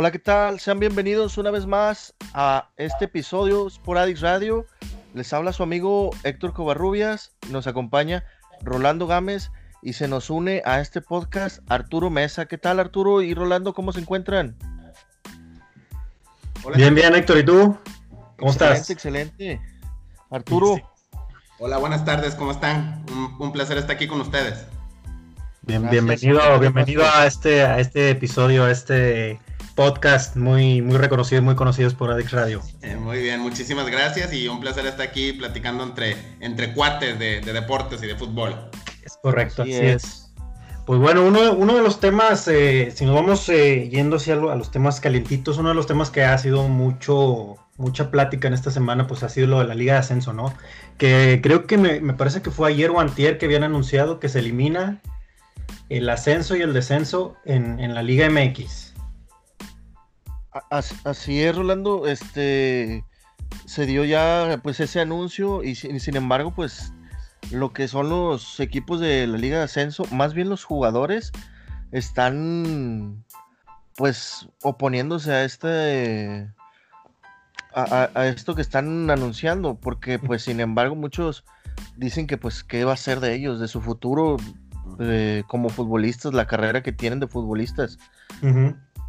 Hola, 0.00 0.12
¿qué 0.12 0.20
tal? 0.20 0.60
Sean 0.60 0.78
bienvenidos 0.78 1.38
una 1.38 1.50
vez 1.50 1.66
más 1.66 2.14
a 2.32 2.70
este 2.76 3.06
episodio 3.06 3.68
Sporadix 3.68 4.20
Radio. 4.20 4.64
Les 5.12 5.32
habla 5.32 5.52
su 5.52 5.64
amigo 5.64 6.10
Héctor 6.22 6.52
Covarrubias, 6.52 7.32
nos 7.50 7.66
acompaña 7.66 8.22
Rolando 8.62 9.08
Gámez 9.08 9.50
y 9.82 9.94
se 9.94 10.06
nos 10.06 10.30
une 10.30 10.62
a 10.64 10.80
este 10.80 11.00
podcast 11.00 11.68
Arturo 11.68 12.10
Mesa. 12.10 12.46
¿Qué 12.46 12.58
tal 12.58 12.78
Arturo 12.78 13.22
y 13.22 13.34
Rolando? 13.34 13.74
¿Cómo 13.74 13.90
se 13.90 13.98
encuentran? 13.98 14.56
bien, 16.76 16.94
bien 16.94 17.16
Héctor, 17.16 17.38
¿y 17.38 17.44
tú? 17.44 17.76
¿Cómo 18.38 18.52
estás? 18.52 18.88
Excelente, 18.90 19.60
Arturo. 20.30 20.76
Hola, 21.58 21.78
buenas 21.78 22.04
tardes, 22.04 22.36
¿cómo 22.36 22.52
están? 22.52 23.04
Un, 23.40 23.50
placer 23.50 23.78
estar 23.78 23.96
aquí 23.96 24.06
con 24.06 24.20
ustedes. 24.20 24.64
bienvenido, 25.62 26.60
bienvenido 26.60 27.04
a 27.04 27.26
este, 27.26 27.62
a 27.62 27.80
este 27.80 28.10
episodio, 28.10 28.66
a 28.66 28.70
este 28.70 29.40
podcast 29.78 30.34
muy, 30.34 30.82
muy 30.82 30.96
reconocido 30.96 31.40
y 31.40 31.44
muy 31.44 31.54
conocidos 31.54 31.94
por 31.94 32.10
Adix 32.10 32.32
Radio. 32.32 32.60
Eh, 32.82 32.96
muy 32.96 33.20
bien, 33.20 33.38
muchísimas 33.38 33.88
gracias 33.88 34.32
y 34.32 34.48
un 34.48 34.58
placer 34.58 34.84
estar 34.86 35.06
aquí 35.06 35.32
platicando 35.32 35.84
entre, 35.84 36.16
entre 36.40 36.74
cuates 36.74 37.16
de, 37.16 37.40
deportes 37.42 38.02
y 38.02 38.08
de 38.08 38.16
fútbol. 38.16 38.56
Es 39.04 39.16
correcto, 39.22 39.62
así, 39.62 39.74
es. 39.74 40.32
Pues 40.84 40.98
bueno, 40.98 41.24
uno, 41.24 41.52
uno, 41.52 41.76
de 41.76 41.82
los 41.84 42.00
temas, 42.00 42.48
eh, 42.48 42.92
si 42.92 43.04
nos 43.04 43.14
vamos 43.14 43.48
eh, 43.50 43.88
yendo 43.88 44.16
hacia 44.16 44.34
a 44.34 44.56
los 44.56 44.72
temas 44.72 44.98
calientitos, 45.00 45.58
uno 45.58 45.68
de 45.68 45.76
los 45.76 45.86
temas 45.86 46.10
que 46.10 46.24
ha 46.24 46.36
sido 46.38 46.66
mucho, 46.66 47.54
mucha 47.76 48.10
plática 48.10 48.48
en 48.48 48.54
esta 48.54 48.72
semana, 48.72 49.06
pues 49.06 49.22
ha 49.22 49.28
sido 49.28 49.46
lo 49.46 49.60
de 49.60 49.66
la 49.66 49.76
Liga 49.76 49.92
de 49.92 50.00
Ascenso, 50.00 50.32
¿no? 50.32 50.52
Que 50.96 51.38
creo 51.40 51.68
que 51.68 51.78
me, 51.78 52.00
me 52.00 52.14
parece 52.14 52.42
que 52.42 52.50
fue 52.50 52.68
ayer 52.68 52.90
o 52.90 52.98
antier 52.98 53.38
que 53.38 53.46
habían 53.46 53.62
anunciado 53.62 54.18
que 54.18 54.28
se 54.28 54.40
elimina 54.40 55.00
el 55.88 56.08
ascenso 56.10 56.56
y 56.56 56.62
el 56.62 56.72
descenso 56.72 57.36
en, 57.44 57.78
en 57.78 57.94
la 57.94 58.02
Liga 58.02 58.28
MX. 58.28 58.87
Así 60.70 61.42
es, 61.42 61.56
Rolando. 61.56 62.06
Este 62.06 63.04
se 63.66 63.86
dio 63.86 64.04
ya 64.04 64.60
pues 64.62 64.80
ese 64.80 65.00
anuncio 65.00 65.62
y 65.62 65.74
sin, 65.74 66.16
embargo 66.16 66.52
pues 66.54 66.92
lo 67.50 67.72
que 67.72 67.88
son 67.88 68.08
los 68.08 68.60
equipos 68.60 69.00
de 69.00 69.26
la 69.26 69.38
Liga 69.38 69.58
de 69.58 69.64
Ascenso, 69.64 70.04
más 70.10 70.34
bien 70.34 70.48
los 70.48 70.64
jugadores 70.64 71.32
están 71.92 73.24
pues 73.96 74.48
oponiéndose 74.62 75.32
a 75.32 75.44
este 75.44 76.52
a, 77.74 78.26
esto 78.26 78.54
que 78.54 78.62
están 78.62 79.10
anunciando 79.10 79.76
porque 79.76 80.18
pues 80.18 80.42
sin 80.42 80.60
embargo 80.60 80.94
muchos 80.94 81.44
dicen 81.96 82.26
que 82.26 82.36
pues 82.36 82.64
qué 82.64 82.84
va 82.84 82.94
a 82.94 82.96
ser 82.96 83.20
de 83.20 83.34
ellos 83.34 83.60
de 83.60 83.68
su 83.68 83.80
futuro 83.80 84.36
eh, 84.98 85.44
como 85.46 85.68
futbolistas 85.68 86.34
la 86.34 86.46
carrera 86.46 86.82
que 86.82 86.92
tienen 86.92 87.20
de 87.20 87.28
futbolistas 87.28 87.98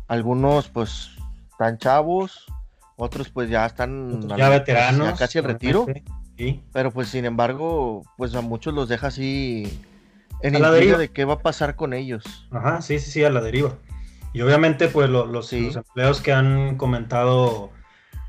algunos 0.08 0.70
pues 0.70 1.19
están 1.60 1.78
chavos, 1.78 2.46
otros 2.96 3.28
pues 3.28 3.50
ya 3.50 3.66
están 3.66 4.30
ya 4.38 4.48
veteranos, 4.48 5.20
casi 5.20 5.40
el 5.40 5.44
retiro. 5.44 5.88
Pero 6.72 6.92
pues 6.92 7.10
sin 7.10 7.26
embargo, 7.26 8.04
pues 8.16 8.34
a 8.34 8.40
muchos 8.40 8.74
los 8.74 8.88
deja 8.88 9.08
así 9.08 9.82
en 10.42 10.56
el 10.56 10.62
deriva 10.62 10.98
de 10.98 11.10
qué 11.10 11.26
va 11.26 11.34
a 11.34 11.40
pasar 11.40 11.76
con 11.76 11.94
ellos. 11.94 12.24
Ajá, 12.52 12.82
sí, 12.82 12.98
sí, 13.00 13.12
sí, 13.12 13.26
a 13.26 13.30
la 13.30 13.42
deriva. 13.42 13.76
Y 14.32 14.40
obviamente 14.40 14.88
pues 14.88 15.10
los, 15.10 15.52
empleos 15.52 16.22
que 16.22 16.32
han 16.32 16.78
comentado 16.78 17.72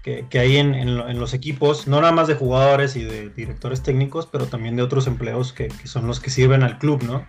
que, 0.03 0.27
hay 0.33 0.57
en, 0.57 1.21
los 1.21 1.33
equipos, 1.33 1.87
no 1.87 2.01
nada 2.01 2.13
más 2.13 2.27
de 2.27 2.35
jugadores 2.35 2.97
y 2.97 3.05
de 3.05 3.29
directores 3.29 3.85
técnicos, 3.85 4.27
pero 4.27 4.47
también 4.47 4.75
de 4.75 4.83
otros 4.83 5.07
empleos 5.07 5.53
que, 5.53 5.71
son 5.85 6.09
los 6.09 6.19
que 6.19 6.31
sirven 6.31 6.65
al 6.65 6.79
club, 6.79 7.05
¿no? 7.05 7.25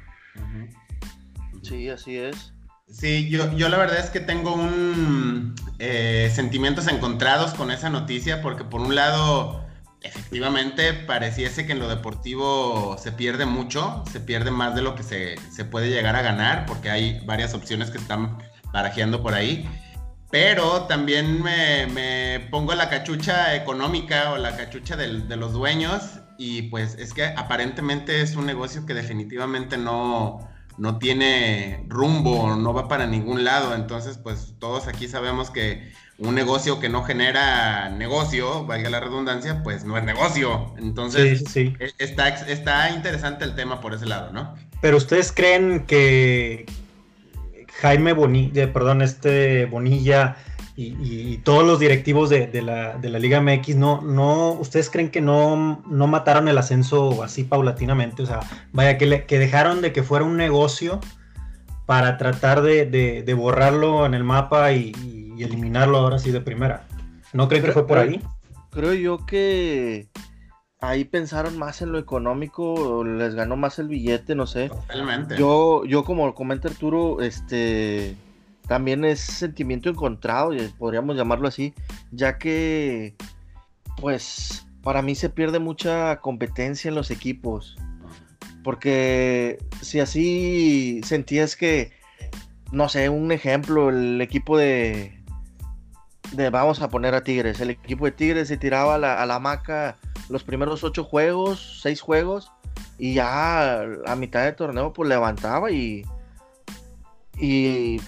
Sí, 1.61 1.89
así 1.89 2.17
es. 2.17 2.55
Sí, 2.91 3.29
yo, 3.29 3.55
yo 3.55 3.69
la 3.69 3.77
verdad 3.77 3.99
es 3.99 4.09
que 4.09 4.19
tengo 4.19 4.53
un 4.53 5.55
eh, 5.79 6.29
sentimientos 6.33 6.87
encontrados 6.87 7.53
con 7.53 7.71
esa 7.71 7.89
noticia, 7.89 8.41
porque 8.41 8.63
por 8.65 8.81
un 8.81 8.95
lado, 8.95 9.65
efectivamente, 10.01 10.93
pareciese 10.93 11.65
que 11.65 11.71
en 11.71 11.79
lo 11.79 11.87
deportivo 11.87 12.97
se 12.99 13.13
pierde 13.13 13.45
mucho, 13.45 14.03
se 14.11 14.19
pierde 14.19 14.51
más 14.51 14.75
de 14.75 14.81
lo 14.81 14.95
que 14.95 15.03
se, 15.03 15.37
se 15.51 15.63
puede 15.63 15.89
llegar 15.89 16.15
a 16.15 16.21
ganar, 16.21 16.65
porque 16.65 16.89
hay 16.89 17.21
varias 17.25 17.53
opciones 17.53 17.89
que 17.91 17.97
están 17.97 18.37
barajeando 18.73 19.23
por 19.23 19.33
ahí. 19.33 19.67
Pero 20.29 20.83
también 20.83 21.41
me, 21.41 21.87
me 21.87 22.47
pongo 22.51 22.73
la 22.73 22.89
cachucha 22.89 23.55
económica 23.55 24.31
o 24.31 24.37
la 24.37 24.55
cachucha 24.55 24.95
del, 24.95 25.27
de 25.27 25.35
los 25.35 25.53
dueños 25.53 26.19
y 26.37 26.63
pues 26.63 26.95
es 26.95 27.13
que 27.13 27.25
aparentemente 27.25 28.21
es 28.21 28.35
un 28.35 28.45
negocio 28.45 28.85
que 28.85 28.93
definitivamente 28.93 29.77
no, 29.77 30.39
no 30.81 30.97
tiene 30.97 31.85
rumbo, 31.89 32.55
no 32.55 32.73
va 32.73 32.87
para 32.87 33.05
ningún 33.05 33.43
lado. 33.43 33.75
Entonces, 33.75 34.17
pues 34.17 34.55
todos 34.57 34.87
aquí 34.87 35.07
sabemos 35.07 35.51
que 35.51 35.91
un 36.17 36.33
negocio 36.33 36.79
que 36.79 36.89
no 36.89 37.03
genera 37.03 37.89
negocio, 37.89 38.65
valga 38.65 38.89
la 38.89 38.99
redundancia, 38.99 39.61
pues 39.61 39.85
no 39.85 39.95
es 39.95 40.03
negocio. 40.03 40.73
Entonces, 40.79 41.55
e, 41.55 41.75
Está, 41.99 42.29
está 42.29 42.89
interesante 42.89 43.45
el 43.45 43.53
tema 43.53 43.79
por 43.79 43.93
ese 43.93 44.07
lado, 44.07 44.33
¿no? 44.33 44.55
Pero 44.81 44.97
ustedes 44.97 45.31
creen 45.31 45.85
que 45.85 46.65
Jaime 47.81 48.13
Bonilla, 48.13 48.73
perdón, 48.73 49.03
este 49.03 49.67
Bonilla 49.67 50.35
y, 50.81 51.37
todos 51.43 51.65
los 51.65 51.79
directivos 51.79 52.29
de, 52.29 52.61
la, 52.61 52.97
Liga 53.19 53.41
MX, 53.41 53.75
no, 53.75 54.01
no, 54.01 54.51
¿ustedes 54.53 54.89
creen 54.89 55.09
que 55.09 55.21
no, 55.21 55.83
no 55.87 56.07
mataron 56.07 56.47
el 56.47 56.57
ascenso 56.57 57.23
así 57.23 57.43
paulatinamente? 57.43 58.23
O 58.23 58.25
sea, 58.25 58.41
vaya, 58.71 58.97
que, 58.97 59.25
que 59.25 59.39
dejaron 59.39 59.81
de 59.81 59.93
que 59.93 60.03
fuera 60.03 60.25
un 60.25 60.37
negocio 60.37 60.99
para 61.85 62.17
tratar 62.17 62.61
de, 62.61 63.33
borrarlo 63.37 64.05
en 64.05 64.13
el 64.13 64.23
mapa 64.23 64.71
y, 64.71 64.93
eliminarlo 65.39 65.97
ahora 65.97 66.19
sí 66.19 66.29
de 66.29 66.39
primera. 66.39 66.85
¿No 67.33 67.47
creen 67.47 67.63
que 67.63 67.71
fue 67.71 67.87
por 67.87 67.97
ahí? 67.97 68.21
Creo 68.69 68.93
yo 68.93 69.25
que 69.25 70.07
ahí 70.79 71.03
pensaron 71.03 71.57
más 71.57 71.81
en 71.81 71.91
lo 71.91 71.97
económico, 71.97 73.03
les 73.03 73.33
ganó 73.33 73.55
más 73.55 73.79
el 73.79 73.87
billete, 73.87 74.35
no 74.35 74.45
sé. 74.45 74.69
Totalmente. 74.69 75.35
Yo, 75.37 75.83
yo 75.85 76.03
como 76.03 76.33
comenta 76.35 76.67
Arturo, 76.67 77.21
este 77.21 78.15
también 78.71 79.03
es 79.03 79.19
sentimiento 79.19 79.89
encontrado, 79.89 80.51
podríamos 80.79 81.17
llamarlo 81.17 81.49
así, 81.49 81.73
ya 82.13 82.37
que, 82.37 83.15
pues, 83.97 84.65
para 84.81 85.01
mí 85.01 85.13
se 85.13 85.29
pierde 85.29 85.59
mucha 85.59 86.21
competencia 86.21 86.87
en 86.87 86.95
los 86.95 87.11
equipos. 87.11 87.75
Porque 88.63 89.57
si 89.81 89.99
así 89.99 91.01
sentías 91.03 91.57
que, 91.57 91.91
no 92.71 92.87
sé, 92.87 93.09
un 93.09 93.33
ejemplo, 93.33 93.89
el 93.89 94.21
equipo 94.21 94.57
de, 94.57 95.21
de 96.31 96.49
vamos 96.49 96.81
a 96.81 96.89
poner 96.89 97.13
a 97.13 97.25
Tigres, 97.25 97.59
el 97.59 97.71
equipo 97.71 98.05
de 98.05 98.13
Tigres 98.13 98.47
se 98.47 98.55
tiraba 98.55 98.95
a 98.95 98.97
la, 98.97 99.21
a 99.21 99.25
la 99.25 99.35
hamaca 99.35 99.97
los 100.29 100.45
primeros 100.45 100.85
ocho 100.85 101.03
juegos, 101.03 101.81
seis 101.81 101.99
juegos, 101.99 102.53
y 102.97 103.15
ya 103.15 103.81
a 103.81 104.15
mitad 104.15 104.45
de 104.45 104.53
torneo 104.53 104.93
pues 104.93 105.09
levantaba 105.09 105.71
y, 105.71 106.05
y 107.37 107.99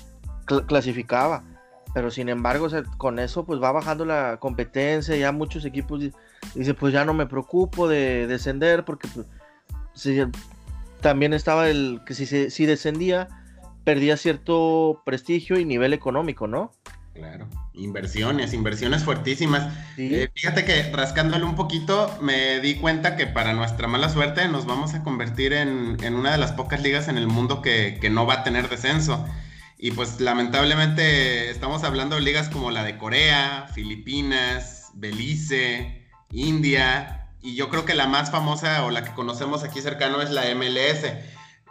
clasificaba. 0.45 1.43
Pero 1.93 2.09
sin 2.09 2.27
embargo, 2.29 2.67
con 2.97 3.19
eso 3.19 3.45
pues 3.45 3.61
va 3.61 3.71
bajando 3.71 4.03
la 4.03 4.37
competencia, 4.37 5.15
ya 5.15 5.31
muchos 5.31 5.63
equipos 5.63 6.01
dicen 6.55 6.75
pues 6.75 6.91
ya 6.91 7.05
no 7.05 7.13
me 7.13 7.27
preocupo 7.27 7.87
de 7.87 8.25
descender 8.25 8.83
porque 8.83 9.07
pues, 9.13 9.27
también 11.01 11.33
estaba 11.33 11.69
el 11.69 12.01
que 12.05 12.15
si, 12.15 12.49
si 12.49 12.65
descendía 12.65 13.27
perdía 13.83 14.17
cierto 14.17 15.01
prestigio 15.05 15.59
y 15.59 15.65
nivel 15.65 15.93
económico, 15.93 16.47
¿no? 16.47 16.71
Claro, 17.13 17.47
inversiones, 17.73 18.53
inversiones 18.53 19.03
fuertísimas. 19.03 19.71
Eh, 19.97 20.29
fíjate 20.33 20.65
que 20.65 20.91
rascándole 20.91 21.43
un 21.43 21.55
poquito 21.55 22.09
me 22.21 22.59
di 22.59 22.75
cuenta 22.75 23.15
que 23.15 23.27
para 23.27 23.53
nuestra 23.53 23.87
mala 23.87 24.09
suerte 24.09 24.47
nos 24.47 24.65
vamos 24.65 24.95
a 24.95 25.03
convertir 25.03 25.53
en, 25.53 26.15
una 26.15 26.31
de 26.31 26.37
las 26.39 26.53
pocas 26.53 26.81
ligas 26.81 27.07
en 27.07 27.17
el 27.17 27.27
mundo 27.27 27.61
que, 27.61 27.99
que 28.01 28.09
no 28.09 28.25
va 28.25 28.35
a 28.35 28.43
tener 28.43 28.67
descenso. 28.67 29.27
Y 29.83 29.91
pues 29.91 30.21
lamentablemente 30.21 31.49
estamos 31.49 31.83
hablando 31.83 32.15
de 32.15 32.21
ligas 32.21 32.47
como 32.47 32.71
la 32.71 32.85
de 32.85 32.97
Corea, 32.97 33.67
Filipinas, 33.73 34.91
Belice, 34.93 36.07
India, 36.31 37.27
y 37.41 37.55
yo 37.55 37.67
creo 37.67 37.83
que 37.83 37.93
la 37.93 38.07
más 38.07 38.31
famosa 38.31 38.85
o 38.85 38.91
la 38.91 39.03
que 39.03 39.11
conocemos 39.11 39.65
aquí 39.65 39.81
cercano 39.81 40.21
es 40.21 40.31
la 40.31 40.43
MLS, 40.55 41.03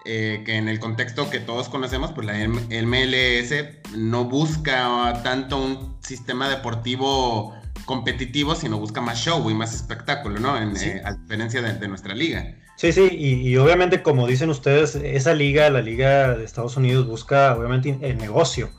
eh, 0.04 0.42
que 0.44 0.56
en 0.56 0.68
el 0.68 0.78
contexto 0.78 1.30
que 1.30 1.40
todos 1.40 1.70
conocemos, 1.70 2.12
pues 2.12 2.26
la 2.26 2.34
MLS 2.36 3.54
no 3.96 4.26
busca 4.26 5.22
tanto 5.24 5.56
un 5.56 5.96
sistema 6.02 6.50
deportivo 6.50 7.54
competitivo, 7.86 8.54
sino 8.54 8.78
busca 8.78 9.00
más 9.00 9.20
show 9.20 9.48
y 9.48 9.54
más 9.54 9.74
espectáculo, 9.74 10.38
¿no? 10.38 10.58
En, 10.58 10.76
eh, 10.76 11.00
a 11.02 11.14
diferencia 11.14 11.62
de 11.62 11.88
nuestra 11.88 12.14
liga. 12.14 12.56
Sí, 12.82 12.92
sí, 12.92 13.08
y, 13.12 13.56
obviamente 13.58 14.02
como 14.02 14.26
dicen 14.26 14.50
ustedes, 14.50 14.96
esa 14.96 15.34
liga, 15.34 15.70
la 15.70 15.82
liga 15.82 16.34
de 16.34 16.42
Estados 16.42 16.76
Unidos 16.76 17.06
busca 17.06 17.54
obviamente 17.54 17.96
el 18.02 18.18
negocio, 18.18 18.70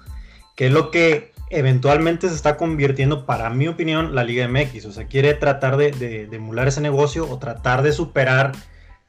que 0.58 0.66
es 0.66 0.74
lo 0.74 0.92
que 0.92 1.32
eventualmente 1.50 2.28
se 2.28 2.36
está 2.36 2.58
convirtiendo, 2.58 3.26
para 3.26 3.50
mi 3.50 3.70
opinión, 3.70 4.14
la 4.14 4.26
Liga 4.26 4.46
MX. 4.46 4.88
O 4.88 4.92
sea, 4.92 5.08
quiere 5.08 5.34
tratar 5.36 5.78
de, 5.78 6.28
emular 6.30 6.68
ese 6.68 6.82
negocio 6.82 7.30
o 7.30 7.40
tratar 7.40 7.82
de 7.82 7.94
superar 7.94 8.52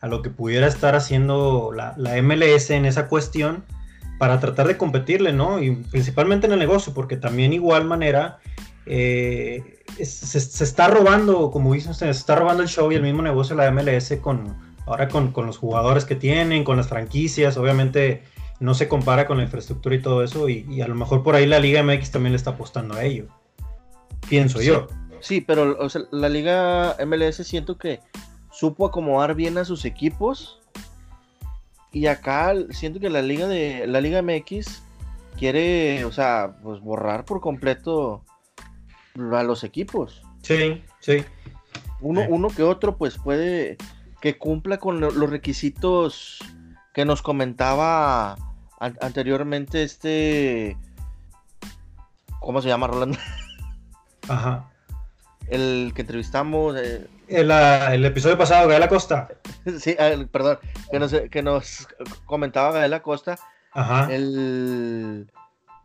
a 0.01 0.07
lo 0.07 0.23
que 0.23 0.31
pudiera 0.31 0.69
estar 0.69 0.95
haciendo 0.95 1.73
la, 1.75 1.97
MLS 2.23 2.71
en 2.71 2.85
esa 2.85 3.09
cuestión 3.09 3.65
para 4.21 4.39
tratar 4.39 4.69
de 4.69 4.77
competirle, 4.77 5.33
¿no? 5.33 5.61
Y 5.61 5.75
principalmente 5.75 6.47
en 6.47 6.53
el 6.53 6.61
negocio, 6.61 6.95
porque 6.95 7.17
también 7.17 7.53
igual 7.53 7.85
manera 7.85 8.39
eh, 8.87 9.83
se, 10.05 10.39
está 10.39 10.87
robando, 10.87 11.51
como 11.51 11.75
dicen 11.75 11.91
ustedes, 11.91 12.15
se 12.15 12.21
está 12.21 12.37
robando 12.37 12.63
el 12.63 12.69
show 12.69 12.93
y 12.93 12.95
el 12.95 13.03
mismo 13.03 13.23
negocio 13.23 13.57
de 13.57 13.65
la 13.65 13.73
MLS 13.73 14.13
con 14.21 14.64
ahora 14.87 15.09
con, 15.09 15.33
los 15.35 15.59
jugadores 15.59 16.05
que 16.05 16.15
tienen, 16.15 16.65
con 16.65 16.77
las 16.77 16.89
franquicias, 16.89 17.57
obviamente 17.57 18.23
no 18.61 18.75
se 18.75 18.89
compara 18.89 19.27
con 19.27 19.39
la 19.39 19.45
infraestructura 19.45 19.95
y 19.95 20.03
todo 20.03 20.23
eso, 20.23 20.49
y, 20.49 20.81
a 20.81 20.89
lo 20.89 20.95
mejor 20.95 21.23
por 21.23 21.35
ahí 21.35 21.47
la 21.47 21.59
Liga 21.59 21.83
MX 21.83 22.11
también 22.11 22.33
le 22.33 22.37
está 22.37 22.51
apostando 22.51 22.95
a 22.95 23.05
ello. 23.05 23.27
Pienso 24.29 24.63
yo. 24.63 24.89
Sí, 25.21 25.41
pero 25.41 25.77
la 26.11 26.29
Liga 26.29 26.97
MLS 27.07 27.37
siento 27.47 27.79
que 27.79 28.01
supo 28.51 28.87
acomodar 28.87 29.35
bien 29.35 29.59
a 29.59 29.65
sus 29.65 29.85
equipos. 29.85 30.61
Y 31.93 32.07
acá 32.07 32.53
siento 32.71 33.01
que 33.01 33.09
la 33.09 33.23
Liga 33.23 33.47
de 33.47 33.87
la 33.87 34.01
Liga 34.01 34.21
MX 34.21 34.83
quiere, 35.39 36.05
o 36.05 36.13
sea, 36.13 36.57
pues 36.63 36.81
borrar 36.81 37.25
por 37.25 37.41
completo 37.41 38.25
a 39.33 39.43
los 39.43 39.65
equipos. 39.65 40.23
Sí, 40.43 40.83
sí. 41.01 41.25
Uno, 42.01 42.23
eh. 42.23 42.27
uno 42.29 42.49
que 42.49 42.63
otro, 42.63 42.97
pues 42.97 43.17
puede 43.17 43.77
que 44.25 44.39
cumpla 44.39 44.79
con 44.79 45.01
los 45.01 45.29
requisitos 45.29 46.39
que 46.95 47.05
nos 47.05 47.21
comentaba 47.21 48.39
anteriormente 48.81 49.83
este. 49.83 50.79
¿Cómo 52.41 52.63
se 52.63 52.69
llama, 52.69 52.87
Rolando? 52.87 53.19
Ajá. 54.27 54.71
El 55.47 55.93
que 55.95 56.01
entrevistamos. 56.01 56.75
Eh, 56.75 57.07
el, 57.29 58.03
episodio 58.07 58.39
pasado, 58.39 58.67
Gael 58.67 58.85
Acosta. 58.85 59.29
sí, 59.79 59.95
perdón, 60.33 60.59
que 60.91 60.99
nos, 60.99 61.13
que 61.31 61.43
nos 61.43 61.87
comentaba 62.25 62.73
Gael 62.73 62.95
Acosta. 62.95 63.39
Ajá. 63.73 64.11
El, 64.11 65.31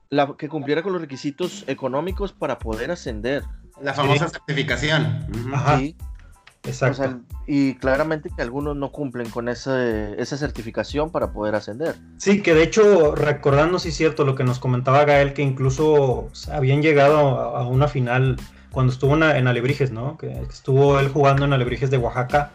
la, 0.10 0.34
que 0.38 0.48
cumpliera 0.48 0.82
con 0.82 0.94
los 0.94 1.02
requisitos 1.02 1.66
económicos 1.68 2.32
para 2.32 2.58
poder 2.58 2.90
ascender. 2.90 3.44
La 3.82 3.94
famosa 3.94 4.30
certificación. 4.30 5.28
Ajá. 5.54 5.82
Exacto. 6.64 7.22
y 7.48 7.76
claramente 7.76 8.30
que 8.36 8.42
algunos 8.42 8.76
no 8.76 8.92
cumplen 8.92 9.30
con 9.30 9.48
esa, 9.48 10.12
esa 10.16 10.38
certificación 10.38 11.10
para 11.10 11.32
poder 11.32 11.56
ascender. 11.56 11.96
Sí, 12.18 12.42
que 12.42 12.54
de 12.54 12.64
hecho, 12.64 13.16
recordando 13.16 13.80
si 13.80 13.90
es 13.90 13.96
cierto 13.96 14.26
lo 14.26 14.36
que 14.36 14.44
nos 14.44 14.60
comentaba 14.60 15.06
Gael, 15.06 15.34
que 15.34 15.42
incluso 15.42 16.30
habían 16.52 16.82
llegado 16.82 17.18
a, 17.18 17.66
una 17.68 17.88
final 17.88 18.36
cuando 18.72 18.92
estuvo 18.92 19.16
en, 19.16 19.48
Alebrijes, 19.48 19.92
¿no? 19.92 20.18
Que 20.18 20.32
estuvo 20.50 21.00
él 21.00 21.08
jugando 21.10 21.46
en 21.46 21.54
Alebrijes 21.54 21.90
de 21.90 21.98
Oaxaca. 21.98 22.52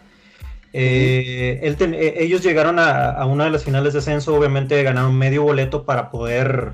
Eh, 0.73 1.61
eh, 1.63 2.15
ellos 2.19 2.43
llegaron 2.43 2.79
a, 2.79 3.25
una 3.27 3.45
de 3.45 3.51
las 3.51 3.65
finales 3.65 3.95
de 3.95 4.01
ascenso, 4.01 4.35
obviamente 4.35 4.83
ganaron 4.83 5.17
medio 5.17 5.43
boleto 5.43 5.85
para 5.85 6.11
poder 6.11 6.73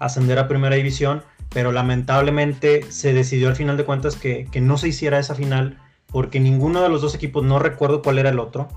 ascender 0.00 0.38
a 0.38 0.48
primera 0.48 0.76
división, 0.76 1.22
pero 1.48 1.72
lamentablemente 1.72 2.82
se 2.90 3.12
decidió 3.14 3.48
al 3.48 3.56
final 3.56 3.76
de 3.76 3.84
cuentas 3.84 4.16
que, 4.16 4.46
que 4.50 4.60
no 4.60 4.76
se 4.76 4.88
hiciera 4.88 5.18
esa 5.18 5.34
final 5.34 5.78
porque 6.10 6.40
ninguno 6.40 6.82
de 6.82 6.88
los 6.88 7.02
dos 7.02 7.14
equipos, 7.14 7.44
no 7.44 7.58
recuerdo 7.58 8.02
cuál 8.02 8.18
era 8.18 8.30
el 8.30 8.38
otro, 8.38 8.68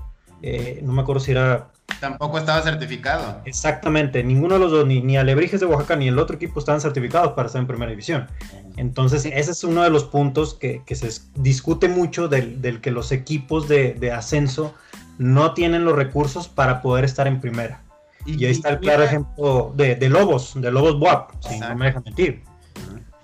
eh, 0.42 0.80
no 0.82 0.92
me 0.92 1.02
acuerdo 1.02 1.20
si 1.20 1.32
era... 1.32 1.68
Tampoco 2.00 2.38
estaba 2.38 2.62
certificado. 2.62 3.40
Exactamente, 3.44 4.24
ninguno 4.24 4.54
de 4.54 4.60
los 4.60 4.72
dos, 4.72 4.86
ni, 4.86 5.00
ni 5.00 5.16
Alebrijes 5.16 5.60
de 5.60 5.66
Oaxaca 5.66 5.96
ni 5.96 6.08
el 6.08 6.18
otro 6.18 6.36
equipo 6.36 6.58
estaban 6.58 6.80
certificados 6.80 7.32
para 7.32 7.46
estar 7.46 7.60
en 7.60 7.66
primera 7.66 7.90
división. 7.90 8.28
Entonces, 8.76 9.24
ese 9.26 9.50
es 9.50 9.64
uno 9.64 9.82
de 9.82 9.90
los 9.90 10.04
puntos 10.04 10.54
que, 10.54 10.82
se 10.90 11.10
discute 11.36 11.88
mucho 11.88 12.28
del, 12.28 12.80
que 12.80 12.90
los 12.90 13.12
equipos 13.12 13.68
de, 13.68 14.12
ascenso 14.12 14.74
no 15.18 15.54
tienen 15.54 15.84
los 15.84 15.94
recursos 15.94 16.48
para 16.48 16.82
poder 16.82 17.04
estar 17.04 17.26
en 17.26 17.40
primera. 17.40 17.82
Y, 18.24 18.44
ahí 18.44 18.52
está 18.52 18.70
el 18.70 18.80
claro 18.80 19.02
ejemplo 19.02 19.72
de, 19.76 20.08
Lobos, 20.08 20.52
de 20.56 20.70
Lobos 20.70 20.96
WAP, 21.00 21.32
si 21.40 21.58
no 21.58 21.74
me 21.76 21.86
dejan 21.86 22.02
mentir. 22.04 22.42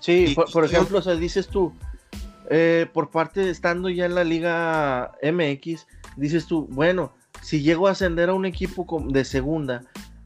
Sí, 0.01 0.37
por, 0.53 0.65
ejemplo, 0.65 0.99
o 0.99 1.03
sea, 1.03 1.15
dices 1.15 1.49
tú, 1.49 1.73
eh, 2.51 2.87
por 2.93 3.11
parte 3.11 3.41
de 3.41 3.51
estando 3.51 3.89
ya 3.89 4.07
en 4.07 4.15
la 4.15 4.25
Liga 4.25 5.13
MX, 5.23 5.87
dices 6.17 6.47
tú, 6.47 6.67
bueno, 6.71 7.13
si 7.43 7.63
llego 7.63 7.89
a 7.89 7.93
ascender 7.93 8.31
a 8.31 8.35
un 8.35 8.47
equipo 8.47 8.87
de 9.09 9.25
segunda, 9.25 9.83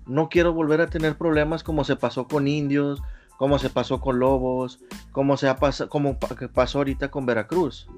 no 0.06 0.28
quiero 0.28 0.52
volver 0.52 0.80
a 0.80 0.88
tener 0.88 1.16
problemas 1.16 1.62
como 1.62 1.84
se 1.84 1.96
pasó 1.96 2.26
con 2.28 2.48
Indios, 2.48 3.02
como 3.36 3.58
se 3.58 3.70
pasó 3.70 4.00
con 4.00 4.18
Lobos, 4.18 4.80
como 5.10 5.36
se 5.36 5.48
ha 5.48 5.56
pasado, 5.56 5.90
como 5.90 6.18
pasó 6.18 6.78
ahorita 6.78 7.10
con 7.10 7.26
Veracruz. 7.26 7.88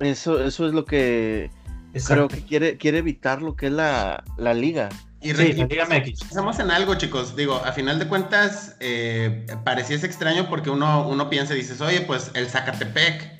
Eso, 0.00 0.42
eso 0.42 0.66
es 0.66 0.74
lo 0.74 0.84
que 0.84 1.50
creo 2.06 2.28
que 2.28 2.42
quiere, 2.44 2.76
quiere 2.76 2.98
evitar 2.98 3.42
lo 3.42 3.56
que 3.56 3.66
es 3.66 3.72
la, 3.72 4.24
la 4.36 4.54
liga. 4.54 4.88
Y 5.20 5.34
sí, 5.34 5.66
Estamos 6.30 6.58
en 6.60 6.70
algo, 6.70 6.94
chicos. 6.94 7.34
Digo, 7.34 7.60
a 7.64 7.72
final 7.72 7.98
de 7.98 8.06
cuentas, 8.06 8.76
eh, 8.78 9.46
pareciese 9.64 10.06
extraño 10.06 10.48
porque 10.48 10.70
uno, 10.70 11.08
uno 11.08 11.28
piensa 11.28 11.54
y 11.54 11.58
dices, 11.58 11.80
oye, 11.80 12.02
pues 12.02 12.30
el 12.34 12.48
Zacatepec, 12.48 13.36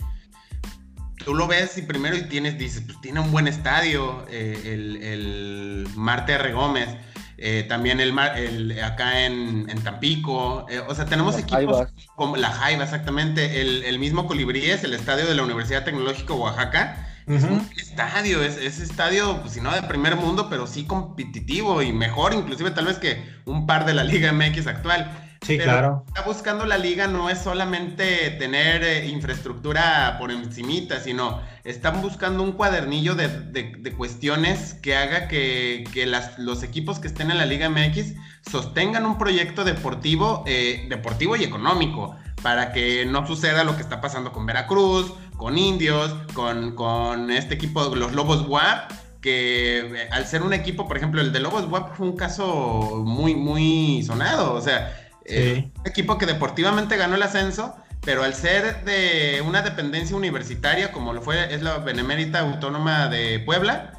tú 1.24 1.34
lo 1.34 1.46
ves 1.46 1.78
y 1.78 1.82
primero 1.82 2.16
y 2.16 2.22
tienes, 2.22 2.58
dices, 2.58 2.82
pues 2.84 3.00
tiene 3.00 3.20
un 3.20 3.30
buen 3.30 3.46
estadio, 3.46 4.26
eh, 4.28 4.60
el, 4.64 4.96
el, 5.04 5.88
Marte 5.94 6.32
R. 6.32 6.52
Gómez, 6.52 6.88
eh, 7.36 7.64
también 7.68 8.00
el, 8.00 8.12
el, 8.36 8.82
acá 8.82 9.24
en, 9.24 9.70
en 9.70 9.80
Tampico, 9.84 10.66
o 10.88 10.94
sea, 10.96 11.04
tenemos 11.04 11.38
equipos 11.38 11.86
como 12.16 12.36
la 12.36 12.50
Jaiba, 12.50 12.82
exactamente, 12.82 13.60
el, 13.60 13.84
el 13.84 14.00
mismo 14.00 14.26
Colibríes, 14.26 14.82
el 14.82 14.94
estadio 14.94 15.26
de 15.26 15.34
la 15.36 15.44
Universidad 15.44 15.84
Tecnológica 15.84 16.34
Oaxaca, 16.34 17.07
es 17.28 17.44
un 17.44 17.68
estadio, 17.76 18.42
es, 18.42 18.56
estadio, 18.80 19.40
pues 19.40 19.54
si 19.54 19.60
no 19.60 19.72
de 19.72 19.82
primer 19.82 20.16
mundo, 20.16 20.48
pero 20.48 20.66
sí 20.66 20.84
competitivo 20.84 21.82
y 21.82 21.92
mejor, 21.92 22.34
inclusive 22.34 22.70
tal 22.70 22.86
vez 22.86 22.98
que 22.98 23.22
un 23.44 23.66
par 23.66 23.84
de 23.84 23.94
la 23.94 24.04
Liga 24.04 24.32
MX 24.32 24.66
actual. 24.66 25.28
Sí, 25.42 25.56
claro. 25.56 26.04
Está 26.08 26.22
buscando 26.22 26.66
la 26.66 26.78
liga 26.78 27.06
no 27.06 27.30
es 27.30 27.38
solamente 27.38 28.30
tener 28.32 28.82
eh, 28.82 29.06
infraestructura 29.06 30.16
por 30.18 30.32
encimita, 30.32 30.98
sino 30.98 31.40
están 31.62 32.02
buscando 32.02 32.42
un 32.42 32.52
cuadernillo 32.52 33.14
de, 33.14 33.28
de, 33.28 33.92
cuestiones 33.92 34.74
que 34.74 34.96
haga 34.96 35.28
que, 35.28 35.84
que 35.92 36.06
las, 36.06 36.38
los 36.38 36.62
equipos 36.62 36.98
que 36.98 37.06
estén 37.08 37.30
en 37.30 37.38
la 37.38 37.46
Liga 37.46 37.70
MX 37.70 38.14
sostengan 38.50 39.06
un 39.06 39.16
proyecto 39.16 39.64
deportivo, 39.64 40.42
eh, 40.46 40.86
deportivo 40.88 41.36
y 41.36 41.44
económico, 41.44 42.16
para 42.42 42.72
que 42.72 43.06
no 43.06 43.26
suceda 43.26 43.64
lo 43.64 43.76
que 43.76 43.82
está 43.82 44.00
pasando 44.00 44.32
con 44.32 44.46
Veracruz, 44.46 45.12
con 45.38 45.56
Indios, 45.56 46.14
con, 46.34 46.74
con 46.74 47.30
este 47.30 47.54
equipo, 47.54 47.94
los 47.94 48.12
Lobos 48.12 48.46
WAP, 48.46 48.92
que 49.22 49.78
eh, 49.78 50.08
al 50.10 50.26
ser 50.26 50.42
un 50.42 50.52
equipo, 50.52 50.86
por 50.86 50.98
ejemplo, 50.98 51.22
el 51.22 51.32
de 51.32 51.40
Lobos 51.40 51.64
WAP 51.70 51.96
fue 51.96 52.06
un 52.06 52.16
caso 52.16 53.02
muy, 53.06 53.34
muy 53.34 54.02
sonado, 54.02 54.52
o 54.52 54.60
sea, 54.60 54.94
eh, 55.24 55.70
un 55.78 55.86
equipo 55.86 56.18
que 56.18 56.26
deportivamente 56.26 56.96
ganó 56.96 57.14
el 57.14 57.22
ascenso, 57.22 57.76
pero 58.04 58.24
al 58.24 58.34
ser 58.34 58.84
de 58.84 59.42
una 59.46 59.62
dependencia 59.62 60.16
universitaria, 60.16 60.92
como 60.92 61.12
lo 61.12 61.22
fue, 61.22 61.54
es 61.54 61.62
la 61.62 61.78
Benemérita 61.78 62.40
Autónoma 62.40 63.06
de 63.08 63.38
Puebla, 63.38 63.94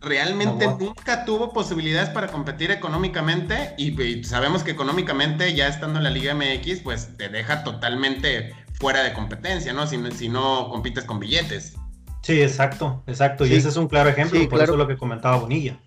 realmente 0.00 0.66
nunca 0.66 1.24
tuvo 1.24 1.52
posibilidades 1.52 2.10
para 2.10 2.26
competir 2.26 2.70
económicamente 2.70 3.74
y, 3.78 3.98
y, 4.02 4.24
sabemos 4.24 4.62
que 4.62 4.72
económicamente 4.72 5.54
ya 5.54 5.68
estando 5.68 5.98
en 5.98 6.04
la 6.04 6.10
Liga 6.10 6.34
MX, 6.34 6.80
pues 6.80 7.16
te 7.16 7.28
deja 7.28 7.64
totalmente 7.64 8.54
fuera 8.80 9.04
de 9.04 9.12
competencia, 9.12 9.72
¿no? 9.72 9.86
Si, 9.86 9.98
si 10.12 10.28
no 10.28 10.68
compites 10.70 11.04
con 11.04 11.20
billetes. 11.20 11.76
Sí, 12.22 12.42
exacto, 12.42 13.02
exacto. 13.06 13.46
Y 13.46 13.54
ese 13.54 13.68
es 13.68 13.76
un 13.76 13.88
claro 13.88 14.08
ejemplo, 14.08 14.40
por 14.48 14.62
eso 14.62 14.72
es 14.72 14.78
lo 14.78 14.88
que 14.88 14.96
comentaba 14.96 15.36
Bonilla. 15.36 15.78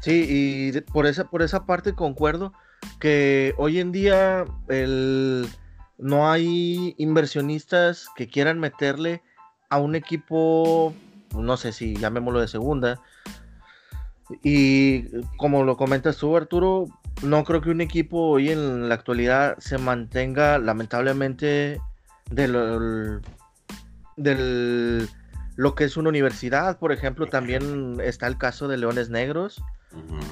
Sí, 0.00 0.26
y 0.28 0.80
por 0.82 1.06
esa, 1.06 1.24
por 1.24 1.42
esa 1.42 1.66
parte 1.66 1.94
concuerdo 1.94 2.52
que 3.00 3.54
hoy 3.56 3.80
en 3.80 3.90
día 3.90 4.44
el, 4.68 5.48
no 5.96 6.30
hay 6.30 6.94
inversionistas 6.98 8.06
que 8.14 8.28
quieran 8.28 8.60
meterle 8.60 9.22
a 9.70 9.78
un 9.78 9.96
equipo, 9.96 10.94
no 11.34 11.56
sé 11.56 11.72
si 11.72 11.96
llamémoslo 11.96 12.40
de 12.40 12.48
segunda. 12.48 13.00
Y 14.42 15.04
como 15.36 15.64
lo 15.64 15.76
comentas 15.76 16.18
tú, 16.18 16.36
Arturo, 16.36 16.86
no 17.22 17.44
creo 17.44 17.60
que 17.60 17.70
un 17.70 17.80
equipo 17.80 18.28
hoy 18.28 18.50
en 18.50 18.88
la 18.88 18.94
actualidad 18.94 19.58
se 19.58 19.78
mantenga 19.78 20.58
lamentablemente 20.58 21.80
del, 22.30 23.20
del 24.16 25.08
lo 25.56 25.74
que 25.74 25.84
es 25.84 25.96
una 25.96 26.08
universidad, 26.08 26.78
por 26.78 26.92
ejemplo, 26.92 27.26
también 27.26 27.98
está 28.02 28.26
el 28.26 28.38
caso 28.38 28.68
de 28.68 28.76
Leones 28.76 29.10
Negros 29.10 29.62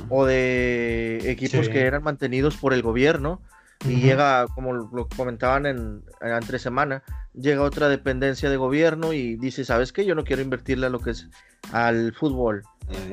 o 0.09 0.25
de 0.25 1.31
equipos 1.31 1.69
que 1.69 1.81
eran 1.81 2.03
mantenidos 2.03 2.57
por 2.57 2.73
el 2.73 2.83
gobierno 2.83 3.41
y 3.85 3.97
llega, 3.97 4.47
como 4.55 4.73
lo 4.73 5.09
comentaban 5.09 5.67
en, 5.67 6.03
entre 6.21 6.59
semana, 6.59 7.03
llega 7.35 7.63
otra 7.63 7.89
dependencia 7.89 8.49
de 8.49 8.57
gobierno 8.57 9.13
y 9.13 9.37
dice, 9.37 9.65
¿sabes 9.65 9.93
qué? 9.93 10.05
Yo 10.05 10.15
no 10.15 10.25
quiero 10.25 10.43
invertirle 10.43 10.87
a 10.87 10.91
lo 10.91 11.01
que 11.01 11.11
es 11.11 11.29
al 11.73 12.13
fútbol. 12.15 12.63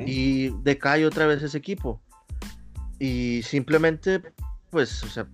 Y 0.05 0.49
decae 0.61 1.05
otra 1.05 1.25
vez 1.25 1.41
ese 1.41 1.57
equipo 1.57 1.99
y 3.03 3.43
simplemente, 3.43 4.21
pues, 4.69 5.03
o 5.03 5.09
sea, 5.09 5.27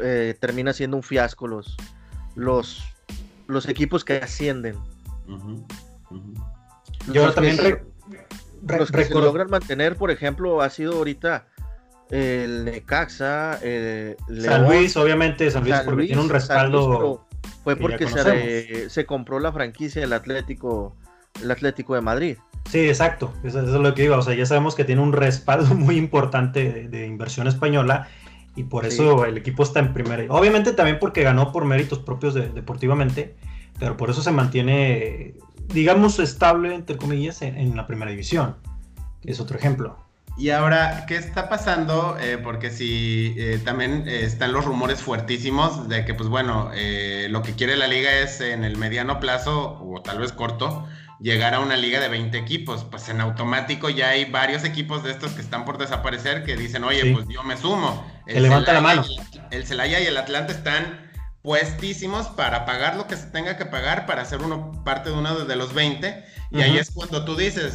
eh, 0.00 0.36
termina 0.38 0.72
siendo 0.72 0.96
un 0.96 1.02
fiasco 1.02 1.48
los, 1.48 1.76
los, 2.36 2.84
los 3.48 3.68
equipos 3.68 4.04
que 4.04 4.18
ascienden. 4.18 4.76
Yo 7.12 7.32
también, 7.32 7.56
los 8.62 8.92
que 8.92 9.04
se 9.04 9.14
logran 9.14 9.50
mantener, 9.50 9.96
por 9.96 10.12
ejemplo, 10.12 10.62
ha 10.62 10.70
sido 10.70 10.92
ahorita 10.94 11.48
el 12.10 12.64
Necaxa, 12.64 13.58
el 13.64 14.16
San 14.40 14.68
Luis, 14.68 14.96
obviamente, 14.96 15.50
San 15.50 15.64
Luis, 15.64 15.74
porque 15.84 16.06
tiene 16.06 16.22
un 16.22 16.30
respaldo. 16.30 17.26
fue 17.64 17.74
porque 17.74 18.06
se, 18.06 18.88
se, 18.90 19.06
compró 19.06 19.40
la 19.40 19.50
franquicia 19.50 20.02
del 20.02 20.12
Atlético, 20.12 20.96
el 21.42 21.50
Atlético 21.50 21.96
de 21.96 22.00
Madrid. 22.00 22.38
Sí, 22.70 22.80
exacto, 22.80 23.32
eso, 23.44 23.60
es 23.60 23.68
lo 23.68 23.94
que 23.94 24.04
iba. 24.04 24.18
O 24.18 24.22
sea, 24.22 24.34
ya 24.34 24.46
sabemos 24.46 24.74
que 24.74 24.84
tiene 24.84 25.00
un 25.00 25.12
respaldo 25.12 25.74
muy 25.74 25.96
importante 25.96 26.88
de, 26.88 27.06
inversión 27.06 27.46
española 27.48 28.08
y 28.56 28.64
por 28.64 28.86
eso 28.86 29.24
el 29.24 29.38
equipo 29.38 29.62
está 29.62 29.80
en 29.80 29.92
primera. 29.92 30.24
Obviamente 30.28 30.72
también 30.72 30.98
porque 30.98 31.22
ganó 31.22 31.52
por 31.52 31.64
méritos 31.64 32.00
propios 32.00 32.34
deportivamente, 32.34 33.36
pero 33.78 33.96
por 33.96 34.10
eso 34.10 34.20
se 34.20 34.32
mantiene, 34.32 35.34
digamos, 35.68 36.18
estable, 36.18 36.74
entre 36.74 36.96
comillas, 36.96 37.42
en 37.42 37.76
la 37.76 37.86
primera 37.86 38.10
división, 38.10 38.56
que 39.22 39.30
es 39.30 39.40
otro 39.40 39.56
ejemplo. 39.56 40.08
Y 40.38 40.50
ahora, 40.50 41.04
¿qué 41.08 41.16
está 41.16 41.48
pasando? 41.48 42.16
Eh, 42.20 42.38
porque 42.38 42.70
si 42.70 43.34
eh, 43.36 43.60
también 43.64 44.06
eh, 44.06 44.20
están 44.22 44.52
los 44.52 44.64
rumores 44.64 45.02
fuertísimos 45.02 45.88
de 45.88 46.04
que, 46.04 46.14
pues 46.14 46.28
bueno, 46.28 46.70
lo 47.28 47.42
que 47.42 47.54
quiere 47.54 47.76
la 47.76 47.88
liga 47.88 48.12
es 48.20 48.40
en 48.40 48.62
el 48.62 48.76
mediano 48.76 49.18
plazo, 49.18 49.80
o 49.82 50.00
tal 50.00 50.20
vez 50.20 50.30
corto, 50.30 50.86
llegar 51.20 51.54
a 51.54 51.60
una 51.60 51.76
liga 51.76 52.00
de 52.00 52.08
20 52.08 52.36
equipos. 52.38 52.84
Pues 52.84 53.08
en 53.08 53.20
automático 53.20 53.90
ya 53.90 54.10
hay 54.10 54.24
varios 54.24 54.64
equipos 54.64 55.02
de 55.02 55.10
estos 55.10 55.32
que 55.32 55.40
están 55.40 55.64
por 55.64 55.78
desaparecer 55.78 56.44
que 56.44 56.56
dicen, 56.56 56.84
oye, 56.84 57.12
pues 57.12 57.26
yo 57.28 57.42
me 57.42 57.56
sumo. 57.56 58.06
El 58.26 58.42
levanta 58.42 58.72
la 58.72 58.80
mano. 58.80 59.04
el 59.50 59.66
Celaya 59.66 60.00
y 60.00 60.06
el 60.06 60.16
Atlante 60.16 60.52
están 60.52 61.08
puestísimos 61.42 62.26
para 62.26 62.66
pagar 62.66 62.96
lo 62.96 63.06
que 63.06 63.16
se 63.16 63.26
tenga 63.26 63.56
que 63.56 63.64
pagar 63.64 64.06
para 64.06 64.24
ser 64.24 64.42
uno 64.42 64.82
parte 64.84 65.10
de 65.10 65.16
uno 65.16 65.44
de 65.44 65.56
los 65.56 65.72
20. 65.72 66.24
Y 66.50 66.62
ahí 66.62 66.78
es 66.78 66.90
cuando 66.90 67.24
tú 67.24 67.36
dices, 67.36 67.74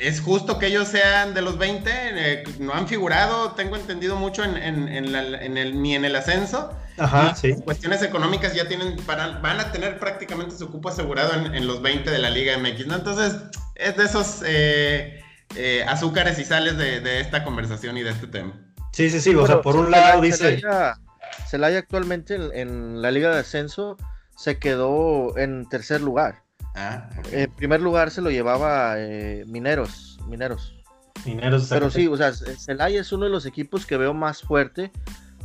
es 0.00 0.20
justo 0.20 0.58
que 0.58 0.66
ellos 0.66 0.88
sean 0.88 1.34
de 1.34 1.42
los 1.42 1.56
20, 1.56 1.90
eh, 1.92 2.44
no 2.58 2.74
han 2.74 2.88
figurado, 2.88 3.52
tengo 3.52 3.76
entendido 3.76 4.16
mucho 4.16 4.42
en, 4.44 4.56
el, 4.56 5.82
ni 5.82 5.94
en 5.94 6.04
el 6.04 6.16
ascenso. 6.16 6.76
Ajá, 6.98 7.34
sí. 7.34 7.54
Cuestiones 7.64 8.02
económicas 8.02 8.54
ya 8.54 8.68
tienen, 8.68 8.96
para, 9.06 9.38
van 9.40 9.60
a 9.60 9.72
tener 9.72 9.98
prácticamente 9.98 10.56
su 10.56 10.70
cupo 10.70 10.88
asegurado 10.88 11.34
en, 11.34 11.66
los 11.66 11.82
20 11.82 12.10
de 12.10 12.18
la 12.18 12.30
Liga 12.30 12.56
MX, 12.58 12.86
¿no? 12.86 12.96
Entonces, 12.96 13.36
es 13.74 13.96
de 13.96 14.04
esos 14.04 14.42
eh, 14.44 15.22
eh, 15.56 15.84
azúcares 15.88 16.38
y 16.38 16.44
sales 16.44 16.76
de, 16.76 17.20
esta 17.20 17.44
conversación 17.44 17.96
y 17.96 18.02
de 18.02 18.10
este 18.10 18.26
tema. 18.26 18.52
Sí, 18.92 19.08
sí, 19.10 19.20
sí, 19.20 19.34
o 19.34 19.46
sea, 19.46 19.62
por 19.62 19.76
un 19.76 19.90
lado 19.90 20.20
dice... 20.20 20.60
Celaya 21.48 21.78
actualmente 21.78 22.34
en, 22.60 23.00
la 23.00 23.10
Liga 23.10 23.30
de 23.30 23.40
Ascenso 23.40 23.96
se 24.36 24.58
quedó 24.58 25.36
en 25.38 25.68
tercer 25.68 26.00
lugar. 26.00 26.42
Ah, 26.74 27.08
En 27.30 27.50
primer 27.52 27.80
lugar 27.80 28.10
se 28.10 28.22
lo 28.22 28.30
llevaba 28.30 28.94
eh, 28.98 29.44
Mineros. 29.46 30.18
Mineros. 30.26 30.74
Mineros. 31.24 31.66
Pero 31.68 31.90
sí, 31.90 32.08
o 32.08 32.16
sea, 32.16 32.32
Celaya 32.32 33.00
es 33.00 33.12
uno 33.12 33.26
de 33.26 33.30
los 33.30 33.46
equipos 33.46 33.86
que 33.86 33.96
veo 33.96 34.14
más 34.14 34.42
fuerte, 34.42 34.90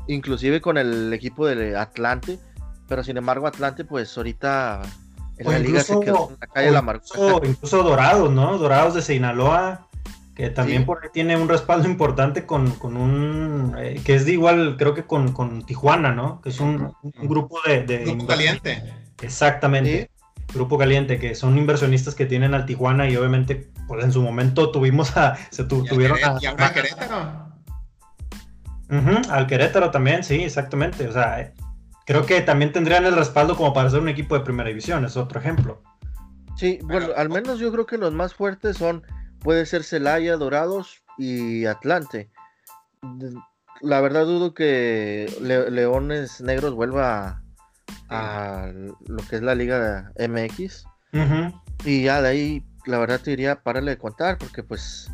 inclusive 0.07 0.61
con 0.61 0.77
el 0.77 1.13
equipo 1.13 1.45
de 1.47 1.77
Atlante. 1.77 2.39
Pero 2.87 3.03
sin 3.03 3.17
embargo, 3.17 3.47
Atlante, 3.47 3.83
pues 3.83 4.15
ahorita 4.17 4.81
en 5.37 5.51
la 5.51 5.59
liga 5.59 5.81
se 5.81 5.99
quedó 5.99 6.29
en 6.29 6.37
la 6.39 6.47
calle 6.47 6.71
la 6.71 6.79
Incluso, 6.79 7.41
incluso 7.43 7.83
Dorados, 7.83 8.31
¿no? 8.31 8.57
Dorados 8.57 8.93
de 8.93 9.01
Sinaloa 9.01 9.87
que 10.37 10.51
también 10.51 10.85
por 10.85 11.03
ahí 11.03 11.09
tiene 11.11 11.35
un 11.35 11.49
respaldo 11.49 11.89
importante 11.89 12.45
con, 12.45 12.77
un, 12.83 13.75
eh, 13.79 13.99
que 14.05 14.13
es 14.13 14.23
de 14.27 14.33
igual, 14.33 14.75
creo 14.77 14.93
que 14.93 15.03
con, 15.03 15.65
Tijuana, 15.65 16.11
¿no? 16.11 16.41
Que 16.41 16.49
es 16.49 16.59
un, 16.59 16.93
grupo 17.23 17.57
de... 17.65 18.03
grupo 18.05 18.27
caliente. 18.27 18.83
Exactamente. 19.23 20.11
Grupo 20.53 20.77
caliente, 20.77 21.17
que 21.17 21.33
son 21.33 21.57
inversionistas 21.57 22.13
que 22.13 22.27
tienen 22.27 22.53
al 22.53 22.67
Tijuana 22.67 23.09
y 23.09 23.15
obviamente, 23.17 23.71
pues 23.87 24.05
en 24.05 24.11
su 24.11 24.21
momento 24.21 24.69
tuvimos 24.69 25.17
a... 25.17 25.35
Se 25.49 25.63
tuvieron 25.63 26.19
a... 26.23 26.37
Y 26.39 26.73
Querétaro. 26.73 27.46
Al 28.89 29.47
Querétaro 29.47 29.91
también, 29.91 30.23
sí, 30.23 30.43
exactamente. 30.43 31.07
O 31.07 31.11
sea, 31.11 31.53
creo 32.05 32.25
que 32.25 32.41
también 32.41 32.71
tendrían 32.71 33.05
el 33.05 33.15
respaldo 33.15 33.55
como 33.55 33.73
para 33.73 33.89
ser 33.89 33.99
un 33.99 34.09
equipo 34.09 34.37
de 34.37 34.43
primera 34.43 34.69
división, 34.69 35.05
es 35.05 35.17
otro 35.17 35.39
ejemplo. 35.39 35.81
Sí, 36.55 36.79
bueno, 36.83 37.07
al 37.15 37.29
menos 37.29 37.59
yo 37.59 37.71
creo 37.71 37.85
que 37.85 37.97
los 37.97 38.13
más 38.13 38.33
fuertes 38.33 38.77
son 38.77 39.03
puede 39.39 39.65
ser 39.65 39.83
Celaya, 39.83 40.37
Dorados 40.37 41.03
y 41.17 41.65
Atlante. 41.65 42.29
La 43.81 44.01
verdad 44.01 44.25
dudo 44.25 44.53
que 44.53 45.31
Leones 45.41 46.41
Negros 46.41 46.73
vuelva 46.73 47.43
a, 48.09 48.71
lo 49.05 49.23
que 49.29 49.35
es 49.35 49.41
la 49.41 49.55
Liga 49.55 50.11
MX. 50.17 50.85
Y 51.85 52.03
ya 52.03 52.21
de 52.21 52.29
ahí, 52.29 52.65
la 52.85 52.97
verdad 52.97 53.19
te 53.19 53.31
diría, 53.31 53.61
párale 53.61 53.91
de 53.91 53.97
contar, 53.97 54.37
porque 54.37 54.63
pues 54.63 55.11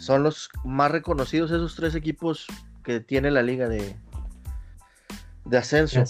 son 0.00 0.22
los 0.22 0.48
más 0.64 0.90
reconocidos 0.90 1.50
esos 1.50 1.76
tres 1.76 1.94
equipos 1.94 2.46
que 2.84 3.00
tiene 3.00 3.30
la 3.30 3.42
liga 3.42 3.68
de, 3.68 3.96
de 5.44 5.58
ascenso. 5.58 6.04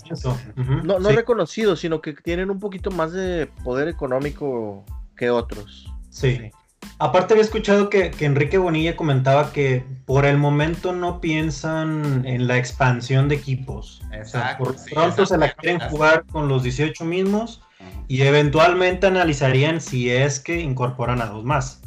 No, 0.57 0.99
no 0.99 1.11
reconocidos, 1.11 1.81
sino 1.81 2.01
que 2.03 2.13
tienen 2.13 2.51
un 2.51 2.61
poquito 2.61 2.91
más 2.91 3.13
de 3.13 3.49
poder 3.65 3.89
económico 3.89 4.85
que 5.17 5.31
otros. 5.31 5.91
sí. 6.11 6.51
Aparte 6.99 7.35
había 7.35 7.45
escuchado 7.45 7.89
que, 7.91 8.13
Enrique 8.21 8.59
Bonilla 8.59 8.95
comentaba 8.95 9.53
que 9.53 9.85
por 10.05 10.27
el 10.27 10.37
momento 10.37 10.93
no 10.93 11.21
piensan 11.21 12.25
en 12.25 12.47
la 12.47 12.57
expansión 12.59 13.29
de 13.29 13.37
equipos. 13.37 14.03
Exacto. 14.13 14.65
por 14.65 14.77
pronto 14.93 15.27
se 15.27 15.39
la 15.39 15.51
quieren 15.53 15.81
jugar 15.89 16.25
con 16.27 16.47
los 16.47 16.63
18 16.63 17.05
mismos 17.05 17.63
y 18.07 18.23
eventualmente 18.23 19.07
analizarían 19.07 19.81
si 19.81 20.11
es 20.11 20.39
que 20.39 20.61
incorporan 20.61 21.21
a 21.21 21.27
dos 21.27 21.45
más. 21.45 21.83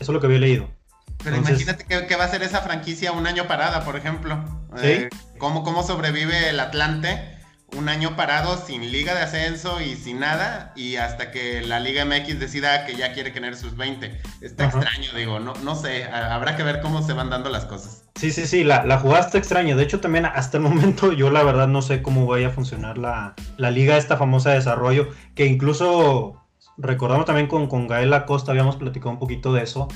Eso 0.00 0.02
es 0.02 0.08
lo 0.10 0.20
que 0.20 0.26
había 0.26 0.40
leído. 0.40 0.75
Pero 1.26 1.38
imagínate 1.38 1.84
que, 1.84 2.16
va 2.16 2.24
a 2.24 2.28
ser 2.28 2.44
esa 2.44 2.60
franquicia 2.60 3.10
un 3.10 3.26
año 3.26 3.48
parada, 3.48 3.84
por 3.84 3.96
ejemplo. 3.96 4.44
¿Sí? 4.76 4.86
Eh, 4.86 5.08
¿cómo, 5.38 5.64
¿Cómo 5.64 5.82
sobrevive 5.82 6.50
el 6.50 6.60
Atlante? 6.60 7.34
un 7.76 7.88
año 7.88 8.14
parado 8.14 8.56
sin 8.64 8.92
liga 8.92 9.12
de 9.12 9.22
ascenso 9.22 9.80
y 9.80 9.96
sin 9.96 10.20
nada 10.20 10.72
y 10.76 10.96
hasta 10.96 11.32
que 11.32 11.62
la 11.62 11.80
Liga 11.80 12.04
MX 12.04 12.38
decida 12.38 12.86
que 12.86 12.94
ya 12.94 13.12
quiere 13.12 13.32
tener 13.32 13.56
sus 13.56 13.76
20. 13.76 14.20
Está 14.40 14.66
extraño, 14.66 15.10
digo, 15.16 15.40
no, 15.40 15.52
no 15.64 15.74
sé, 15.74 16.04
habrá 16.04 16.56
que 16.56 16.62
ver 16.62 16.80
cómo 16.80 17.02
se 17.02 17.12
van 17.12 17.28
dando 17.28 17.50
las 17.50 17.64
cosas. 17.64 18.04
Sí, 18.14 18.30
sí, 18.30 18.46
sí, 18.46 18.62
la, 18.62 18.84
la 18.84 18.98
jugada 19.00 19.26
está 19.26 19.38
extraña. 19.38 19.74
De 19.74 19.82
hecho, 19.82 19.98
también 20.00 20.26
hasta 20.26 20.58
el 20.58 20.62
momento 20.62 21.12
yo 21.12 21.30
la 21.30 21.42
verdad 21.42 21.66
no 21.66 21.82
sé 21.82 22.02
cómo 22.02 22.24
vaya 22.26 22.48
a 22.48 22.50
funcionar 22.50 22.98
la, 22.98 23.34
la 23.56 23.72
liga, 23.72 23.96
esta 23.96 24.16
famosa 24.16 24.50
de 24.50 24.56
desarrollo, 24.56 25.08
que 25.34 25.46
incluso 25.46 26.46
recordamos 26.78 27.26
también 27.26 27.48
con, 27.48 27.66
con 27.66 27.88
Gael 27.88 28.14
Acosta, 28.14 28.52
habíamos 28.52 28.76
platicado 28.76 29.10
un 29.10 29.18
poquito 29.18 29.52
de 29.52 29.64
eso, 29.64 29.88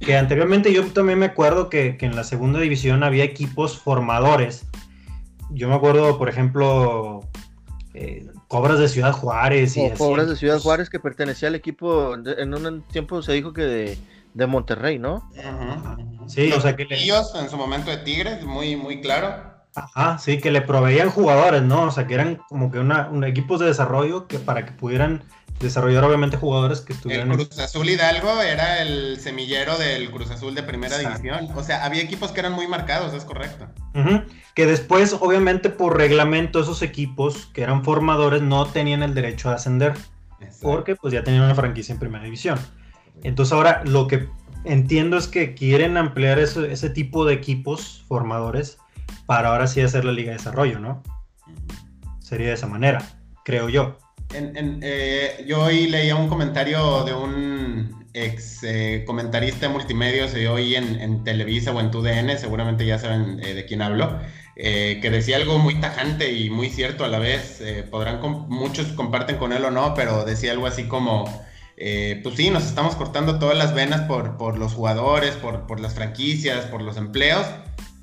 que 0.00 0.16
anteriormente 0.16 0.72
yo 0.72 0.86
también 0.86 1.18
me 1.18 1.26
acuerdo 1.26 1.68
que, 1.68 1.96
que 1.96 2.06
en 2.06 2.16
la 2.16 2.24
segunda 2.24 2.60
división 2.60 3.02
había 3.02 3.24
equipos 3.24 3.78
formadores 3.78 4.66
yo 5.50 5.68
me 5.68 5.74
acuerdo, 5.74 6.18
por 6.18 6.28
ejemplo, 6.28 7.20
eh, 7.94 8.26
Cobras 8.48 8.78
de 8.78 8.88
Ciudad 8.88 9.12
Juárez. 9.12 9.76
Y 9.76 9.90
Cobras 9.90 10.28
de 10.28 10.36
Ciudad 10.36 10.58
Juárez 10.58 10.90
que 10.90 11.00
pertenecía 11.00 11.48
al 11.48 11.54
equipo, 11.54 12.14
en 12.14 12.54
un 12.54 12.82
tiempo 12.82 13.22
se 13.22 13.32
dijo 13.32 13.52
que 13.52 13.98
de, 14.34 14.46
Monterrey, 14.46 14.98
¿no? 14.98 15.28
Sí, 16.26 16.52
o 16.52 16.60
sea 16.60 16.76
que... 16.76 16.86
Ellos 16.90 17.34
en 17.34 17.50
su 17.50 17.56
momento 17.56 17.90
de 17.90 17.98
Tigres, 17.98 18.44
muy, 18.44 18.76
muy 18.76 19.00
claro. 19.00 19.58
Ajá, 19.74 20.18
sí, 20.18 20.38
que 20.38 20.50
le 20.50 20.60
proveían 20.60 21.10
jugadores, 21.10 21.62
¿no? 21.62 21.84
O 21.84 21.90
sea, 21.90 22.06
que 22.06 22.14
eran 22.14 22.36
como 22.48 22.70
que 22.70 22.78
una, 22.78 23.08
un 23.08 23.24
equipos 23.24 23.58
de 23.58 23.66
desarrollo 23.66 24.26
que 24.28 24.38
para 24.38 24.64
que 24.64 24.72
pudieran 24.72 25.24
desarrollar 25.60 26.04
obviamente 26.04 26.36
jugadores 26.36 26.80
que 26.80 26.92
estuvieran... 26.92 27.30
El 27.30 27.36
Cruz 27.36 27.58
Azul 27.58 27.88
Hidalgo 27.88 28.42
era 28.42 28.82
el 28.82 29.18
semillero 29.20 29.76
del 29.76 30.10
Cruz 30.10 30.30
Azul 30.30 30.54
de 30.54 30.62
primera 30.62 30.98
división. 30.98 31.48
O 31.54 31.62
sea, 31.62 31.84
había 31.84 32.02
equipos 32.02 32.32
que 32.32 32.40
eran 32.40 32.52
muy 32.52 32.66
marcados, 32.66 33.12
es 33.14 33.24
correcto. 33.24 33.66
Que 34.54 34.66
después, 34.66 35.14
obviamente, 35.20 35.70
por 35.70 35.96
reglamento, 35.96 36.60
esos 36.60 36.82
equipos 36.82 37.46
que 37.52 37.62
eran 37.62 37.84
formadores 37.84 38.42
no 38.42 38.66
tenían 38.66 39.02
el 39.02 39.14
derecho 39.14 39.50
a 39.50 39.54
ascender. 39.54 39.94
Porque 40.62 40.94
pues 40.94 41.12
ya 41.12 41.24
tenían 41.24 41.44
una 41.44 41.54
franquicia 41.54 41.92
en 41.92 41.98
primera 41.98 42.24
división. 42.24 42.58
Entonces 43.22 43.52
ahora 43.52 43.82
lo 43.84 44.06
que 44.06 44.28
entiendo 44.64 45.16
es 45.16 45.26
que 45.26 45.54
quieren 45.54 45.96
ampliar 45.96 46.38
ese, 46.38 46.72
ese 46.72 46.90
tipo 46.90 47.24
de 47.24 47.34
equipos 47.34 48.04
formadores 48.06 48.78
para 49.26 49.48
ahora 49.48 49.66
sí 49.66 49.80
hacer 49.80 50.04
la 50.04 50.12
liga 50.12 50.30
de 50.30 50.38
desarrollo, 50.38 50.78
¿no? 50.78 51.02
Sería 52.20 52.48
de 52.48 52.54
esa 52.54 52.66
manera, 52.66 53.02
creo 53.44 53.68
yo. 53.68 53.98
Eh, 54.34 55.44
yo 55.46 55.62
hoy 55.62 55.88
leía 55.88 56.14
un 56.16 56.28
comentario 56.28 57.04
de 57.04 57.14
un 57.14 58.06
ex 58.12 58.62
eh, 58.62 59.04
comentarista 59.06 59.66
de 59.66 59.72
multimedia, 59.72 60.28
se 60.28 60.48
hoy 60.48 60.74
en, 60.74 61.24
Televisa 61.24 61.72
o 61.72 61.80
en 61.80 61.90
TUDN, 61.90 62.38
seguramente 62.38 62.84
ya 62.84 62.98
saben 62.98 63.40
eh, 63.42 63.54
de 63.54 63.64
quién 63.64 63.80
hablo, 63.82 64.18
que 64.56 65.10
decía 65.12 65.36
algo 65.36 65.58
muy 65.58 65.76
tajante 65.80 66.32
y 66.32 66.50
muy 66.50 66.68
cierto 66.68 67.04
a 67.04 67.08
la 67.08 67.20
vez. 67.20 67.62
podrán, 67.90 68.20
muchos 68.48 68.88
comparten 68.88 69.36
con 69.36 69.52
él 69.52 69.64
o 69.64 69.70
no, 69.70 69.94
pero 69.94 70.24
decía 70.24 70.50
algo 70.50 70.66
así 70.66 70.84
como, 70.88 71.24
pues 71.76 72.34
sí, 72.34 72.50
nos 72.50 72.64
estamos 72.66 72.96
cortando 72.96 73.38
todas 73.38 73.56
las 73.56 73.72
venas 73.72 74.00
por, 74.02 74.58
los 74.58 74.74
jugadores, 74.74 75.36
por, 75.36 75.78
las 75.78 75.94
franquicias, 75.94 76.64
por 76.66 76.82
los 76.82 76.96
empleos, 76.96 77.46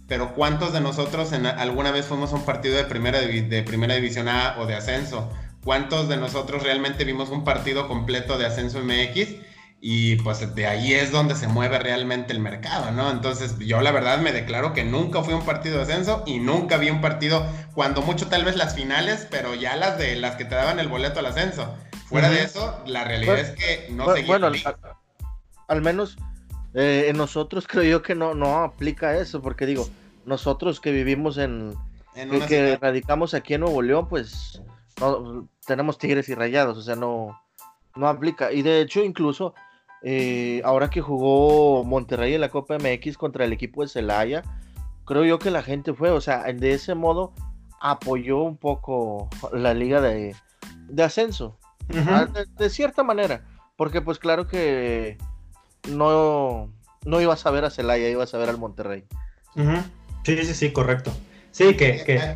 pero 0.08 0.34
¿cuántos 0.34 0.72
de 0.72 0.80
nosotros 0.80 1.34
alguna 1.34 1.92
vez 1.92 2.06
fuimos 2.06 2.32
a 2.32 2.36
un 2.36 2.46
partido 2.46 2.78
de 2.78 2.86
primera, 2.86 3.20
de 3.20 3.64
primera 3.64 3.96
división 3.96 4.30
A 4.30 4.56
o 4.58 4.66
de 4.66 4.76
ascenso? 4.76 5.30
¿Cuántos 5.66 6.08
de 6.08 6.16
nosotros 6.16 6.64
realmente 6.64 7.04
vimos 7.04 7.30
un 7.30 7.44
partido 7.44 7.90
completo 7.90 8.38
de 8.38 8.46
Ascenso 8.46 8.80
MX? 8.82 9.36
y 9.88 10.16
pues 10.16 10.56
de 10.56 10.66
ahí 10.66 10.96
es 10.96 11.12
donde 11.12 11.36
se 11.36 11.48
mueve 11.48 11.78
realmente 11.78 12.34
el 12.34 12.40
mercado, 12.40 12.90
¿no? 12.90 13.12
Entonces 13.12 13.60
yo 13.60 13.82
la 13.82 13.92
verdad 13.92 14.18
me 14.18 14.32
declaro 14.32 14.74
que 14.74 14.84
nunca 14.84 15.22
fui 15.22 15.34
a 15.34 15.38
un 15.38 15.46
partido 15.46 15.78
de 15.78 15.84
ascenso 15.84 16.24
y 16.26 16.40
nunca 16.40 16.78
vi 16.78 16.90
un 16.90 17.02
partido, 17.02 17.46
cuando 17.76 18.02
mucho 18.02 18.26
tal 18.26 18.44
vez 18.46 18.56
las 18.56 18.74
finales, 18.74 19.28
pero 19.30 19.54
ya 19.54 19.76
las 19.76 20.00
de 20.00 20.16
las 20.16 20.38
que 20.38 20.46
te 20.46 20.56
daban 20.56 20.80
el 20.80 20.88
boleto 20.88 21.20
al 21.20 21.28
ascenso. 21.28 21.76
Fuera 22.08 22.30
de 22.30 22.42
eso, 22.42 22.82
la 22.88 23.04
realidad 23.04 23.38
es 23.38 23.52
que 23.52 23.88
no 23.92 24.06
bueno, 24.06 24.26
Bueno, 24.26 24.52
al, 25.68 25.82
menos 25.84 26.18
eh, 26.74 27.06
en 27.10 27.18
nosotros 27.18 27.68
creo 27.70 27.84
yo 27.84 28.02
que 28.02 28.16
no, 28.16 28.34
no 28.34 28.64
aplica 28.64 29.16
eso, 29.16 29.40
porque 29.40 29.68
digo, 29.68 29.88
nosotros 30.26 30.80
que 30.80 30.92
vivimos 30.92 31.38
en, 31.38 31.76
que, 32.16 32.40
que 32.48 32.78
radicamos 32.78 33.36
aquí 33.36 33.54
en 33.54 33.62
Nuevo 33.62 33.84
León, 33.84 34.08
pues 34.10 34.64
no, 35.00 35.48
tenemos 35.66 35.98
tigres 35.98 36.30
y 36.30 36.36
rayados, 36.36 36.78
o 36.78 36.82
sea, 36.82 36.96
no, 36.96 37.42
no 37.96 38.08
aplica. 38.08 38.52
Y 38.52 38.62
de 38.62 38.82
hecho, 38.82 39.04
incluso 39.04 39.54
eh, 40.04 40.62
ahora 40.64 40.90
que 40.90 41.02
jugó 41.02 41.84
Monterrey 41.84 42.36
en 42.36 42.42
la 42.42 42.50
Copa 42.50 42.78
MX 42.78 43.18
contra 43.18 43.46
el 43.46 43.54
equipo 43.54 43.82
de 43.82 43.90
Celaya, 43.90 44.44
creo 45.06 45.26
yo 45.26 45.40
que 45.40 45.52
la 45.52 45.64
gente 45.64 45.94
fue, 45.94 46.12
o 46.12 46.22
sea, 46.22 46.44
de 46.44 46.74
ese 46.74 46.96
modo 46.96 47.34
apoyó 47.80 48.40
un 48.40 48.58
poco 48.58 49.30
la 49.54 49.74
liga 49.74 50.02
de, 50.02 50.36
ascenso, 51.04 51.58
ah, 52.08 52.28
de, 52.58 52.70
cierta 52.70 53.04
manera, 53.04 53.46
porque 53.78 54.02
pues 54.02 54.18
claro 54.18 54.48
que 54.48 55.18
no, 55.90 56.72
no 57.06 57.22
ibas 57.22 57.46
a 57.46 57.52
ver 57.52 57.66
a 57.66 57.70
Celaya, 57.70 58.10
ibas 58.10 58.34
a 58.34 58.38
ver 58.38 58.50
al 58.50 58.58
Monterrey. 58.58 59.06
Sí, 60.24 60.38
sí, 60.44 60.54
sí, 60.54 60.74
correcto. 60.74 61.12
Sí, 61.52 61.76
que, 61.76 62.04
que, 62.04 62.36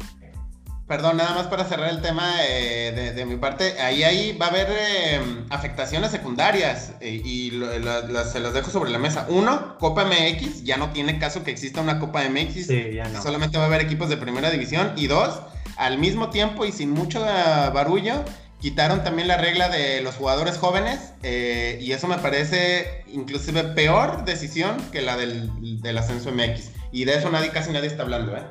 Perdón, 0.90 1.18
nada 1.18 1.36
más 1.36 1.46
para 1.46 1.66
cerrar 1.66 1.92
el 1.92 2.02
tema 2.02 2.34
eh, 2.42 3.14
de, 3.16 3.26
mi 3.28 3.36
parte, 3.36 3.80
ahí, 3.80 4.02
ahí 4.02 4.36
va 4.36 4.48
a 4.48 4.50
haber 4.50 4.68
em, 4.72 5.46
afectaciones 5.52 6.10
secundarias 6.10 6.94
eh, 7.00 7.22
y 7.24 7.52
se 7.52 8.40
las 8.40 8.54
dejo 8.56 8.72
sobre 8.72 8.90
la 8.90 8.98
mesa. 8.98 9.28
Uno, 9.30 9.78
Copa 9.78 10.04
MX, 10.06 10.64
ya 10.64 10.78
no 10.78 10.90
tiene 10.90 11.20
caso 11.20 11.44
que 11.44 11.52
exista 11.52 11.80
una 11.80 12.00
Copa 12.00 12.28
MX, 12.28 12.66
sí, 12.66 12.94
ya 12.96 13.08
no. 13.08 13.22
solamente 13.22 13.60
va 13.60 13.66
a 13.66 13.68
haber 13.68 13.82
equipos 13.82 14.10
de 14.10 14.18
primera 14.18 14.50
división. 14.50 14.94
Y 14.96 15.06
dos, 15.06 15.40
al 15.78 16.00
mismo 16.00 16.32
tiempo 16.32 16.66
y 16.66 16.72
sin 16.72 16.90
mucho 16.90 17.24
ah, 17.24 17.70
barullo, 17.72 18.26
quitaron 18.60 19.04
también 19.04 19.28
la 19.28 19.38
regla 19.38 19.70
de 19.70 20.02
los 20.02 20.16
jugadores 20.16 20.58
jóvenes 20.58 21.14
eh, 21.22 21.78
y 21.80 21.92
eso 21.92 22.08
me 22.08 22.18
parece 22.18 23.04
inclusive 23.14 23.64
peor 23.76 24.26
decisión 24.26 24.76
que 24.92 25.04
la 25.04 25.18
del, 25.18 25.52
ascenso 26.00 26.32
MX. 26.32 26.72
Y 26.92 27.06
de 27.06 27.14
eso 27.14 27.30
nadie, 27.30 27.52
casi 27.52 27.72
nadie 27.72 27.90
está 27.90 28.02
hablando, 28.02 28.36
¿eh? 28.36 28.42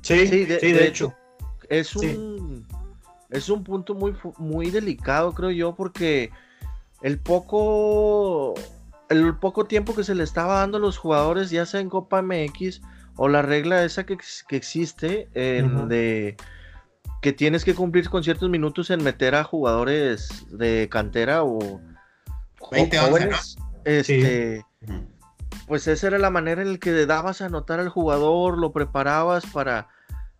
Sí, 0.00 0.26
sí, 0.26 0.44
de, 0.44 0.88
hecho 0.88 1.14
es 1.72 1.96
un, 1.96 2.66
es 3.30 3.48
un 3.48 3.64
punto 3.64 3.94
muy, 3.94 4.14
muy 4.36 4.70
delicado, 4.70 5.32
creo 5.32 5.50
yo, 5.50 5.74
porque 5.74 6.30
el 7.00 7.18
poco, 7.18 8.54
el 9.08 9.36
poco 9.38 9.64
tiempo 9.64 9.94
que 9.94 10.04
se 10.04 10.14
le 10.14 10.22
estaba 10.22 10.58
dando 10.58 10.76
a 10.76 10.80
los 10.80 10.98
jugadores, 10.98 11.48
ya 11.48 11.64
sea 11.64 11.80
en 11.80 11.88
Copa 11.88 12.20
MX 12.20 12.82
o 13.16 13.28
la 13.28 13.40
regla 13.40 13.84
esa 13.84 14.04
que, 14.04 14.18
existe, 14.50 15.28
de 15.32 16.36
que 17.22 17.32
tienes 17.32 17.64
que 17.64 17.74
cumplir 17.74 18.10
con 18.10 18.22
ciertos 18.22 18.50
minutos 18.50 18.90
en 18.90 19.02
meter 19.02 19.34
a 19.34 19.44
jugadores 19.44 20.46
de 20.50 20.88
cantera 20.90 21.42
o 21.42 21.80
20 22.70 22.98
jóvenes, 22.98 23.56
este, 23.84 24.62
pues 25.66 25.86
esa 25.86 26.08
era 26.08 26.18
la 26.18 26.30
manera 26.30 26.60
en 26.60 26.72
la 26.72 26.78
que 26.78 27.06
dabas 27.06 27.40
a 27.40 27.46
anotar 27.46 27.80
al 27.80 27.88
jugador, 27.88 28.58
lo 28.58 28.72
preparabas 28.72 29.46
para 29.46 29.88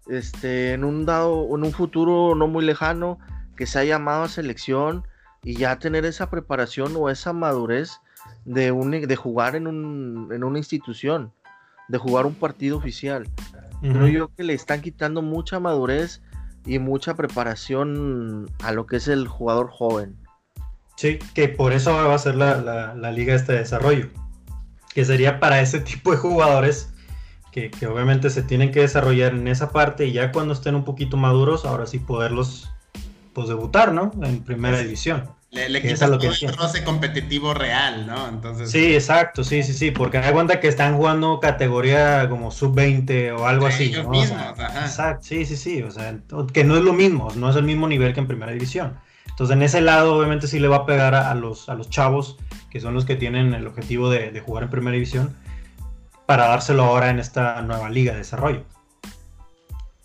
este, 0.08 0.72
en 0.72 0.84
un 0.84 1.06
dado, 1.06 1.46
en 1.54 1.64
un 1.64 1.72
futuro 1.72 2.34
no 2.34 2.48
muy 2.48 2.64
lejano, 2.64 3.18
que 3.56 3.66
se 3.66 3.78
haya 3.78 3.96
llamado 3.96 4.24
a 4.24 4.28
selección 4.28 5.06
y 5.42 5.54
ya 5.54 5.78
tener 5.78 6.04
esa 6.04 6.30
preparación 6.30 6.94
o 6.96 7.10
esa 7.10 7.32
madurez 7.32 8.00
de, 8.44 8.72
un, 8.72 8.90
de 8.90 9.16
jugar 9.16 9.56
en, 9.56 9.66
un, 9.66 10.28
en 10.32 10.44
una 10.44 10.58
institución, 10.58 11.32
de 11.88 11.98
jugar 11.98 12.26
un 12.26 12.34
partido 12.34 12.76
oficial. 12.76 13.28
Creo 13.80 14.06
yo 14.06 14.30
que 14.36 14.44
le 14.44 14.54
están 14.54 14.80
quitando 14.80 15.22
mucha 15.22 15.58
madurez 15.58 16.22
y 16.64 16.78
mucha 16.78 17.14
preparación 17.14 18.48
a 18.62 18.70
lo 18.70 18.86
que 18.86 18.96
es 18.96 19.08
el 19.08 19.26
jugador 19.26 19.70
joven. 19.70 20.16
Sí, 20.94 21.18
que 21.34 21.48
por 21.48 21.72
eso 21.72 21.92
va 21.92 22.14
a 22.14 22.18
ser 22.18 22.36
la, 22.36 22.60
la, 22.60 22.94
la 22.94 23.10
liga 23.10 23.32
de 23.32 23.40
este 23.40 23.52
desarrollo, 23.54 24.08
que 24.94 25.04
sería 25.04 25.40
para 25.40 25.60
ese 25.60 25.80
tipo 25.80 26.12
de 26.12 26.18
jugadores 26.18 26.91
que, 27.52 27.70
obviamente 27.86 28.30
se 28.30 28.42
tienen 28.42 28.72
que 28.72 28.80
desarrollar 28.80 29.34
en 29.34 29.46
esa 29.46 29.70
parte 29.70 30.06
y 30.06 30.12
ya 30.12 30.32
cuando 30.32 30.54
estén 30.54 30.74
un 30.74 30.84
poquito 30.84 31.16
maduros, 31.16 31.64
ahora 31.66 31.86
sí 31.86 31.98
poderlos 31.98 32.70
pues 33.34 33.48
debutar, 33.48 33.92
¿no? 33.92 34.10
En 34.22 34.42
primera 34.42 34.78
división. 34.78 35.28
Le, 35.50 35.68
le 35.68 35.82
quitas 35.82 36.00
todo 36.00 36.18
el 36.18 36.56
roce 36.56 36.82
competitivo 36.82 37.52
real, 37.52 38.06
¿no? 38.06 38.26
Entonces... 38.26 38.70
Sí, 38.70 38.94
exacto, 38.94 39.44
sí, 39.44 39.62
sí, 39.62 39.74
sí, 39.74 39.90
porque 39.90 40.16
hay 40.16 40.32
cuenta 40.32 40.60
que 40.60 40.68
están 40.68 40.96
jugando 40.96 41.40
categoría 41.40 42.26
como 42.30 42.50
sub-20 42.50 43.36
o 43.38 43.46
algo 43.46 43.66
así. 43.66 43.84
Ellos 43.84 44.08
mismos, 44.08 44.40
ajá. 44.58 44.86
Exacto, 44.86 45.22
sí, 45.22 45.44
sí, 45.44 45.56
sí, 45.58 45.82
o 45.82 45.90
sea, 45.90 46.16
que 46.54 46.64
no 46.64 46.76
es 46.76 46.82
lo 46.82 46.94
mismo, 46.94 47.30
no 47.36 47.50
es 47.50 47.56
el 47.56 47.64
mismo 47.64 47.86
nivel 47.86 48.14
que 48.14 48.20
en 48.20 48.28
primera 48.28 48.52
división. 48.52 48.96
Entonces, 49.28 49.54
en 49.54 49.62
ese 49.62 49.82
lado, 49.82 50.14
obviamente, 50.16 50.46
sí 50.46 50.58
le 50.58 50.68
va 50.68 50.76
a 50.76 50.86
pegar 50.86 51.14
a, 51.14 51.34
los, 51.34 51.68
a 51.68 51.74
los 51.74 51.90
chavos, 51.90 52.38
que 52.70 52.80
son 52.80 52.94
los 52.94 53.04
que 53.04 53.16
tienen 53.16 53.52
el 53.52 53.66
objetivo 53.66 54.08
de, 54.08 54.30
de 54.30 54.40
jugar 54.40 54.64
en 54.64 54.70
primera 54.70 54.94
división, 54.94 55.34
para 56.32 56.48
dárselo 56.48 56.84
ahora 56.84 57.10
en 57.10 57.18
esta 57.18 57.60
nueva 57.60 57.90
liga 57.90 58.12
de 58.12 58.20
desarrollo. 58.20 58.64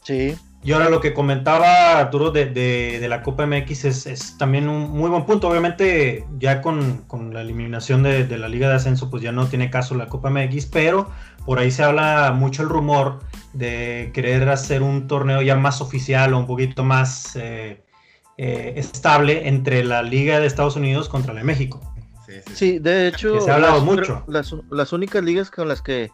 Sí. 0.03 0.35
Y 0.61 0.73
ahora 0.73 0.89
lo 0.89 0.99
que 0.99 1.13
comentaba 1.13 1.99
Arturo 1.99 2.31
de, 2.31 3.05
la 3.07 3.23
Copa 3.23 3.45
MX 3.45 3.85
es, 3.85 4.35
también 4.37 4.67
un 4.67 4.91
muy 4.91 5.09
buen 5.09 5.23
punto. 5.23 5.47
Obviamente 5.47 6.25
ya 6.37 6.61
con, 6.61 7.05
la 7.31 7.39
eliminación 7.39 8.03
de, 8.03 8.37
la 8.37 8.49
Liga 8.49 8.67
de 8.67 8.75
Ascenso 8.75 9.09
pues 9.09 9.23
ya 9.23 9.31
no 9.31 9.47
tiene 9.47 9.69
caso 9.69 9.95
la 9.95 10.09
Copa 10.09 10.29
MX, 10.29 10.65
pero 10.65 11.09
por 11.45 11.59
ahí 11.59 11.71
se 11.71 11.85
habla 11.85 12.33
mucho 12.33 12.61
el 12.61 12.67
rumor 12.67 13.19
de 13.53 14.11
querer 14.13 14.49
hacer 14.49 14.83
un 14.83 15.07
torneo 15.07 15.41
ya 15.41 15.55
más 15.55 15.79
oficial 15.79 16.33
o 16.33 16.39
un 16.39 16.45
poquito 16.45 16.83
más 16.83 17.37
eh, 17.37 17.85
eh, 18.37 18.73
estable 18.75 19.47
entre 19.47 19.81
la 19.85 20.03
Liga 20.03 20.41
de 20.41 20.47
Estados 20.47 20.75
Unidos 20.75 21.07
contra 21.07 21.33
la 21.33 21.39
de 21.39 21.45
México. 21.45 21.79
Sí, 22.53 22.79
de 22.79 23.07
hecho, 23.07 23.39
se 23.41 23.51
ha 23.51 23.55
hablado 23.55 23.81
mucho. 23.81 24.23
Las, 24.27 24.93
únicas 24.93 25.23
ligas 25.23 25.51
con 25.51 25.67
las 25.67 25.81
que 25.81 26.11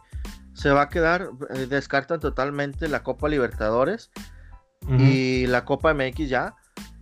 se 0.52 0.70
va 0.70 0.82
a 0.82 0.88
quedar 0.88 1.30
eh, 1.54 1.66
descartan 1.66 2.20
totalmente 2.20 2.88
la 2.88 3.02
Copa 3.02 3.28
Libertadores 3.28 4.10
y 4.98 5.46
la 5.46 5.64
Copa 5.64 5.94
MX 5.94 6.28
ya. 6.28 6.54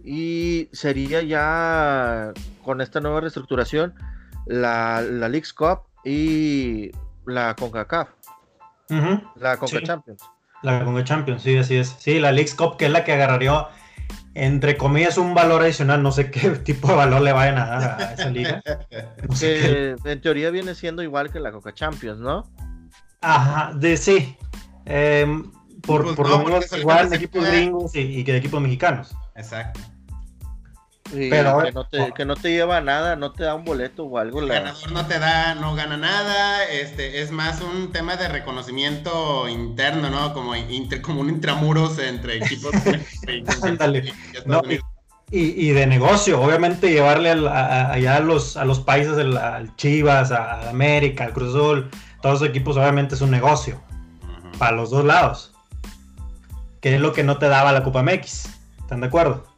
Y 0.04 0.68
sería 0.72 1.22
ya 1.22 2.32
con 2.64 2.80
esta 2.80 3.00
nueva 3.00 3.20
reestructuración 3.20 3.94
la, 4.46 5.00
la 5.00 5.28
League's 5.28 5.52
Cup 5.52 5.82
y 6.04 6.90
la 7.26 7.54
CONCACAF. 7.54 8.08
La 9.36 9.56
CONCA 9.56 9.82
Champions. 9.82 10.22
La 10.62 10.84
CONCA 10.84 11.04
Champions, 11.04 11.42
sí, 11.42 11.56
así 11.56 11.76
es. 11.76 11.96
Sí, 11.98 12.20
la 12.20 12.32
League's 12.32 12.54
Cup, 12.54 12.76
que 12.76 12.86
es 12.86 12.90
la 12.90 13.04
que 13.04 13.12
agarraría 13.12 13.68
entre 14.34 14.76
comillas, 14.76 15.18
un 15.18 15.34
valor 15.34 15.62
adicional. 15.62 16.02
No 16.02 16.12
sé 16.12 16.30
qué 16.30 16.50
tipo 16.64 16.88
de 16.88 16.94
valor 16.94 17.20
le 17.22 17.32
vayan 17.32 17.58
a 17.58 17.66
dar 17.66 18.02
a 18.02 18.12
esa 18.14 18.30
liga. 18.30 18.62
en 19.42 20.20
teoría 20.20 20.50
viene 20.50 20.74
siendo 20.74 21.02
igual 21.02 21.30
que 21.30 21.40
la 21.40 21.52
Coca 21.52 21.74
Champions, 21.74 22.20
¿no? 22.20 22.50
Ajá, 23.20 23.72
de 23.74 23.96
sí. 23.96 24.36
Em, 24.84 25.50
por, 25.82 26.02
pues 26.02 26.16
por 26.16 26.28
lo 26.28 26.38
menos 26.40 26.72
igual 26.76 27.10
de 27.10 27.16
equipos 27.16 27.46
gringos 27.46 27.94
y, 27.94 28.24
que 28.24 28.32
de 28.32 28.38
equipos 28.38 28.60
mexicanos. 28.60 29.14
Exacto. 29.36 29.80
Pero 31.12 31.62
que 31.62 31.72
no, 31.72 31.84
te, 31.84 32.12
que 32.14 32.24
no, 32.24 32.36
te, 32.36 32.50
lleva 32.50 32.78
a 32.78 32.80
nada, 32.80 33.16
no 33.16 33.32
te 33.32 33.44
da 33.44 33.54
un 33.54 33.64
boleto 33.64 34.04
o 34.04 34.18
algo. 34.18 34.40
El 34.40 34.48
ganador 34.48 34.92
no 34.92 35.06
te 35.06 35.18
da, 35.18 35.54
no 35.54 35.74
gana 35.74 35.96
nada, 35.96 36.64
este, 36.64 37.20
es 37.20 37.30
más 37.30 37.60
un 37.60 37.92
tema 37.92 38.16
de 38.16 38.28
reconocimiento 38.28 39.48
interno, 39.48 40.10
¿no? 40.10 40.32
Como, 40.32 40.54
como 41.02 41.20
un 41.20 41.30
intramuros 41.30 41.98
entre 41.98 42.38
equipos. 42.38 42.72
y, 45.30 45.68
y, 45.68 45.70
de 45.72 45.86
negocio, 45.86 46.40
obviamente 46.40 46.90
llevarle 46.90 47.30
allá 47.30 48.16
a 48.16 48.20
los, 48.20 48.56
a 48.56 48.64
los 48.64 48.80
países, 48.80 49.16
al 49.18 49.76
Chivas, 49.76 50.32
a 50.32 50.70
América, 50.70 51.24
al 51.24 51.32
Cruz 51.32 51.50
Azul, 51.50 51.90
todos 52.22 52.40
los 52.40 52.48
equipos 52.48 52.76
obviamente 52.76 53.14
es 53.14 53.20
un 53.20 53.30
negocio, 53.30 53.80
para 54.58 54.72
los 54.72 54.90
dos 54.90 55.04
lados. 55.04 55.52
Que 56.80 56.96
es 56.96 57.00
lo 57.00 57.12
que 57.12 57.22
no 57.22 57.38
te 57.38 57.48
daba 57.48 57.72
la 57.72 57.84
Copa 57.84 58.02
MX, 58.02 58.48
¿están 58.80 59.00
de 59.00 59.06
acuerdo? 59.06 59.51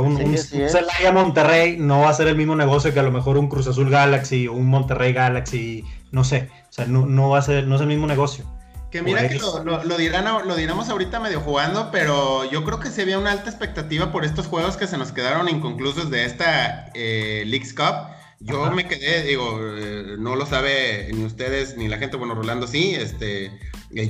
Un, 0.00 0.38
Celaya 0.38 1.12
Monterrey 1.12 1.76
no 1.76 2.00
va 2.00 2.08
a 2.08 2.14
ser 2.14 2.26
el 2.28 2.36
mismo 2.36 2.56
negocio 2.56 2.94
que 2.94 3.00
a 3.00 3.02
lo 3.02 3.12
mejor 3.12 3.36
un 3.36 3.48
Cruz 3.48 3.66
Azul 3.66 3.90
Galaxy 3.90 4.48
o 4.48 4.54
un 4.54 4.66
Monterrey 4.66 5.12
Galaxy, 5.12 5.84
no 6.10 6.24
sé. 6.24 6.48
O 6.70 6.72
sea, 6.72 6.86
no, 6.86 7.28
va 7.28 7.38
a 7.38 7.42
ser, 7.42 7.66
no 7.66 7.74
es 7.76 7.82
el 7.82 7.88
mismo 7.88 8.06
negocio. 8.06 8.46
Que 8.90 9.02
mira 9.02 9.28
que 9.28 9.38
lo, 9.38 9.96
dirán, 9.96 10.46
lo 10.46 10.56
diremos 10.56 10.88
ahorita 10.88 11.20
medio 11.20 11.40
jugando, 11.40 11.90
pero 11.90 12.50
yo 12.50 12.64
creo 12.64 12.78
que 12.78 12.90
se 12.90 13.02
había 13.02 13.18
una 13.18 13.32
alta 13.32 13.48
expectativa 13.48 14.12
por 14.12 14.24
estos 14.24 14.46
juegos 14.46 14.76
que 14.76 14.86
se 14.86 14.98
nos 14.98 15.12
quedaron 15.12 15.48
inconclusos 15.48 16.10
de 16.10 16.24
esta 16.24 16.90
eh, 16.94 17.44
Leagues 17.46 17.74
Cup. 17.74 18.12
Yo 18.40 18.70
me 18.72 18.88
quedé, 18.88 19.22
digo, 19.22 19.58
eh, 19.76 20.16
no 20.18 20.36
lo 20.36 20.46
sabe 20.46 21.10
ni 21.12 21.24
ustedes 21.24 21.76
ni 21.76 21.88
la 21.88 21.98
gente, 21.98 22.16
bueno, 22.16 22.34
Rolando 22.34 22.66
sí, 22.66 22.94
este, 22.94 23.52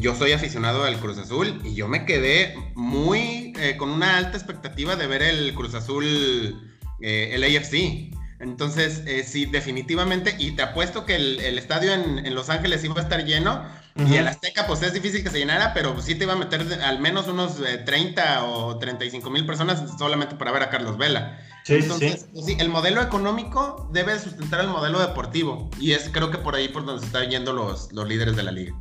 yo 0.01 0.14
soy 0.14 0.33
aficionado 0.33 0.85
al 0.85 0.99
Cruz 0.99 1.18
Azul 1.18 1.61
y 1.64 1.75
yo 1.75 1.88
me 1.88 2.05
quedé 2.05 2.55
muy 2.75 3.53
eh, 3.59 3.77
con 3.77 3.90
una 3.90 4.16
alta 4.16 4.37
expectativa 4.37 4.97
de 4.97 5.07
ver 5.07 5.23
el 5.23 5.55
Cruz 5.55 5.75
Azul, 5.75 6.73
el 7.01 7.42
AFC. 7.42 8.12
Entonces, 8.42 9.05
eh, 9.07 9.23
sí, 9.25 9.47
definitivamente, 9.47 10.35
y 10.37 10.51
te 10.51 10.62
apuesto 10.62 11.07
que 11.07 11.14
el, 11.14 11.59
estadio 11.59 11.92
en, 11.92 12.35
Los 12.35 12.51
Ángeles 12.51 12.83
iba 12.83 12.97
a 12.99 13.03
estar 13.03 13.25
lleno, 13.25 13.64
y 13.95 14.16
el 14.16 14.27
Azteca, 14.27 14.66
pues 14.66 14.83
es 14.83 14.92
difícil 14.92 15.23
que 15.23 15.31
se 15.31 15.38
llenara, 15.38 15.73
pero 15.75 16.01
sí 16.01 16.16
te 16.16 16.25
iba 16.25 16.33
a 16.33 16.37
meter 16.37 16.66
al 16.83 16.99
menos 16.99 17.29
unos 17.29 17.59
30 17.85 18.23
eh, 18.23 18.38
o 18.42 18.79
35 18.79 19.31
mil 19.31 19.47
personas 19.47 19.85
solamente 19.97 20.35
para 20.35 20.51
ver 20.51 20.62
a 20.62 20.71
Carlos 20.71 20.99
Vela. 20.99 21.38
Sí, 21.62 21.75
Entonces, 21.75 22.27
pues 22.33 22.47
sí. 22.47 22.57
el 22.59 22.68
modelo 22.68 23.01
económico 23.01 23.88
debe 23.92 24.18
sustentar 24.18 24.61
el 24.61 24.68
modelo 24.68 24.99
deportivo, 24.99 25.71
y 25.79 25.92
es 25.92 26.09
creo 26.11 26.33
que 26.33 26.38
por 26.38 26.57
ahí 26.57 26.66
por 26.66 26.85
donde 26.85 27.01
se 27.01 27.07
están 27.07 27.31
yendo 27.31 27.53
los, 27.53 27.92
los 27.92 28.09
líderes 28.09 28.35
de 28.35 28.42
la 28.42 28.51
liga. 28.51 28.75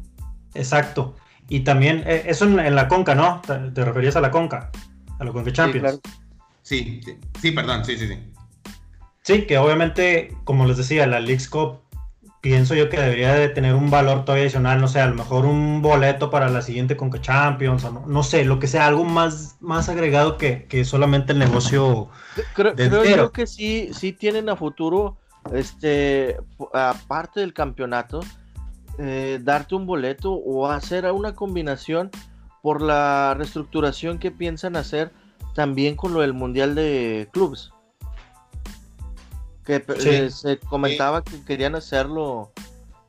Exacto. 0.53 1.15
Y 1.49 1.61
también, 1.61 2.03
eh, 2.07 2.23
eso 2.27 2.45
en, 2.45 2.75
la 2.75 2.87
Conca, 2.87 3.15
¿no? 3.15 3.41
Te, 3.41 3.83
referías 3.83 4.15
a 4.15 4.21
la 4.21 4.31
Conca, 4.31 4.71
a 5.19 5.23
la 5.23 5.31
Conca 5.31 5.51
Champions. 5.51 5.99
Sí, 6.61 7.01
sí, 7.03 7.17
sí, 7.41 7.51
perdón, 7.51 7.83
sí, 7.83 7.97
sí, 7.97 8.07
sí. 8.07 8.17
Sí, 9.23 9.41
que 9.43 9.57
obviamente, 9.57 10.35
como 10.45 10.65
les 10.65 10.77
decía, 10.77 11.05
la 11.07 11.19
League's 11.19 11.49
Cup 11.49 11.81
pienso 12.41 12.73
yo 12.73 12.89
que 12.89 12.99
debería 12.99 13.33
de 13.33 13.49
tener 13.49 13.75
un 13.75 13.91
valor 13.91 14.25
todavía 14.25 14.45
adicional, 14.45 14.81
no 14.81 14.87
sé, 14.87 14.99
a 14.99 15.07
lo 15.07 15.15
mejor 15.15 15.45
un 15.45 15.81
boleto 15.81 16.31
para 16.31 16.49
la 16.49 16.63
siguiente 16.63 16.97
Conca 16.97 17.21
Champions, 17.21 17.83
o 17.83 18.03
no, 18.07 18.23
sé, 18.23 18.45
lo 18.45 18.57
que 18.57 18.67
sea, 18.67 18.87
algo 18.87 19.03
más, 19.03 19.57
más 19.59 19.89
agregado 19.89 20.37
que, 20.37 20.85
solamente 20.85 21.33
el 21.33 21.39
negocio. 21.39 22.09
Creo, 22.55 22.75
creo 22.75 23.03
yo 23.03 23.31
que 23.31 23.45
sí, 23.45 23.91
sí 23.93 24.11
tienen 24.11 24.49
a 24.49 24.55
futuro, 24.55 25.17
este, 25.53 26.37
aparte 26.73 27.41
del 27.41 27.53
campeonato, 27.53 28.21
eh, 28.97 29.39
darte 29.41 29.75
un 29.75 29.85
boleto 29.85 30.33
o 30.33 30.67
hacer 30.67 31.09
una 31.11 31.33
combinación 31.33 32.11
por 32.61 32.81
la 32.81 33.33
reestructuración 33.35 34.19
que 34.19 34.31
piensan 34.31 34.75
hacer 34.75 35.11
también 35.55 35.95
con 35.95 36.13
lo 36.13 36.21
del 36.21 36.33
Mundial 36.33 36.75
de 36.75 37.29
Clubes. 37.31 37.71
Que 39.65 39.83
eh, 39.87 40.29
se 40.29 40.59
comentaba 40.59 41.23
que 41.23 41.43
querían 41.43 41.75
hacerlo 41.75 42.51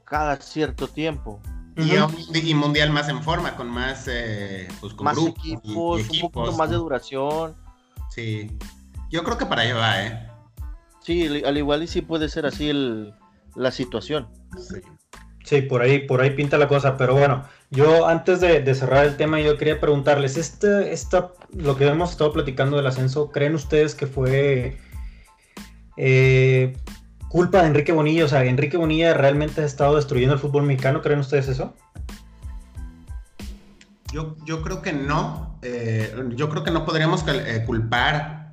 cada 0.05 0.37
cierto 0.37 0.89
tiempo. 0.89 1.41
Y, 1.77 2.55
mundial 2.55 2.91
más 2.91 3.09
en 3.09 3.23
forma, 3.23 3.57
con 3.57 3.69
más, 3.69 4.07
eh, 4.07 4.69
pues, 4.81 4.95
más 5.01 5.17
equipos, 5.17 6.03
un 6.11 6.31
poquito 6.31 6.53
más 6.53 6.69
de 6.69 6.77
duración. 6.77 7.57
Sí, 8.11 8.51
yo 9.11 9.25
creo 9.25 9.39
que 9.39 9.47
para 9.47 9.63
allá 9.63 9.75
va, 9.77 10.03
¿eh? 10.05 10.29
Sí, 11.01 11.43
al 11.45 11.57
igual 11.57 11.83
y 11.83 11.87
sí 11.87 12.03
puede 12.03 12.29
ser 12.29 12.45
así 12.45 12.69
el, 12.69 13.15
la 13.55 13.71
situación. 13.71 14.29
Sí. 14.59 14.81
Por 15.69 15.83
ahí, 15.83 16.07
por 16.07 16.21
ahí 16.21 16.31
pinta 16.31 16.57
la 16.57 16.69
cosa, 16.69 16.97
pero 16.97 17.15
bueno, 17.15 17.45
yo 17.71 18.07
antes 18.07 18.41
de, 18.41 18.75
cerrar 18.75 19.05
el 19.05 19.17
tema, 19.17 19.41
yo 19.41 19.59
quería 19.59 19.81
preguntarles, 19.81 20.37
este, 20.37 20.93
esta, 20.93 21.33
lo 21.55 21.77
que 21.77 21.87
hemos 21.87 22.13
estado 22.13 22.33
platicando 22.33 22.77
del 22.77 22.87
ascenso, 22.87 23.31
¿creen 23.31 23.55
ustedes 23.55 23.95
que 23.95 24.07
fue 24.07 24.79
eh, 25.97 26.77
culpa 27.29 27.63
de 27.63 27.69
Enrique 27.69 27.93
Bonilla, 27.93 28.25
o 28.25 28.29
sea, 28.29 28.45
Enrique 28.45 28.77
Bonilla 28.77 29.15
realmente 29.15 29.63
ha 29.63 29.65
estado 29.65 29.97
destruyendo 29.97 30.35
el 30.35 30.41
fútbol 30.41 30.63
mexicano, 30.63 31.03
¿creen 31.03 31.21
ustedes 31.21 31.49
eso? 31.49 31.75
Yo, 34.13 34.37
yo 34.45 34.63
creo 34.63 34.83
que 34.83 34.93
no. 34.93 35.59
Eh, 35.63 36.15
yo 36.37 36.51
creo 36.51 36.65
que 36.65 36.71
no 36.71 36.85
podríamos 36.85 37.25
eh, 37.27 37.65
culpar 37.67 38.51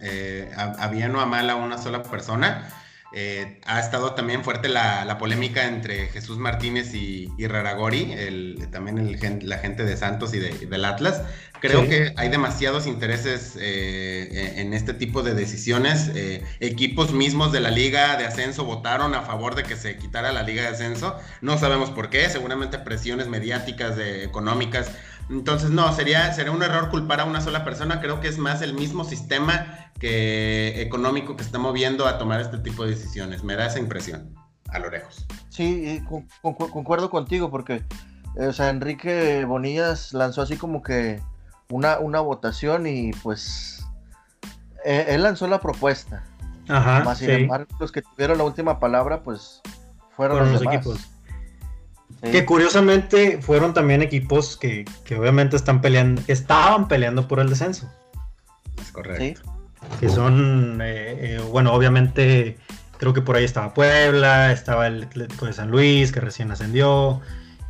a, 0.55 0.87
bien 0.87 1.13
o 1.15 1.19
a 1.19 1.25
mal 1.25 1.49
a 1.49 1.55
una 1.55 1.77
sola 1.77 2.01
persona. 2.03 2.69
Eh, 3.11 3.59
ha 3.65 3.79
estado 3.79 4.13
también 4.13 4.43
fuerte 4.43 4.69
la, 4.69 5.17
polémica 5.19 5.67
entre 5.67 6.07
Jesús 6.07 6.37
Martínez 6.37 6.93
y, 6.93 7.29
y 7.37 7.47
Raragori, 7.47 8.13
el, 8.13 8.67
también 8.71 8.97
el, 8.99 9.49
la 9.49 9.57
gente 9.57 9.83
de 9.83 9.97
Santos 9.97 10.33
y 10.33 10.39
del 10.39 10.85
Atlas. 10.85 11.23
Creo 11.61 11.87
que 11.89 12.13
hay 12.15 12.29
demasiados 12.29 12.87
intereses 12.87 13.57
eh, 13.59 14.53
en 14.57 14.73
este 14.73 14.93
tipo 14.93 15.23
de 15.23 15.33
decisiones. 15.33 16.09
Eh, 16.15 16.41
equipos 16.61 17.11
mismos 17.11 17.51
de 17.51 17.59
la 17.59 17.69
liga 17.69 18.15
de 18.15 18.25
ascenso 18.25 18.63
votaron 18.63 19.13
a 19.13 19.23
favor 19.23 19.55
de 19.55 19.63
que 19.63 19.75
se 19.75 19.97
quitara 19.97 20.31
la 20.31 20.43
liga 20.43 20.61
de 20.61 20.69
ascenso. 20.69 21.17
No 21.41 21.57
sabemos 21.57 21.89
por 21.89 22.09
qué, 22.09 22.29
seguramente 22.29 22.79
presiones 22.79 23.27
mediáticas, 23.27 23.97
de, 23.97 24.23
económicas. 24.23 24.89
Entonces, 25.29 25.69
no, 25.69 25.91
sería, 25.93 26.33
sería 26.33 26.51
un 26.51 26.63
error 26.63 26.89
culpar 26.89 27.19
a 27.19 27.25
una 27.25 27.41
sola 27.41 27.63
persona. 27.63 28.01
Creo 28.01 28.19
que 28.19 28.27
es 28.27 28.37
más 28.37 28.61
el 28.61 28.73
mismo 28.73 29.03
sistema 29.03 29.91
que 29.99 30.81
económico 30.81 31.35
que 31.35 31.43
está 31.43 31.59
moviendo 31.59 32.07
a 32.07 32.17
tomar 32.17 32.41
este 32.41 32.57
tipo 32.57 32.83
de 32.83 32.91
decisiones. 32.91 33.43
Me 33.43 33.55
da 33.55 33.67
esa 33.67 33.79
impresión 33.79 34.33
a 34.71 34.79
lo 34.79 34.89
lejos. 34.89 35.25
Sí, 35.49 36.03
concuerdo 36.41 37.09
contigo 37.09 37.51
porque, 37.51 37.83
eh, 38.37 38.47
o 38.47 38.53
sea, 38.53 38.69
Enrique 38.69 39.45
Bonillas 39.45 40.13
lanzó 40.13 40.41
así 40.41 40.57
como 40.57 40.81
que 40.81 41.21
una, 41.69 41.99
una 41.99 42.19
votación 42.19 42.87
y 42.87 43.11
pues 43.23 43.85
e, 44.83 45.05
él 45.09 45.23
lanzó 45.23 45.47
la 45.47 45.59
propuesta. 45.59 46.23
Ajá. 46.67 47.03
Más 47.03 47.17
sin 47.17 47.31
embargo, 47.31 47.67
los 47.79 47.91
que 47.91 48.01
tuvieron 48.01 48.37
la 48.37 48.43
última 48.43 48.79
palabra, 48.79 49.23
pues 49.23 49.61
fueron, 50.11 50.51
los, 50.51 50.61
equipos. 50.61 51.09
Que 52.21 52.45
curiosamente 52.45 53.41
fueron 53.41 53.73
también 53.73 54.01
equipos 54.01 54.57
que, 54.57 54.85
que, 55.05 55.15
obviamente 55.15 55.55
están 55.55 55.81
peleando, 55.81 56.21
estaban 56.27 56.87
peleando 56.87 57.27
por 57.27 57.39
el 57.39 57.49
descenso. 57.49 57.89
Es 58.81 58.91
correcto 58.91 59.41
que 59.99 60.09
son, 60.09 60.79
eh, 60.81 61.35
eh, 61.35 61.41
bueno, 61.51 61.73
obviamente 61.73 62.57
creo 62.97 63.13
que 63.13 63.21
por 63.21 63.35
ahí 63.35 63.45
estaba 63.45 63.73
Puebla, 63.73 64.51
estaba 64.51 64.87
el 64.87 65.03
Atlético 65.03 65.45
de 65.45 65.53
San 65.53 65.71
Luis, 65.71 66.11
que 66.11 66.19
recién 66.19 66.51
ascendió, 66.51 67.21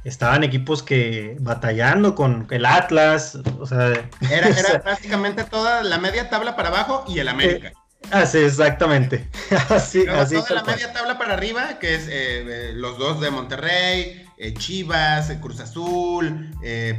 estaban 0.04 0.44
equipos 0.44 0.82
que 0.82 1.38
batallando 1.40 2.16
con 2.16 2.48
el 2.50 2.66
Atlas, 2.66 3.38
o 3.60 3.66
sea... 3.66 4.10
Era, 4.30 4.48
era 4.48 4.80
prácticamente 4.84 5.44
toda 5.44 5.84
la 5.84 5.98
media 6.00 6.30
tabla 6.30 6.56
para 6.56 6.70
abajo 6.70 7.06
y 7.08 7.20
el 7.20 7.28
América. 7.28 7.74
así, 8.12 8.40
eh, 8.40 8.42
ah, 8.44 8.48
exactamente. 8.48 9.30
así, 9.70 10.08
así 10.08 10.36
toda 10.36 10.56
la 10.56 10.64
media 10.64 10.92
tabla 10.92 11.18
para 11.18 11.34
arriba, 11.34 11.78
que 11.80 11.96
es 11.96 12.76
los 12.76 12.98
dos 12.98 13.22
de 13.22 13.30
Monterrey, 13.30 14.26
Chivas, 14.58 15.32
Cruz 15.42 15.60
Azul, 15.60 16.52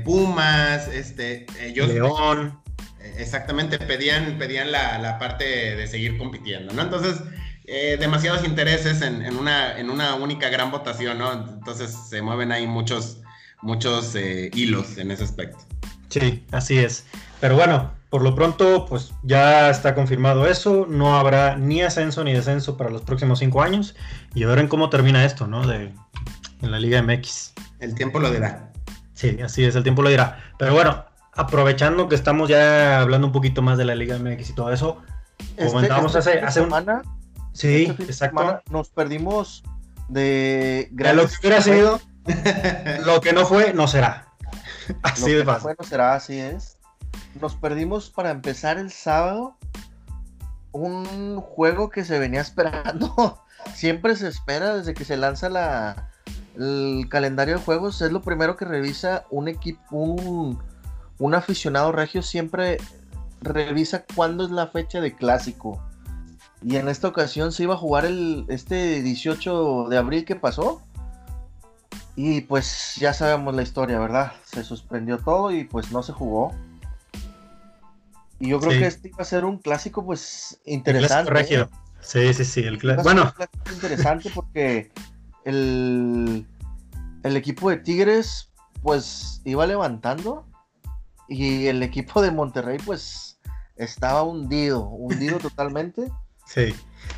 Pumas, 0.04 0.88
este, 0.88 1.46
ellos... 1.60 1.88
León 1.88 2.60
exactamente, 3.18 3.78
pedían, 3.78 4.38
pedían 4.38 4.72
la, 4.72 5.18
parte 5.18 5.44
de 5.76 5.86
seguir 5.86 6.18
compitiendo, 6.18 6.72
¿no? 6.72 6.82
Entonces, 6.82 7.22
eh, 7.64 7.96
demasiados 7.98 8.44
intereses 8.44 9.02
en, 9.02 9.36
una, 9.36 9.78
en 9.78 9.90
una 9.90 10.14
única 10.14 10.48
gran 10.48 10.70
votación, 10.70 11.18
¿no? 11.18 11.32
Entonces 11.32 11.96
se 12.08 12.22
mueven 12.22 12.52
ahí 12.52 12.66
muchos, 12.66 13.18
muchos 13.62 14.14
eh, 14.14 14.50
hilos 14.54 14.98
en 14.98 15.10
ese 15.10 15.24
aspecto. 15.24 15.58
Sí, 16.08 16.44
así 16.50 16.78
es. 16.78 17.06
Pero 17.40 17.54
bueno, 17.54 17.92
por 18.10 18.22
lo 18.22 18.34
pronto, 18.34 18.86
pues 18.86 19.12
ya 19.22 19.70
está 19.70 19.94
confirmado 19.94 20.46
eso. 20.46 20.86
No 20.88 21.16
habrá 21.16 21.56
ni 21.56 21.82
ascenso 21.82 22.24
ni 22.24 22.32
descenso 22.32 22.76
para 22.76 22.90
los 22.90 23.02
próximos 23.02 23.38
cinco 23.38 23.62
años. 23.62 23.94
Y 24.34 24.42
a 24.42 24.48
ver 24.48 24.58
en 24.58 24.68
cómo 24.68 24.90
termina 24.90 25.24
esto, 25.24 25.46
¿no? 25.46 25.66
De, 25.66 25.92
en 26.62 26.70
la 26.70 26.78
Liga 26.78 27.02
MX. 27.02 27.52
El 27.78 27.94
tiempo 27.94 28.18
lo 28.18 28.30
dirá. 28.30 28.70
Sí, 29.14 29.38
así 29.42 29.64
es, 29.64 29.74
el 29.76 29.82
tiempo 29.82 30.02
lo 30.02 30.08
dirá. 30.08 30.38
Pero 30.58 30.74
bueno, 30.74 31.04
aprovechando 31.34 32.08
que 32.08 32.14
estamos 32.14 32.48
ya 32.48 33.00
hablando 33.00 33.26
un 33.26 33.32
poquito 33.32 33.62
más 33.62 33.78
de 33.78 33.84
la 33.84 33.94
Liga 33.94 34.18
MX 34.18 34.50
y 34.50 34.54
todo 34.54 34.72
eso, 34.72 35.02
este, 35.56 35.66
comentábamos 35.66 36.14
este 36.14 36.40
hace, 36.40 36.60
semana, 36.60 37.02
Sí, 37.52 37.86
este 37.90 38.04
exacto. 38.04 38.62
nos 38.70 38.90
perdimos 38.90 39.62
de 40.08 40.88
lo 40.92 41.26
que 41.26 41.34
hubiera 41.40 41.60
sido, 41.60 42.00
lo 43.04 43.20
que 43.20 43.32
no 43.32 43.46
fue, 43.46 43.72
no 43.74 43.86
será. 43.88 44.28
Así 45.02 45.32
de 45.32 45.44
fácil. 45.44 45.70
No 45.78 45.84
será, 45.84 46.14
así 46.14 46.38
es. 46.38 46.78
Nos 47.40 47.54
perdimos 47.54 48.10
para 48.10 48.30
empezar 48.30 48.78
el 48.78 48.90
sábado 48.90 49.56
un 50.72 51.40
juego 51.40 51.90
que 51.90 52.04
se 52.04 52.18
venía 52.18 52.40
esperando. 52.40 53.42
Siempre 53.74 54.16
se 54.16 54.28
espera 54.28 54.76
desde 54.76 54.94
que 54.94 55.04
se 55.04 55.16
lanza 55.16 55.48
la, 55.48 56.10
el 56.60 57.08
calendario 57.08 57.56
de 57.56 57.62
juegos. 57.62 58.00
Es 58.02 58.12
lo 58.12 58.22
primero 58.22 58.56
que 58.56 58.64
revisa 58.64 59.24
un 59.30 59.48
equipo, 59.48 59.82
un, 59.90 60.58
un 61.18 61.34
aficionado 61.34 61.92
regio 61.92 62.22
siempre 62.22 62.78
revisa 63.40 64.04
cuándo 64.14 64.44
es 64.44 64.50
la 64.50 64.66
fecha 64.66 65.00
de 65.00 65.14
clásico. 65.14 65.82
Y 66.62 66.76
en 66.76 66.88
esta 66.88 67.08
ocasión 67.08 67.52
se 67.52 67.62
iba 67.62 67.74
a 67.74 67.78
jugar 67.78 68.04
el 68.04 68.44
este 68.48 69.02
18 69.02 69.86
de 69.88 69.96
abril 69.96 70.24
que 70.24 70.36
pasó. 70.36 70.82
Y 72.16 72.42
pues 72.42 72.96
ya 72.96 73.14
sabemos 73.14 73.54
la 73.54 73.62
historia, 73.62 73.98
¿verdad? 73.98 74.32
Se 74.44 74.62
suspendió 74.62 75.18
todo 75.18 75.52
y 75.52 75.64
pues 75.64 75.90
no 75.90 76.02
se 76.02 76.12
jugó. 76.12 76.52
Y 78.38 78.48
yo 78.48 78.60
creo 78.60 78.78
que 78.78 78.86
este 78.86 79.08
iba 79.08 79.18
a 79.20 79.24
ser 79.24 79.44
un 79.44 79.58
clásico 79.58 80.04
pues 80.04 80.60
interesante. 80.64 81.30
regio. 81.30 81.70
Sí, 82.00 82.32
sí, 82.34 82.44
sí. 82.44 82.60
El 82.60 82.78
bueno. 83.02 83.32
interesante 83.72 84.30
porque 84.34 84.90
el, 85.44 86.46
el 87.22 87.36
equipo 87.36 87.70
de 87.70 87.76
Tigres 87.78 88.50
pues 88.82 89.42
iba 89.44 89.66
levantando 89.66 90.46
y 91.30 91.68
el 91.68 91.82
equipo 91.82 92.20
de 92.20 92.32
Monterrey, 92.32 92.78
pues, 92.84 93.38
estaba 93.76 94.24
hundido, 94.24 94.82
hundido 94.88 95.38
totalmente. 95.42 96.10
Sí. 96.44 96.74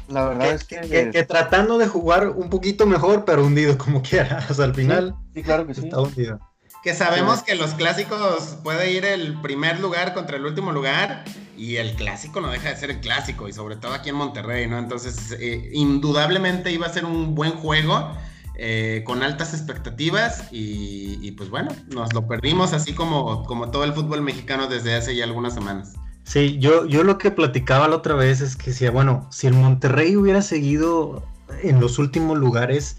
La 0.09 0.29
verdad 0.29 0.51
es 0.51 0.65
que, 0.65 1.11
que, 1.11 1.25
tratando 1.25 1.79
de 1.79 1.89
jugar 1.89 2.29
un 2.29 2.51
poquito 2.51 2.87
mejor, 2.87 3.25
pero 3.25 3.47
hundido 3.47 3.79
como 3.79 4.03
quiera. 4.03 4.41
Sea, 4.53 4.67
al 4.67 4.75
final. 4.75 5.17
Sí, 5.35 5.43
claro 5.43 5.67
que 5.67 5.75
sí. 5.75 5.85
Está 5.85 6.01
hundido. 6.01 6.39
Que 6.83 6.95
sabemos 6.95 7.43
que 7.43 7.55
los 7.55 7.75
clásicos 7.75 8.57
puede 8.65 8.91
ir 8.91 9.05
el 9.05 9.41
primer 9.41 9.79
lugar 9.79 10.15
contra 10.15 10.37
el 10.37 10.45
último 10.45 10.73
lugar 10.73 11.25
y 11.57 11.77
el 11.77 11.95
clásico 11.95 12.41
no 12.41 12.51
deja 12.51 12.71
de 12.71 12.77
ser 12.77 12.91
el 12.91 13.01
clásico, 13.01 13.49
y 13.49 13.53
sobre 13.53 13.77
todo 13.77 13.95
aquí 13.95 14.09
en 14.09 14.17
Monterrey, 14.17 14.67
¿no? 14.67 14.79
Entonces, 14.79 15.37
eh, 15.39 15.71
indudablemente 15.73 16.73
iba 16.73 16.87
a 16.87 16.93
ser 16.93 17.05
un 17.05 17.35
buen 17.35 17.53
juego. 17.53 18.13
Eh, 18.55 19.03
con 19.07 19.23
altas 19.23 19.55
expectativas 19.55 20.45
y, 20.53 21.33
pues 21.33 21.49
bueno, 21.49 21.75
nos 21.89 22.13
lo 22.13 22.29
perdimos 22.29 22.75
así 22.75 22.93
como, 22.93 23.45
como 23.45 23.71
todo 23.71 23.83
el 23.85 23.95
fútbol 23.95 24.21
mexicano 24.21 24.67
desde 24.67 24.95
hace 24.95 25.17
ya 25.17 25.25
algunas 25.25 25.55
semanas. 25.55 25.95
Sí, 26.25 26.59
yo, 26.59 26.87
yo 26.87 27.03
lo 27.03 27.17
que 27.17 27.31
platicaba 27.31 27.89
la 27.89 27.97
otra 27.97 28.15
vez 28.15 28.43
es 28.43 28.55
que 28.55 28.71
decía, 28.71 28.91
bueno, 28.91 29.27
si 29.33 29.47
el 29.47 29.55
Monterrey 29.55 30.17
hubiera 30.17 30.43
seguido 30.43 31.27
en 31.63 31.81
los 31.81 31.99
últimos 31.99 32.39
lugares 32.39 32.99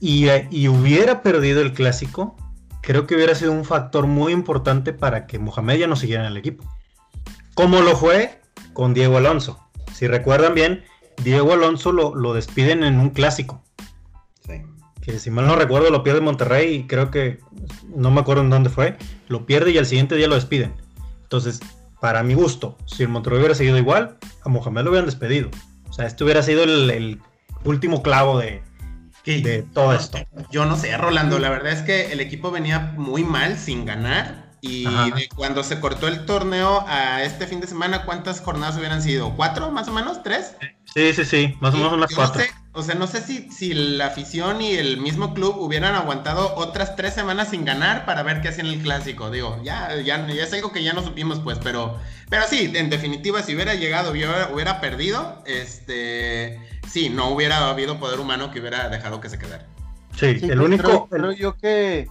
y, 0.00 0.26
y 0.50 0.68
hubiera 0.68 1.22
perdido 1.22 1.62
el 1.62 1.72
clásico, 1.72 2.36
creo 2.82 3.06
que 3.06 3.14
hubiera 3.14 3.34
sido 3.34 3.52
un 3.52 3.64
factor 3.64 4.06
muy 4.06 4.32
importante 4.32 4.92
para 4.92 5.26
que 5.26 5.38
Mohamed 5.38 5.78
ya 5.78 5.86
no 5.86 5.96
siguiera 5.96 6.26
en 6.26 6.32
el 6.32 6.36
equipo. 6.36 6.64
Como 7.54 7.80
lo 7.80 7.96
fue 7.96 8.40
con 8.74 8.92
Diego 8.92 9.16
Alonso. 9.16 9.58
Si 9.94 10.06
recuerdan 10.06 10.54
bien, 10.54 10.84
Diego 11.22 11.52
Alonso 11.52 11.92
lo, 11.92 12.14
lo 12.14 12.34
despiden 12.34 12.82
en 12.82 12.98
un 12.98 13.10
clásico. 13.10 13.62
Sí. 14.46 14.62
Que 15.00 15.18
si 15.18 15.30
mal 15.30 15.46
no 15.46 15.56
recuerdo 15.56 15.90
lo 15.90 16.02
pierde 16.02 16.20
Monterrey 16.20 16.74
y 16.74 16.86
creo 16.86 17.10
que 17.10 17.38
no 17.94 18.10
me 18.10 18.20
acuerdo 18.20 18.42
en 18.42 18.50
dónde 18.50 18.68
fue. 18.68 18.96
Lo 19.28 19.46
pierde 19.46 19.70
y 19.70 19.78
al 19.78 19.86
siguiente 19.86 20.16
día 20.16 20.28
lo 20.28 20.34
despiden. 20.34 20.74
Entonces, 21.22 21.60
para 22.00 22.22
mi 22.22 22.34
gusto, 22.34 22.76
si 22.86 23.04
el 23.04 23.08
Monterrey 23.08 23.38
hubiera 23.38 23.54
seguido 23.54 23.78
igual, 23.78 24.18
a 24.44 24.48
Mohamed 24.48 24.82
lo 24.82 24.90
hubieran 24.90 25.06
despedido. 25.06 25.50
O 25.88 25.92
sea, 25.92 26.06
este 26.06 26.24
hubiera 26.24 26.42
sido 26.42 26.64
el 26.64 27.20
último 27.64 28.02
clavo 28.02 28.38
de, 28.38 28.62
de 29.24 29.64
todo 29.72 29.94
esto. 29.94 30.18
Yo 30.50 30.64
no 30.64 30.76
sé, 30.76 30.96
Rolando, 30.96 31.38
la 31.38 31.50
verdad 31.50 31.72
es 31.72 31.82
que 31.82 32.12
el 32.12 32.20
equipo 32.20 32.50
venía 32.50 32.92
muy 32.96 33.24
mal, 33.24 33.56
sin 33.58 33.84
ganar. 33.84 34.41
Y 34.64 34.86
cuando 35.34 35.64
se 35.64 35.80
cortó 35.80 36.06
el 36.06 36.24
torneo 36.24 36.84
a 36.86 37.24
este 37.24 37.48
fin 37.48 37.60
de 37.60 37.66
semana, 37.66 38.04
¿cuántas 38.04 38.40
jornadas 38.40 38.76
hubieran 38.76 39.02
sido? 39.02 39.34
¿Cuatro, 39.34 39.72
más 39.72 39.88
o 39.88 39.92
menos? 39.92 40.22
¿Tres? 40.22 40.54
Sí, 40.94 41.12
sí, 41.12 41.24
sí, 41.24 41.56
más 41.60 41.74
o 41.74 41.78
menos 41.78 41.92
unas 41.92 42.14
cuatro. 42.14 42.44
o 42.70 42.82
sea, 42.84 42.94
no 42.94 43.08
sé 43.08 43.22
si, 43.22 43.50
si 43.50 43.74
la 43.74 44.06
afición 44.06 44.62
y 44.62 44.74
el 44.74 44.98
mismo 44.98 45.34
club 45.34 45.56
hubieran 45.58 45.96
aguantado 45.96 46.54
otras 46.54 46.94
tres 46.94 47.12
semanas 47.12 47.48
sin 47.50 47.64
ganar 47.64 48.04
para 48.06 48.22
ver 48.22 48.40
qué 48.40 48.50
hacían 48.50 48.68
el 48.68 48.80
clásico. 48.80 49.32
Digo, 49.32 49.60
ya, 49.64 50.00
ya, 50.00 50.24
ya 50.28 50.44
es 50.44 50.52
algo 50.52 50.70
que 50.70 50.84
ya 50.84 50.92
no 50.92 51.02
supimos, 51.02 51.40
pues, 51.40 51.58
pero, 51.58 51.98
pero 52.30 52.44
sí, 52.48 52.70
en 52.72 52.88
definitiva, 52.88 53.42
si 53.42 53.56
hubiera 53.56 53.74
llegado 53.74 54.14
y 54.14 54.24
hubiera, 54.24 54.48
hubiera 54.52 54.80
perdido, 54.80 55.42
este 55.44 56.60
sí, 56.88 57.08
no 57.08 57.30
hubiera 57.30 57.68
habido 57.68 57.98
poder 57.98 58.20
humano 58.20 58.52
que 58.52 58.60
hubiera 58.60 58.88
dejado 58.88 59.20
que 59.20 59.28
se 59.28 59.40
quedara. 59.40 59.66
Sí, 60.16 60.38
el 60.42 60.60
único. 60.60 61.08
Creo, 61.08 61.32
yo 61.32 61.56
que, 61.56 62.06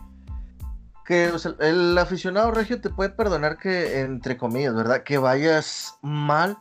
que 1.11 1.29
el 1.59 1.97
aficionado 1.97 2.51
regio 2.51 2.79
te 2.79 2.89
puede 2.89 3.09
perdonar 3.09 3.57
que, 3.57 3.99
entre 3.99 4.37
comillas, 4.37 4.73
¿verdad? 4.73 5.03
Que 5.03 5.17
vayas 5.17 5.97
mal, 6.01 6.57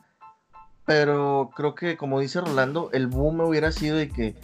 pero 0.84 1.50
creo 1.54 1.76
que, 1.76 1.96
como 1.96 2.18
dice 2.18 2.40
Rolando, 2.40 2.90
el 2.92 3.06
boom 3.06 3.42
hubiera 3.42 3.70
sido 3.70 3.96
de 3.96 4.08
que 4.08 4.34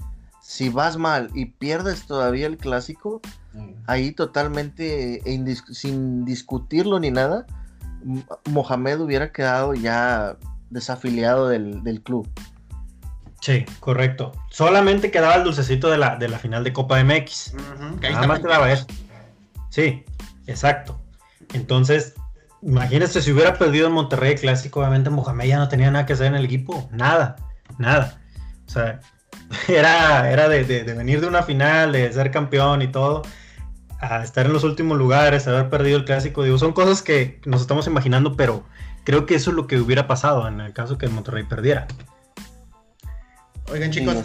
si 0.40 0.68
vas 0.68 0.96
mal 0.96 1.30
y 1.34 1.46
pierdes 1.46 2.06
todavía 2.06 2.46
el 2.46 2.56
clásico, 2.56 3.20
ahí 3.88 4.12
totalmente 4.12 5.20
sin 5.72 6.24
discutirlo 6.24 7.00
ni 7.00 7.10
nada, 7.10 7.44
Mohamed 8.48 9.00
hubiera 9.00 9.32
quedado 9.32 9.74
ya 9.74 10.36
desafiliado 10.70 11.48
del, 11.48 11.82
del 11.82 12.00
club. 12.00 12.28
Sí, 13.40 13.66
correcto. 13.80 14.30
Solamente 14.50 15.10
quedaba 15.10 15.34
el 15.34 15.42
dulcecito 15.42 15.90
de 15.90 15.98
la, 15.98 16.14
de 16.14 16.28
la 16.28 16.38
final 16.38 16.62
de 16.62 16.72
Copa 16.72 17.02
MX. 17.02 17.54
Nada 18.00 18.26
más 18.28 18.38
quedaba 18.38 18.70
eso. 18.70 18.86
Sí, 19.76 20.06
exacto. 20.46 20.98
Entonces, 21.52 22.14
imagínese 22.62 23.20
si 23.20 23.30
hubiera 23.30 23.58
perdido 23.58 23.88
el 23.88 23.92
Monterrey 23.92 24.34
Clásico, 24.34 24.80
obviamente 24.80 25.10
Mohamed 25.10 25.48
ya 25.48 25.58
no 25.58 25.68
tenía 25.68 25.90
nada 25.90 26.06
que 26.06 26.14
hacer 26.14 26.28
en 26.28 26.34
el 26.34 26.46
equipo. 26.46 26.88
Nada, 26.90 27.36
nada. 27.76 28.18
O 28.66 28.70
sea, 28.70 29.00
era, 29.68 30.32
era 30.32 30.48
de, 30.48 30.64
venir 30.94 31.20
de 31.20 31.26
una 31.26 31.42
final, 31.42 31.92
de 31.92 32.10
ser 32.10 32.30
campeón 32.30 32.80
y 32.80 32.88
todo, 32.88 33.20
a 34.00 34.22
estar 34.22 34.46
en 34.46 34.54
los 34.54 34.64
últimos 34.64 34.96
lugares, 34.96 35.46
haber 35.46 35.68
perdido 35.68 35.98
el 35.98 36.06
clásico. 36.06 36.42
Digo, 36.42 36.56
son 36.56 36.72
cosas 36.72 37.02
que 37.02 37.38
nos 37.44 37.60
estamos 37.60 37.86
imaginando, 37.86 38.34
pero 38.34 38.64
creo 39.04 39.26
que 39.26 39.34
eso 39.34 39.50
es 39.50 39.56
lo 39.56 39.66
que 39.66 39.78
hubiera 39.78 40.06
pasado 40.06 40.48
en 40.48 40.62
el 40.62 40.72
caso 40.72 40.96
que 40.96 41.06
Monterrey 41.08 41.44
perdiera. 41.44 41.86
Oigan 43.72 43.90
chicos, 43.90 44.16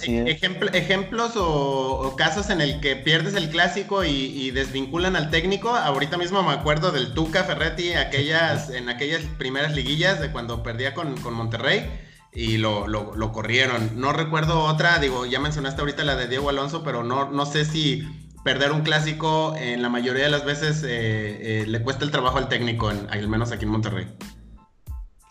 ejemplos 0.74 1.32
o, 1.36 2.16
casos 2.16 2.52
en 2.52 2.62
el 2.62 2.80
que 2.80 2.96
pierdes 2.96 3.34
el 3.34 3.50
clásico 3.50 4.04
y, 4.04 4.52
desvinculan 4.52 5.16
al 5.16 5.32
técnico. 5.32 5.70
Ahorita 5.70 6.18
mismo 6.18 6.44
me 6.44 6.52
acuerdo 6.52 6.92
del 6.92 7.14
Tuca 7.14 7.44
Ferretti 7.44 7.94
aquellas, 7.94 8.70
en 8.70 8.90
aquellas 8.90 9.24
primeras 9.38 9.76
liguillas 9.76 10.20
de 10.20 10.32
cuando 10.32 10.62
perdía 10.62 10.94
con, 10.94 11.16
Monterrey 11.34 11.90
y 12.32 12.58
lo, 12.58 13.32
corrieron. 13.34 14.00
No 14.00 14.14
recuerdo 14.14 14.64
otra, 14.64 15.00
digo, 15.00 15.26
ya 15.26 15.40
mencionaste 15.40 15.82
ahorita 15.82 16.04
la 16.04 16.16
de 16.16 16.28
Diego 16.28 16.50
Alonso, 16.50 16.84
pero 16.84 17.04
no, 17.04 17.32
no 17.32 17.46
sé 17.48 17.66
si 17.66 18.08
perder 18.44 18.72
un 18.72 18.82
clásico 18.82 19.56
en 19.58 19.82
la 19.82 19.90
mayoría 19.90 20.26
de 20.26 20.32
las 20.32 20.46
veces 20.46 20.84
eh, 20.84 21.62
eh, 21.62 21.66
le 21.68 21.82
cuesta 21.82 22.06
el 22.06 22.12
trabajo 22.12 22.38
al 22.38 22.48
técnico, 22.48 22.90
al 22.90 23.28
menos 23.28 23.52
aquí 23.52 23.66
en 23.66 23.72
Monterrey. 23.72 24.08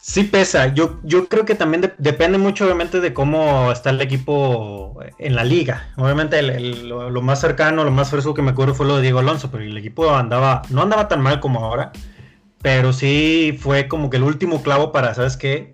Sí 0.03 0.25
pesa, 0.25 0.73
yo, 0.73 0.99
yo 1.03 1.29
creo 1.29 1.45
que 1.45 1.55
también 1.55 1.93
depende 1.99 2.39
mucho 2.39 2.65
obviamente 2.65 3.01
de 3.01 3.13
cómo 3.13 3.71
está 3.71 3.91
el 3.91 4.01
equipo 4.01 4.99
en 5.19 5.37
la 5.37 5.45
liga. 5.45 5.91
Obviamente 5.97 6.41
lo, 6.43 7.23
más 7.23 7.41
cercano, 7.41 7.85
lo 7.85 7.91
más 7.91 8.11
fresco 8.11 8.33
que 8.33 8.41
me 8.41 8.53
acuerdo 8.53 8.75
fue 8.75 8.87
lo 8.87 8.97
de 8.97 9.03
Diego 9.03 9.19
Alonso, 9.19 9.51
pero 9.51 9.63
el 9.63 9.77
equipo 9.77 10.15
andaba, 10.15 10.63
no 10.71 10.83
andaba 10.83 11.07
tan 11.07 11.21
mal 11.21 11.39
como 11.39 11.63
ahora, 11.63 11.93
pero 12.63 12.95
sí 12.95 13.57
fue 13.61 13.89
como 13.89 14.09
que 14.09 14.17
el 14.17 14.23
último 14.23 14.63
clavo 14.63 14.91
para, 14.91 15.13
¿sabes 15.15 15.37
qué? 15.37 15.73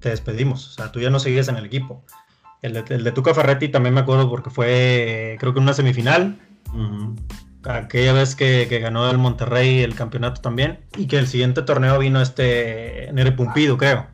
Te 0.00 0.08
despedimos, 0.08 0.68
o 0.68 0.72
sea, 0.72 0.90
tú 0.90 0.98
ya 0.98 1.10
no 1.10 1.20
seguías 1.20 1.46
en 1.46 1.56
el 1.56 1.64
equipo. 1.64 2.04
El 2.62 2.72
de, 2.72 2.84
el 2.88 3.04
de 3.04 3.12
Tuca 3.12 3.32
Ferretti 3.32 3.68
también 3.68 3.94
me 3.94 4.00
acuerdo 4.00 4.28
porque 4.28 4.50
fue, 4.50 5.36
creo 5.38 5.54
que 5.54 5.60
una 5.60 5.72
semifinal 5.72 6.36
aquella 7.64 8.12
vez 8.12 8.34
que, 8.34 8.66
ganó 8.80 9.08
el 9.10 9.18
Monterrey 9.18 9.82
el 9.82 9.94
campeonato 9.94 10.40
también, 10.40 10.80
y 10.96 11.06
que 11.06 11.18
el 11.18 11.26
siguiente 11.26 11.62
torneo 11.62 11.98
vino 11.98 12.20
este 12.20 13.08
Nere 13.12 13.32
Pumpido, 13.32 13.76
creo. 13.76 14.06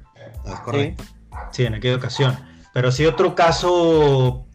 correcto. 0.64 1.04
Sí, 1.52 1.64
en 1.64 1.74
aquella 1.74 1.96
ocasión. 1.96 2.36
Pero 2.74 2.92
sí, 2.92 3.06
otro 3.06 3.34
caso, 3.34 4.46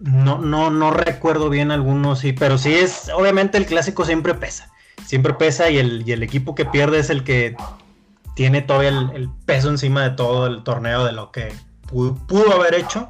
no, 0.00 0.38
no, 0.38 0.70
no 0.70 0.90
recuerdo 0.90 1.48
bien 1.48 1.70
algunos, 1.70 2.20
sí, 2.20 2.32
pero 2.32 2.58
sí 2.58 2.74
es, 2.74 3.10
obviamente 3.14 3.58
el 3.58 3.66
clásico 3.66 4.04
siempre 4.04 4.34
pesa, 4.34 4.70
siempre 5.06 5.34
pesa 5.34 5.70
y 5.70 5.78
el, 5.78 6.08
el 6.10 6.22
equipo 6.22 6.54
que 6.54 6.64
pierde 6.64 6.98
es 6.98 7.10
el 7.10 7.24
que 7.24 7.56
tiene 8.34 8.62
todavía 8.62 8.90
el, 8.90 9.30
peso 9.46 9.70
encima 9.70 10.02
de 10.02 10.10
todo 10.10 10.46
el 10.46 10.64
torneo 10.64 11.04
de 11.04 11.12
lo 11.12 11.30
que 11.30 11.54
pudo 11.88 12.52
haber 12.54 12.74
hecho 12.74 13.08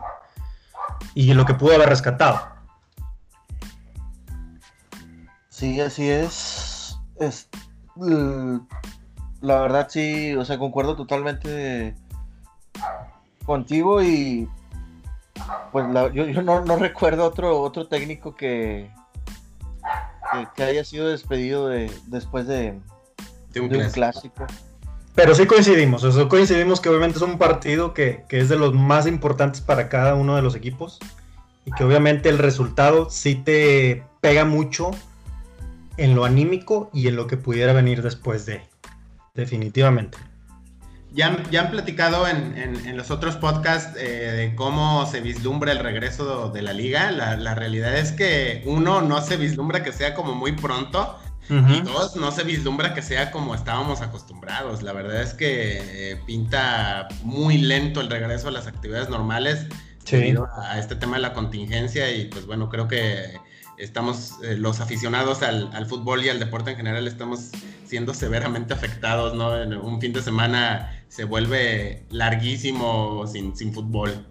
y 1.15 1.33
lo 1.33 1.47
que 1.47 1.55
pudo 1.55 1.75
haber 1.75 1.89
rescatado. 1.89 2.54
Sí, 5.55 5.81
así 5.81 6.11
es. 6.11 6.99
es 7.21 7.49
la 9.41 9.61
verdad 9.61 9.87
sí, 9.89 10.35
o 10.35 10.45
sea, 10.45 10.59
concuerdo 10.59 10.97
totalmente 10.97 11.95
contigo 13.47 14.03
y 14.03 14.49
pues 15.71 15.87
yo, 16.13 16.43
no, 16.43 16.77
recuerdo 16.77 17.25
otro 17.25 17.61
otro 17.61 17.87
técnico 17.87 18.35
que, 18.35 18.91
que, 20.57 20.63
haya 20.65 20.85
sido 20.85 21.07
despedido 21.07 21.69
de, 21.69 21.89
después 22.09 22.49
de, 22.49 22.81
un, 23.55 23.91
clásico. 23.93 24.47
Pero 25.15 25.37
sí 25.37 25.47
coincidimos, 25.47 26.03
eso 26.03 26.29
coincidimos 26.29 26.81
que 26.81 26.89
obviamente 26.89 27.19
es 27.19 27.23
un 27.23 27.39
partido 27.39 27.95
que, 27.95 28.25
que, 28.29 28.41
es 28.41 28.49
de 28.49 28.57
los 28.57 28.75
más 28.75 29.07
importantes 29.07 29.61
para 29.61 29.89
cada 29.89 30.17
uno 30.17 30.35
de 30.35 30.43
los 30.43 30.57
equipos 30.57 30.99
y 31.65 31.71
que 31.71 31.85
obviamente 31.85 32.29
el 32.29 32.39
resultado 32.39 33.09
sí 33.09 33.37
te 33.37 34.03
pega 34.21 34.45
mucho 34.45 34.91
en 35.97 36.15
lo 36.15 36.25
anímico 36.25 36.91
y 36.93 37.09
en 37.09 37.17
lo 37.17 37.27
que 37.27 37.37
pudiera 37.37 37.73
venir 37.73 38.03
después 38.03 38.47
de, 38.47 38.63
definitivamente. 39.35 40.19
Ya, 41.13 41.41
ya 41.53 41.63
han 41.63 41.71
platicado 41.71 42.27
en, 42.27 42.97
los 42.97 43.13
otros 43.13 43.37
podcasts 43.37 43.97
eh, 43.97 44.49
de 44.51 44.57
cómo 44.57 45.07
se 45.07 45.21
vislumbra 45.21 45.71
el 45.71 45.79
regreso 45.79 46.51
de 46.51 46.61
la 46.61 46.73
liga. 46.73 47.13
La, 47.13 47.55
realidad 47.55 47.97
es 47.97 48.11
que 48.11 48.63
uno 48.67 49.01
no 49.01 49.23
se 49.23 49.37
vislumbra 49.37 49.85
que 49.85 49.93
sea 49.93 50.15
como 50.15 50.35
muy 50.35 50.53
pronto. 50.53 51.19
Y 51.49 51.83
dos, 51.83 52.17
no 52.17 52.33
se 52.33 52.43
vislumbra 52.43 52.95
que 52.95 53.03
sea 53.03 53.31
como 53.31 53.55
estábamos 53.55 54.01
acostumbrados. 54.01 54.83
La 54.83 54.93
verdad 54.93 55.23
es 55.23 55.35
que 55.35 56.13
eh, 56.13 56.17
pinta 56.27 57.07
muy 57.23 57.59
lento 57.59 58.01
el 58.01 58.09
regreso 58.09 58.49
a 58.49 58.51
las 58.51 58.67
actividades 58.67 59.11
normales 59.11 59.67
debido 60.11 60.49
a 60.57 60.79
este 60.79 60.97
tema 60.97 61.17
de 61.17 61.23
la 61.23 61.33
contingencia 61.35 62.11
y 62.11 62.27
pues 62.27 62.47
bueno, 62.47 62.71
creo 62.71 62.89
que 62.89 63.39
estamos, 63.79 64.35
eh, 64.43 64.57
los 64.57 64.81
aficionados 64.81 65.43
al, 65.43 65.87
fútbol 65.87 66.25
y 66.25 66.29
al 66.29 66.39
deporte 66.39 66.71
en 66.73 66.77
general 66.77 67.07
estamos 67.07 67.51
siendo 67.85 68.15
severamente 68.15 68.75
afectados, 68.75 69.35
¿no? 69.35 69.61
En 69.61 69.75
un 69.75 70.01
fin 70.01 70.13
de 70.13 70.23
semana 70.23 71.05
se 71.09 71.25
vuelve 71.25 72.07
larguísimo 72.11 73.27
sin, 73.27 73.57
sin 73.57 73.73
fútbol. 73.73 74.27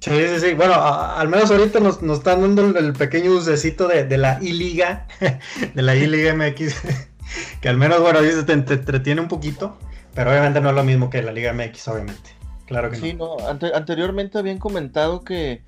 Sí, 0.00 0.10
sí, 0.10 0.40
sí. 0.40 0.54
Bueno, 0.54 0.74
al 0.74 1.28
menos 1.28 1.50
ahorita 1.50 1.78
nos, 1.78 2.02
nos 2.02 2.18
están 2.18 2.40
dando 2.40 2.76
el, 2.76 2.92
pequeño 2.92 3.30
usecito 3.30 3.86
de, 3.86 4.04
de 4.04 4.18
la 4.18 4.38
I-Liga, 4.42 5.06
de 5.74 5.82
la 5.82 5.94
I-Liga 5.94 6.34
MX, 6.34 6.74
que 7.60 7.68
al 7.68 7.76
menos, 7.76 8.00
bueno, 8.00 8.20
dice, 8.20 8.42
te, 8.42 8.52
entretiene 8.52 9.20
un 9.20 9.28
poquito. 9.28 9.78
Pero 10.14 10.30
obviamente 10.30 10.60
no 10.60 10.70
es 10.70 10.74
lo 10.74 10.84
mismo 10.84 11.08
que 11.08 11.22
la 11.22 11.32
Liga 11.32 11.52
MX, 11.54 11.88
obviamente. 11.88 12.30
Claro 12.66 12.90
que 12.90 12.96
sí, 12.96 13.14
no. 13.14 13.36
anteriormente 13.48 14.38
habían 14.38 14.58
comentado 14.58 15.22
que 15.24 15.62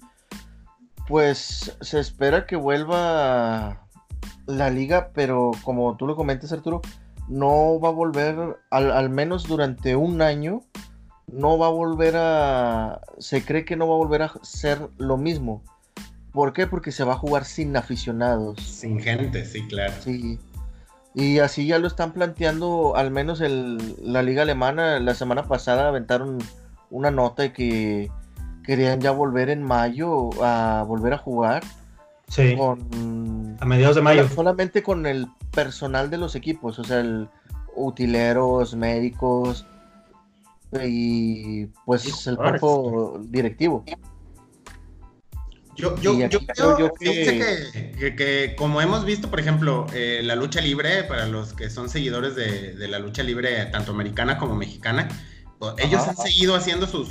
pues 1.08 1.76
se 1.80 2.00
espera 2.00 2.46
que 2.46 2.56
vuelva 2.56 3.86
la 4.46 4.70
liga, 4.70 5.10
pero 5.14 5.52
como 5.62 5.96
tú 5.96 6.06
lo 6.06 6.16
comentas, 6.16 6.52
Arturo, 6.52 6.80
no 7.28 7.80
va 7.80 7.88
a 7.88 7.92
volver, 7.92 8.58
al, 8.70 8.90
al, 8.90 9.10
menos 9.10 9.46
durante 9.46 9.96
un 9.96 10.22
año, 10.22 10.60
no 11.26 11.58
va 11.58 11.66
a 11.66 11.70
volver 11.70 12.14
a. 12.16 13.00
Se 13.18 13.44
cree 13.44 13.64
que 13.64 13.76
no 13.76 13.88
va 13.88 13.94
a 13.94 13.98
volver 13.98 14.22
a 14.22 14.32
ser 14.42 14.88
lo 14.98 15.16
mismo. 15.16 15.62
¿Por 16.32 16.52
qué? 16.52 16.66
Porque 16.66 16.92
se 16.92 17.04
va 17.04 17.14
a 17.14 17.16
jugar 17.16 17.44
sin 17.44 17.76
aficionados. 17.76 18.60
Sin 18.60 19.00
gente, 19.00 19.44
sí, 19.44 19.66
claro. 19.68 19.94
Sí. 20.02 20.38
Y 21.14 21.38
así 21.38 21.66
ya 21.66 21.78
lo 21.78 21.86
están 21.86 22.12
planteando, 22.12 22.96
al 22.96 23.12
menos 23.12 23.40
el, 23.40 23.96
la 24.02 24.22
liga 24.22 24.42
alemana, 24.42 24.98
la 24.98 25.14
semana 25.14 25.44
pasada 25.44 25.88
aventaron 25.88 26.38
una 26.90 27.12
nota 27.12 27.44
de 27.44 27.52
que 27.52 28.10
querían 28.64 29.00
ya 29.00 29.10
volver 29.10 29.50
en 29.50 29.62
mayo 29.62 30.30
a 30.42 30.84
volver 30.86 31.12
a 31.12 31.18
jugar. 31.18 31.62
Sí. 32.28 32.56
Con, 32.56 33.56
a 33.60 33.64
mediados 33.64 33.96
de 33.96 34.02
mayo. 34.02 34.28
Solamente 34.28 34.82
con 34.82 35.06
el 35.06 35.28
personal 35.52 36.10
de 36.10 36.18
los 36.18 36.34
equipos, 36.34 36.78
o 36.78 36.84
sea, 36.84 37.00
el 37.00 37.28
utileros, 37.76 38.74
médicos 38.74 39.66
y 40.82 41.66
pues 41.84 42.26
el 42.26 42.36
cuerpo 42.36 43.20
directivo. 43.24 43.84
Yo, 45.76 45.96
yo, 45.98 46.16
yo 46.28 46.38
creo, 46.46 46.92
que... 46.94 48.14
que, 48.16 48.54
como 48.56 48.80
hemos 48.80 49.04
visto, 49.04 49.28
por 49.28 49.40
ejemplo, 49.40 49.86
eh, 49.92 50.20
la 50.22 50.36
lucha 50.36 50.60
libre, 50.60 51.02
para 51.02 51.26
los 51.26 51.52
que 51.52 51.68
son 51.68 51.88
seguidores 51.88 52.36
de, 52.36 52.74
de 52.76 52.88
la 52.88 53.00
lucha 53.00 53.24
libre, 53.24 53.66
tanto 53.66 53.90
americana 53.90 54.38
como 54.38 54.54
mexicana, 54.54 55.08
ellos 55.78 56.06
han 56.06 56.16
seguido 56.16 56.54
haciendo 56.54 56.86
sus, 56.86 57.08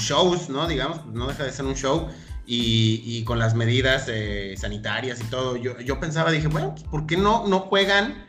shows, 0.00 0.48
¿no? 0.48 0.66
Digamos, 0.66 1.04
no 1.06 1.28
deja 1.28 1.44
de 1.44 1.52
ser 1.52 1.64
un 1.64 1.74
show. 1.74 2.08
Y, 2.44 3.22
con 3.24 3.38
las 3.38 3.54
medidas 3.54 4.06
eh, 4.08 4.54
sanitarias 4.58 5.20
y 5.20 5.24
todo, 5.24 5.56
yo, 5.56 5.80
yo 5.80 6.00
pensaba, 6.00 6.30
dije, 6.30 6.48
bueno, 6.48 6.72
pues, 6.72 6.82
¿por 6.84 7.06
qué 7.06 7.16
no, 7.16 7.46
no 7.46 7.60
juegan 7.60 8.26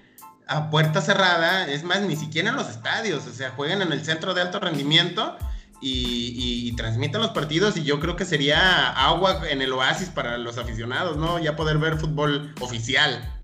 a 0.48 0.70
puerta 0.70 1.02
cerrada? 1.02 1.68
Es 1.68 1.84
más, 1.84 2.02
ni 2.02 2.16
siquiera 2.16 2.50
en 2.50 2.56
los 2.56 2.70
estadios, 2.70 3.26
o 3.28 3.34
sea, 3.34 3.52
juegan 3.52 3.82
en 3.82 3.92
el 3.92 4.06
centro 4.06 4.34
de 4.34 4.42
alto 4.42 4.60
rendimiento 4.60 5.36
y, 5.82 6.68
y, 6.70 6.76
transmiten 6.76 7.22
los 7.22 7.32
partidos 7.32 7.76
y 7.76 7.84
yo 7.84 8.00
creo 8.00 8.16
que 8.16 8.24
sería 8.24 8.89
agua 8.92 9.42
en 9.50 9.62
el 9.62 9.74
oasis 9.74 10.10
para 10.10 10.38
los 10.38 10.58
aficionados, 10.58 11.18
¿no? 11.18 11.39
Ya 11.39 11.56
poder 11.58 11.78
ver 11.78 11.98
fútbol 11.98 12.54
oficial. 12.62 13.42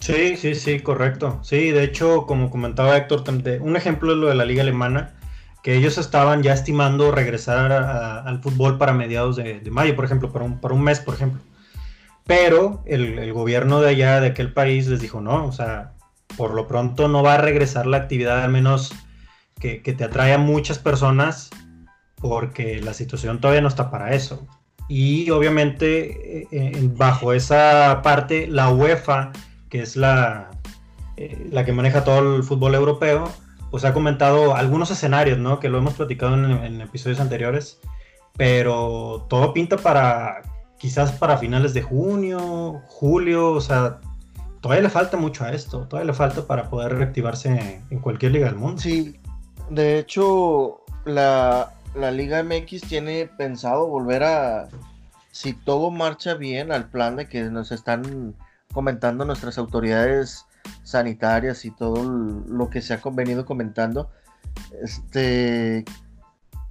Sí, 0.00 0.36
sí, 0.36 0.54
sí, 0.54 0.80
correcto. 0.80 1.38
Sí, 1.42 1.70
de 1.70 1.84
hecho, 1.84 2.26
como 2.26 2.50
comentaba 2.50 2.96
Héctor, 2.96 3.22
un 3.60 3.76
ejemplo 3.76 4.12
es 4.12 4.18
lo 4.18 4.28
de 4.28 4.34
la 4.34 4.46
liga 4.46 4.62
alemana, 4.62 5.14
que 5.62 5.76
ellos 5.76 5.98
estaban 5.98 6.42
ya 6.42 6.54
estimando 6.54 7.12
regresar 7.12 7.70
al 7.70 8.40
fútbol 8.42 8.78
para 8.78 8.94
mediados 8.94 9.36
de, 9.36 9.62
mayo, 9.70 9.94
por 9.94 10.06
ejemplo, 10.06 10.32
para 10.32 10.46
un, 10.46 10.58
para 10.58 10.74
un 10.74 10.82
mes, 10.82 11.00
por 11.00 11.14
ejemplo. 11.14 11.40
Pero 12.26 12.82
el, 12.86 13.32
gobierno 13.32 13.80
de 13.80 13.90
allá, 13.90 14.20
de 14.20 14.28
aquel 14.28 14.52
país, 14.54 14.86
les 14.86 15.00
dijo, 15.00 15.20
no, 15.20 15.44
o 15.44 15.52
sea, 15.52 15.92
por 16.36 16.54
lo 16.54 16.66
pronto 16.66 17.08
no 17.08 17.22
va 17.22 17.34
a 17.34 17.38
regresar 17.38 17.86
la 17.86 17.98
actividad, 17.98 18.42
al 18.42 18.50
menos 18.50 18.94
que, 19.58 19.80
te 19.80 20.04
atrae 20.04 20.32
a 20.32 20.38
muchas 20.38 20.78
personas, 20.78 21.50
porque 22.16 22.80
la 22.80 22.94
situación 22.94 23.40
todavía 23.40 23.60
no 23.60 23.68
está 23.68 23.90
para 23.90 24.14
eso. 24.14 24.46
Y 24.88 25.28
obviamente, 25.30 26.42
eh, 26.42 26.48
eh, 26.52 26.88
bajo 26.96 27.34
esa 27.34 28.00
parte, 28.02 28.46
la 28.46 28.70
UEFA 28.70 29.32
que 29.70 29.80
es 29.80 29.96
la, 29.96 30.50
eh, 31.16 31.48
la 31.50 31.64
que 31.64 31.72
maneja 31.72 32.04
todo 32.04 32.36
el 32.36 32.42
fútbol 32.42 32.74
europeo, 32.74 33.30
pues 33.70 33.84
ha 33.84 33.94
comentado 33.94 34.54
algunos 34.56 34.90
escenarios, 34.90 35.38
¿no? 35.38 35.60
Que 35.60 35.68
lo 35.68 35.78
hemos 35.78 35.94
platicado 35.94 36.34
en, 36.34 36.80
episodios 36.80 37.20
anteriores, 37.20 37.80
pero 38.36 39.26
todo 39.28 39.54
pinta 39.54 39.76
para 39.76 40.42
quizás 40.78 41.12
para 41.12 41.38
finales 41.38 41.72
de 41.72 41.82
junio, 41.82 42.82
julio, 42.86 43.52
o 43.52 43.60
sea, 43.60 44.00
todavía 44.60 44.82
le 44.82 44.90
falta 44.90 45.16
mucho 45.16 45.44
a 45.44 45.52
esto, 45.52 45.86
todavía 45.86 46.10
le 46.10 46.16
falta 46.16 46.46
para 46.46 46.68
poder 46.68 46.96
reactivarse 46.96 47.84
en, 47.90 48.00
cualquier 48.00 48.32
liga 48.32 48.46
del 48.46 48.56
mundo. 48.56 48.80
Sí, 48.80 49.20
de 49.68 49.98
hecho, 49.98 50.80
la, 51.04 51.74
la 51.94 52.10
Liga 52.10 52.42
MX 52.42 52.80
tiene 52.88 53.26
pensado 53.36 53.86
volver 53.86 54.24
a, 54.24 54.68
si 55.30 55.52
todo 55.52 55.90
marcha 55.90 56.34
bien, 56.34 56.72
al 56.72 56.88
plan 56.88 57.16
de 57.16 57.28
que 57.28 57.42
nos 57.44 57.72
están 57.72 58.34
comentando 58.72 59.24
nuestras 59.24 59.58
autoridades 59.58 60.46
sanitarias 60.82 61.64
y 61.64 61.70
todo 61.70 62.02
lo 62.04 62.70
que 62.70 62.82
se 62.82 62.94
ha 62.94 63.00
venido 63.12 63.44
comentando, 63.44 64.10
este, 64.82 65.84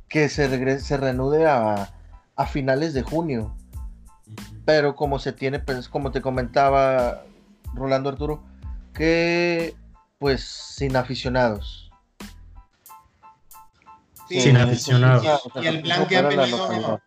que 0.08 0.30
se, 0.30 0.48
regrese, 0.48 0.86
se 0.86 0.98
reanude 0.98 1.48
a, 1.48 1.94
a, 2.36 2.46
finales 2.46 2.94
de 2.94 3.04
junio. 3.04 3.56
Pero 4.66 4.96
como 4.96 5.20
se 5.20 5.34
tiene, 5.34 5.60
pues, 5.60 5.90
como 5.90 6.12
te 6.12 6.22
comentaba 6.22 7.24
Rolando 7.74 8.10
Arturo, 8.10 8.44
que 8.94 9.76
pues 10.20 10.44
sin 10.44 10.96
aficionados. 10.96 11.92
sin 14.28 14.58
aficionados. 14.58 15.42
Y, 15.56 15.68
el 15.68 15.82
plan 15.82 16.06
que 16.08 16.18
ha 16.18 16.22
venido, 16.22 17.02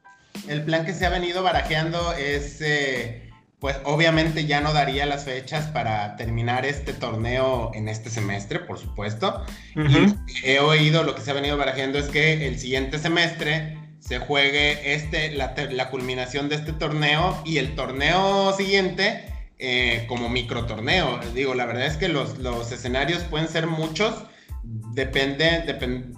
el 0.48 0.64
plan 0.64 0.84
que 0.84 0.94
se 0.94 1.06
ha 1.06 1.10
venido 1.10 1.42
barajeando 1.42 2.12
es 2.14 2.60
eh, 2.60 3.31
pues 3.62 3.76
obviamente 3.84 4.44
ya 4.44 4.60
no 4.60 4.72
daría 4.72 5.06
las 5.06 5.22
fechas 5.22 5.66
para 5.68 6.16
terminar 6.16 6.66
este 6.66 6.92
torneo 6.92 7.70
en 7.74 7.88
este 7.88 8.10
semestre, 8.10 8.58
por 8.58 8.76
supuesto. 8.76 9.46
Y 9.76 10.16
he 10.42 10.58
oído 10.58 11.04
lo 11.04 11.14
que 11.14 11.20
se 11.20 11.30
ha 11.30 11.34
venido 11.34 11.56
barajando 11.56 12.00
es 12.00 12.08
que 12.08 12.48
el 12.48 12.58
siguiente 12.58 12.98
semestre 12.98 13.78
se 14.00 14.18
juegue 14.18 14.94
este, 14.94 15.30
la, 15.30 15.90
culminación 15.90 16.48
de 16.48 16.56
este 16.56 16.72
torneo 16.72 17.40
y 17.44 17.58
el 17.58 17.76
torneo 17.76 18.52
siguiente 18.56 19.26
eh, 19.60 20.06
como 20.08 20.28
micro 20.28 20.66
torneo. 20.66 21.20
Digo, 21.32 21.54
la 21.54 21.64
verdad 21.64 21.86
es 21.86 21.96
que 21.96 22.08
los, 22.08 22.36
escenarios 22.72 23.22
pueden 23.22 23.46
ser 23.46 23.68
muchos. 23.68 24.24
Depende, 24.64 25.64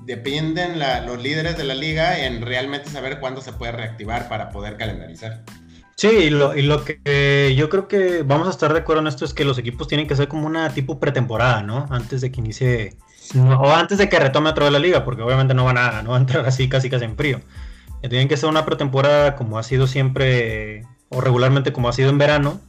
dependen 0.07 0.79
los 0.79 1.23
líderes 1.23 1.59
de 1.59 1.65
la 1.65 1.75
liga 1.75 2.25
en 2.25 2.41
realmente 2.41 2.89
saber 2.89 3.21
cuándo 3.21 3.43
se 3.43 3.53
puede 3.53 3.73
reactivar 3.73 4.31
para 4.31 4.49
poder 4.49 4.79
calendarizar. 4.79 5.45
Sí, 5.97 6.09
y 6.09 6.31
lo, 6.31 6.57
y 6.57 6.63
lo 6.63 6.85
que 6.85 7.55
yo 7.57 7.69
creo 7.69 7.87
que 7.87 8.23
vamos 8.23 8.49
a 8.49 8.51
estar 8.51 8.73
de 8.73 8.81
acuerdo 8.81 9.03
en 9.03 9.07
esto 9.07 9.25
es 9.25 9.33
que 9.33 9.45
los 9.45 9.59
equipos 9.59 9.87
tienen 9.87 10.09
que 10.09 10.17
ser 10.17 10.27
como 10.27 10.47
una 10.47 10.71
tipo 10.75 10.99
pretemporada, 10.99 11.63
¿no? 11.63 11.87
Antes 11.91 12.21
de 12.21 12.33
que 12.33 12.41
inicie, 12.41 12.97
o 13.37 13.71
antes 13.71 13.99
de 13.99 14.09
que 14.09 14.19
retome 14.19 14.51
otra 14.51 14.65
vez 14.65 14.73
la 14.73 14.81
liga, 14.81 15.05
porque 15.05 15.23
obviamente 15.23 15.55
no 15.55 15.65
van 15.65 15.79
a, 15.79 16.03
no 16.03 16.15
a 16.15 16.19
entrar 16.19 16.45
así 16.47 16.69
casi 16.69 16.91
casi 16.91 17.05
en 17.05 17.17
frío. 17.17 17.41
Eh, 18.03 18.09
tienen 18.09 18.29
que 18.29 18.37
ser 18.37 18.49
una 18.49 18.67
pretemporada 18.67 19.37
como 19.37 19.57
ha 19.57 19.63
sido 19.63 19.87
siempre, 19.87 20.85
o 21.11 21.21
regularmente 21.21 21.73
como 21.73 21.89
ha 21.89 21.93
sido 21.93 22.11
en 22.11 22.19
verano, 22.19 22.61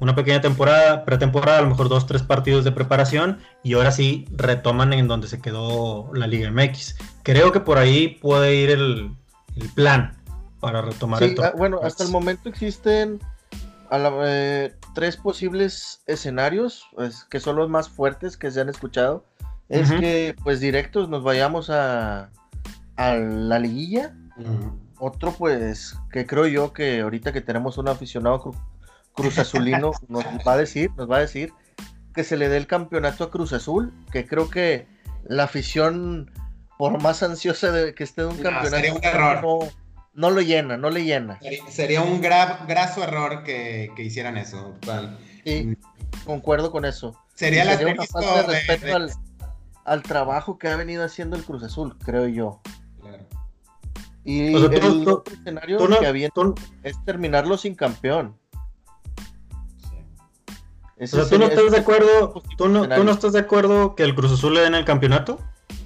una 0.00 0.14
pequeña 0.14 0.42
temporada, 0.42 1.04
pretemporada, 1.06 1.58
a 1.58 1.62
lo 1.62 1.68
mejor 1.68 1.88
dos, 1.88 2.06
tres 2.06 2.22
partidos 2.22 2.64
de 2.64 2.72
preparación, 2.72 3.38
y 3.64 3.72
ahora 3.72 3.92
sí 3.92 4.26
retoman 4.30 4.92
en 4.92 5.08
donde 5.08 5.26
se 5.26 5.40
quedó 5.40 6.10
la 6.12 6.26
Liga 6.26 6.50
MX. 6.50 6.96
Creo 7.22 7.50
que 7.50 7.60
por 7.60 7.78
ahí 7.78 8.18
puede 8.20 8.54
ir 8.54 8.70
el, 8.70 9.10
el 9.56 9.68
plan 9.70 10.17
para 10.60 10.82
retomar 10.82 11.22
el 11.22 11.36
ah, 11.42 11.52
Bueno, 11.56 11.80
hasta 11.82 12.04
el 12.04 12.10
momento 12.10 12.48
existen 12.48 13.20
eh, 13.90 14.74
tres 14.94 15.16
posibles 15.16 16.02
escenarios, 16.06 16.86
pues, 16.94 17.24
que 17.24 17.40
son 17.40 17.56
los 17.56 17.68
más 17.68 17.88
fuertes 17.88 18.36
que 18.36 18.50
se 18.50 18.60
han 18.60 18.68
escuchado. 18.68 19.24
Es 19.68 19.90
que, 19.92 20.34
pues, 20.42 20.60
directos 20.60 21.08
nos 21.08 21.22
vayamos 21.22 21.68
a, 21.68 22.30
a 22.96 23.14
la 23.14 23.58
liguilla. 23.58 24.14
Otro, 24.98 25.32
pues, 25.32 25.94
que 26.10 26.26
creo 26.26 26.46
yo 26.46 26.72
que 26.72 27.00
ahorita 27.00 27.32
que 27.32 27.40
tenemos 27.40 27.78
un 27.78 27.88
aficionado 27.88 28.52
Cruz 29.12 29.38
Azulino, 29.38 29.92
nos 30.08 30.24
va 30.46 30.52
a 30.52 30.56
decir, 30.56 30.90
nos 30.96 31.10
va 31.10 31.16
a 31.18 31.20
decir 31.20 31.52
que 32.14 32.24
se 32.24 32.36
le 32.36 32.48
dé 32.48 32.56
el 32.56 32.66
campeonato 32.66 33.24
a 33.24 33.30
Cruz 33.30 33.52
Azul, 33.52 33.92
que 34.10 34.26
creo 34.26 34.48
que 34.48 34.86
la 35.24 35.44
afición, 35.44 36.32
por 36.76 37.00
más 37.02 37.22
ansiosa 37.22 37.70
de 37.70 37.94
que 37.94 38.04
esté 38.04 38.22
de 38.22 38.28
un 38.28 38.38
campeonato, 38.38 38.96
un 38.96 39.04
error 39.04 39.42
no 39.42 39.58
lo 40.30 40.40
llena, 40.40 40.76
no 40.76 40.90
le 40.90 41.04
llena. 41.04 41.38
Sería 41.68 42.02
un 42.02 42.20
graso 42.20 43.04
error 43.04 43.44
que, 43.44 43.92
hicieran 43.98 44.36
eso. 44.36 44.74
Sí, 45.44 45.78
concuerdo 46.24 46.72
con 46.72 46.84
eso. 46.84 47.16
Sería, 47.34 47.64
la 47.64 47.76
una 47.76 48.04
falta 48.04 48.42
de 48.42 48.42
respeto 48.42 48.96
Al, 49.84 50.02
trabajo 50.02 50.58
que 50.58 50.66
ha 50.66 50.74
venido 50.74 51.04
haciendo 51.04 51.36
el 51.36 51.44
Cruz 51.44 51.62
Azul, 51.62 51.96
creo 52.04 52.26
yo. 52.26 52.60
Claro. 53.00 53.26
Y 54.24 54.54
el 54.54 54.64
otro 54.64 55.22
escenario 55.32 55.78
que 56.00 56.06
había 56.08 56.30
es 56.82 57.04
terminarlo 57.04 57.56
sin 57.56 57.76
campeón. 57.76 58.36
o 61.00 61.06
sea, 61.06 61.28
¿tú 61.28 61.38
no 61.38 61.46
estás 61.46 61.70
de 61.70 61.78
acuerdo? 61.78 62.42
¿tú 62.56 62.68
no, 62.68 62.88
¿Tú 62.88 63.04
no 63.04 63.12
estás 63.12 63.34
de 63.34 63.38
acuerdo 63.38 63.94
que 63.94 64.02
el 64.02 64.16
Cruz 64.16 64.32
Azul 64.32 64.54
le 64.54 64.62
den 64.62 64.74
el 64.74 64.84
campeonato? 64.84 65.38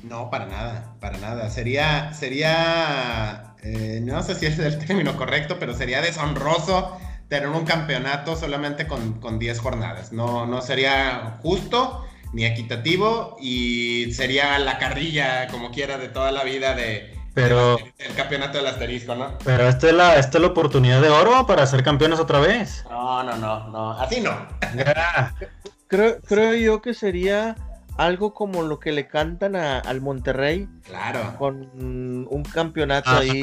No, 0.03 0.31
para 0.31 0.47
nada, 0.47 0.97
para 1.01 1.19
nada. 1.19 1.51
Sería, 1.51 2.15
sería 2.15 3.52
eh, 3.63 4.01
no 4.03 4.23
sé 4.23 4.35
si 4.35 4.47
es 4.47 4.59
el 4.59 4.79
término 4.87 5.17
correcto, 5.17 5.57
pero 5.59 5.75
sería 5.75 6.01
deshonroso 6.01 6.99
tener 7.29 7.49
un 7.49 7.65
campeonato 7.65 8.37
solamente 8.37 8.87
con, 8.87 9.15
con 9.21 9.39
10 9.39 9.59
jornadas. 9.61 10.13
No, 10.13 10.47
no 10.47 10.61
sería 10.61 11.39
justo 11.43 12.05
ni 12.33 12.45
equitativo 12.45 13.37
y 13.41 14.13
sería 14.13 14.59
la 14.59 14.79
carrilla, 14.79 15.49
como 15.49 15.71
quiera, 15.71 15.99
de 15.99 16.09
toda 16.09 16.33
la 16.33 16.45
vida 16.45 16.75
de, 16.75 17.15
pero, 17.35 17.79
el 17.99 18.15
campeonato 18.15 18.59
del 18.59 18.67
asterisco, 18.67 19.15
¿no? 19.15 19.39
Pero 19.45 19.69
esta 19.69 19.89
es, 19.89 19.95
la, 19.95 20.17
esta 20.17 20.39
es 20.39 20.43
la 20.43 20.49
oportunidad 20.49 21.01
de 21.01 21.09
oro 21.09 21.47
para 21.47 21.67
ser 21.67 21.83
campeones 21.83 22.19
otra 22.19 22.41
vez. 22.41 22.85
No, 22.91 23.23
no, 23.23 23.37
no, 23.37 23.69
no, 23.69 23.93
así 23.93 24.21
no. 24.21 24.31
creo, 25.87 26.21
creo 26.21 26.55
yo 26.55 26.83
que 26.83 26.93
sería 26.93 27.57
algo 27.97 28.35
como 28.35 28.63
lo 28.63 28.79
que 28.79 28.93
le 28.93 29.07
cantan 29.07 29.57
al 29.57 30.01
Monterrey. 30.01 30.69
Claro. 30.85 31.35
Con 31.39 31.71
un 31.75 32.43
campeonato 32.45 33.11
ah, 33.11 33.19
ahí. 33.19 33.43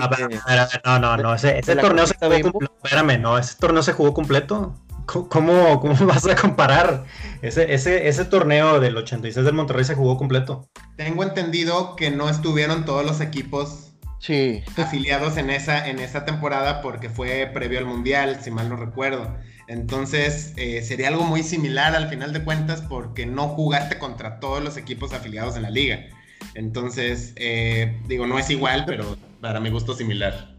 no, 0.85 0.99
no, 0.99 1.17
no, 1.17 1.35
ese, 1.35 1.61
torneo 1.75 2.07
se 2.07 2.15
jugó 2.15 2.51
completo. 2.51 2.75
Espérame, 2.83 3.21
no, 3.21 3.37
ese 3.37 3.55
torneo 3.57 3.83
se 3.83 3.93
jugó 3.93 4.13
completo. 4.13 4.75
¿Cómo, 5.05 5.79
cómo 5.79 5.95
vas 6.05 6.27
a 6.27 6.35
comparar? 6.35 7.05
Ese, 7.41 7.73
ese, 7.73 8.07
ese 8.07 8.25
torneo 8.25 8.79
del 8.79 8.95
86 8.95 9.43
del 9.43 9.55
Monterrey 9.55 9.83
se 9.83 9.95
jugó 9.95 10.17
completo. 10.17 10.69
Tengo 10.97 11.23
entendido 11.23 11.95
que 11.95 12.11
no 12.11 12.29
estuvieron 12.29 12.85
todos 12.85 13.03
los 13.03 13.19
equipos 13.19 13.89
sí. 14.19 14.63
afiliados 14.77 15.37
en 15.37 15.49
esa, 15.49 15.87
en 15.87 15.99
esa 15.99 16.25
temporada 16.25 16.81
porque 16.81 17.09
fue 17.09 17.49
previo 17.51 17.79
al 17.79 17.85
Mundial, 17.85 18.39
si 18.41 18.51
mal 18.51 18.69
no 18.69 18.75
recuerdo. 18.75 19.35
Entonces 19.69 20.51
eh, 20.57 20.81
sería 20.81 21.09
algo 21.09 21.23
muy 21.23 21.43
similar 21.43 21.95
al 21.95 22.09
final 22.09 22.33
de 22.33 22.43
cuentas 22.43 22.81
porque 22.81 23.27
no 23.27 23.49
jugaste 23.49 23.99
contra 23.99 24.39
todos 24.39 24.63
los 24.63 24.77
equipos 24.77 25.13
afiliados 25.13 25.55
en 25.55 25.61
la 25.61 25.69
liga. 25.69 26.07
Entonces, 26.55 27.33
eh, 27.35 28.01
digo, 28.07 28.25
no 28.25 28.39
es 28.39 28.49
igual, 28.49 28.85
pero 28.87 29.15
para 29.39 29.59
mi 29.59 29.69
gusto 29.69 29.93
similar. 29.93 30.55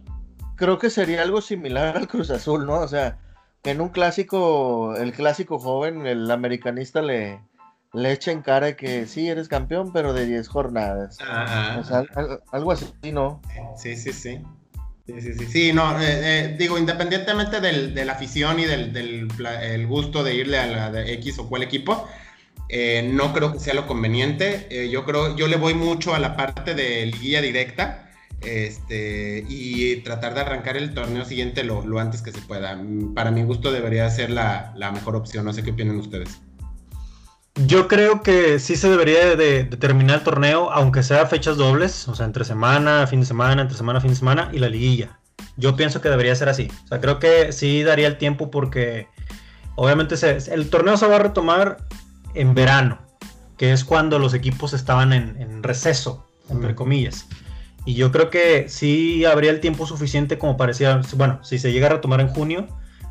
Creo 0.55 0.79
que 0.79 0.91
sería 0.91 1.23
algo 1.23 1.41
similar 1.41 1.97
al 1.97 2.07
Cruz 2.07 2.31
Azul, 2.31 2.67
¿no? 2.67 2.79
O 2.79 2.87
sea, 2.87 3.19
en 3.65 3.81
un 3.81 3.89
clásico, 3.89 4.95
el 4.95 5.13
clásico 5.13 5.59
joven, 5.59 6.07
el 6.07 6.31
americanista 6.31 7.03
le, 7.03 7.41
le 7.93 8.13
echa 8.13 8.31
en 8.31 8.43
cara 8.43 8.77
que 8.77 9.07
sí, 9.07 9.29
eres 9.29 9.49
campeón, 9.49 9.93
pero 9.93 10.13
de 10.13 10.27
10 10.27 10.47
jornadas. 10.47 11.19
O 11.79 11.83
sea, 11.83 12.05
algo 12.53 12.71
así, 12.71 12.93
¿no? 13.11 13.43
Sí, 13.77 13.97
sí, 13.97 14.13
sí. 14.13 14.41
Sí, 15.07 15.21
sí, 15.21 15.47
sí, 15.47 15.73
no, 15.73 16.01
eh, 16.01 16.05
eh, 16.09 16.57
digo, 16.59 16.79
independientemente 16.79 17.61
del, 17.61 17.95
de 17.95 18.05
la 18.05 18.13
afición 18.13 18.61
y 18.61 18.65
del, 18.65 19.29
el 19.63 19.87
gusto 19.87 20.23
de 20.23 20.35
irle 20.35 20.59
a 20.59 20.67
la 20.67 20.91
de 20.91 21.13
X 21.15 21.39
o 21.39 21.49
cual 21.49 21.63
equipo, 21.63 22.09
eh, 22.69 23.09
no 23.13 23.33
creo 23.33 23.53
que 23.53 23.59
sea 23.59 23.75
lo 23.75 23.87
conveniente. 23.87 24.89
yo 24.91 25.05
creo, 25.05 25.37
yo 25.37 25.49
le 25.49 25.57
voy 25.57 25.75
mucho 25.75 26.15
a 26.15 26.21
la 26.21 26.37
parte 26.37 26.75
de 26.75 27.11
guía 27.21 27.43
directa 27.43 28.11
este, 28.43 29.45
y 29.49 29.97
tratar 29.97 30.35
de 30.35 30.41
arrancar 30.41 30.77
el 30.77 30.95
torneo 30.95 31.25
siguiente 31.25 31.65
lo, 31.65 31.85
lo 31.85 31.99
antes 31.99 32.23
que 32.23 32.33
se 32.33 32.41
pueda. 32.41 32.81
Para 33.15 33.31
mi 33.31 33.43
gusto 33.43 33.73
debería 33.73 34.09
ser 34.11 34.31
la, 34.31 34.73
la, 34.77 34.93
mejor 34.93 35.17
opción, 35.17 35.45
no 35.45 35.53
sé 35.53 35.63
qué 35.63 35.73
opinan 35.73 35.97
ustedes. 35.97 36.41
Yo 37.57 37.89
creo 37.89 38.23
que 38.23 38.59
sí 38.59 38.77
se 38.77 38.89
debería 38.89 39.37
de, 39.37 39.65
terminar 39.65 40.19
el 40.19 40.25
torneo, 40.25 40.71
aunque 40.71 41.03
sea 41.03 41.27
fechas 41.27 41.57
dobles, 41.57 42.09
o 42.09 42.15
sea, 42.15 42.27
entre 42.27 42.45
semana, 42.45 43.07
fin 43.07 43.21
de 43.21 43.27
semana, 43.27 43.63
entre 43.63 43.77
semana, 43.77 44.01
fin 44.01 44.11
de 44.11 44.17
semana 44.17 44.51
y 44.53 44.59
la 44.59 44.69
liguilla. 44.69 45.19
Yo 45.57 45.77
pienso 45.77 46.01
que 46.01 46.09
debería 46.09 46.35
ser 46.35 46.49
así. 46.49 46.71
O 46.85 46.89
sea, 46.89 47.01
creo 47.01 47.19
que 47.19 47.53
sí 47.53 47.83
daría 47.83 48.07
el 48.07 48.19
tiempo 48.19 48.51
porque 48.51 49.09
obviamente 49.75 50.15
el 50.53 50.71
torneo 50.71 50.97
se 50.97 51.07
va 51.07 51.17
a 51.17 51.21
retomar 51.21 51.79
en 52.35 52.55
verano, 52.55 52.99
que 53.57 53.73
es 53.73 53.85
cuando 53.85 54.19
los 54.19 54.33
equipos 54.33 54.73
estaban 54.73 55.13
en, 55.13 55.63
receso, 55.63 56.27
entre 56.49 56.75
comillas. 56.75 57.27
Y 57.85 57.95
yo 57.95 58.13
creo 58.13 58.31
que 58.31 58.69
sí 58.69 59.25
habría 59.25 59.51
el 59.51 59.61
tiempo 59.61 59.87
suficiente 59.87 60.39
como 60.39 60.57
parecía, 60.57 61.01
bueno, 61.15 61.43
si 61.43 61.59
se 61.59 61.73
llega 61.73 61.89
a 61.89 61.91
retomar 61.91 62.21
en 62.21 62.29
junio, 62.29 62.69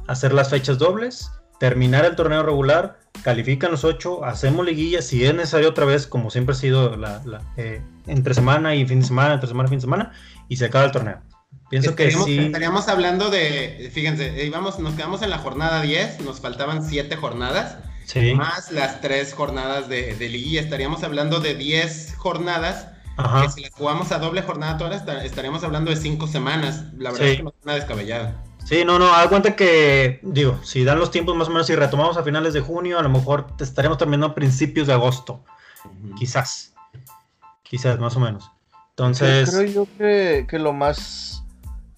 hacer 0.08 0.34
las 0.34 0.50
fechas 0.50 0.78
dobles, 0.78 1.32
terminar 1.60 2.06
el 2.06 2.16
torneo 2.16 2.44
regular, 2.44 2.99
califican 3.24 3.72
los 3.72 3.84
ocho, 3.84 4.24
hacemos 4.26 4.66
liguilla, 4.66 5.02
si 5.02 5.26
es 5.26 5.34
necesario 5.34 5.70
otra 5.70 5.86
vez, 5.86 6.08
como 6.08 6.30
siempre 6.30 6.54
ha 6.54 6.58
sido 6.58 6.96
la, 6.96 7.22
eh, 7.58 7.82
entre 8.08 8.34
semana 8.34 8.76
y 8.76 8.86
fin 8.86 9.02
de 9.02 9.06
semana, 9.06 9.34
entre 9.34 9.48
semana 9.48 9.68
y 9.68 9.70
fin 9.70 9.78
de 9.78 9.82
semana, 9.82 10.12
y 10.48 10.58
se 10.58 10.66
acaba 10.66 10.86
el 10.86 10.92
torneo. 10.92 11.22
Pienso 11.70 11.96
que 11.96 12.12
sí. 12.12 12.40
Estaríamos 12.40 12.88
hablando 12.88 13.30
de, 13.30 13.92
fíjense, 13.94 14.46
íbamos, 14.46 14.80
nos 14.80 14.96
quedamos 14.96 15.22
en 15.22 15.30
la 15.30 15.38
jornada 15.38 15.82
10, 15.82 16.22
nos 16.22 16.40
faltaban 16.40 16.84
7 16.84 17.16
jornadas, 17.16 17.78
más 18.36 18.72
las 18.72 19.02
3 19.02 19.34
jornadas 19.34 19.88
de, 19.88 20.16
de 20.16 20.30
liguilla, 20.30 20.62
estaríamos 20.62 21.04
hablando 21.04 21.40
de 21.40 21.56
10 21.56 22.16
jornadas 22.18 22.88
que 23.44 23.52
si 23.52 23.62
las 23.62 23.72
jugamos 23.72 24.12
a 24.12 24.20
doble 24.20 24.42
jornada 24.42 24.78
todas, 24.78 25.04
estaríamos 25.24 25.64
hablando 25.64 25.92
de 25.92 25.98
cinco 25.98 26.28
semanas. 26.28 26.84
La 26.98 27.12
verdad 27.12 27.28
es 27.28 27.38
que 27.38 27.44
no 27.44 27.50
es 27.50 27.56
una 27.64 27.76
descabellada. 27.76 28.44
Sí, 28.70 28.86
no, 28.86 29.00
no, 29.00 29.12
haz 29.16 29.30
cuenta 29.30 29.56
que, 29.56 30.20
digo, 30.22 30.60
si 30.64 30.84
dan 30.84 31.00
los 31.00 31.10
tiempos 31.10 31.36
más 31.36 31.48
o 31.48 31.50
menos, 31.50 31.66
si 31.66 31.76
retomamos 31.76 32.18
a 32.18 32.24
finales 32.24 32.54
de 32.54 32.62
junio, 32.62 33.00
a 33.00 33.02
lo 33.02 33.10
mejor 33.10 33.48
estaremos 33.60 33.98
terminando 33.98 34.28
a 34.28 34.36
principios 34.36 34.86
de 34.86 34.94
agosto. 34.94 35.44
Quizás. 36.16 36.76
Quizás, 37.64 37.98
más 37.98 38.16
o 38.16 38.20
menos. 38.20 38.52
Entonces. 38.92 39.50
Creo 39.50 39.64
yo 39.64 39.88
que, 39.98 40.46
que, 40.48 40.60
lo 40.60 40.72
más 40.72 41.44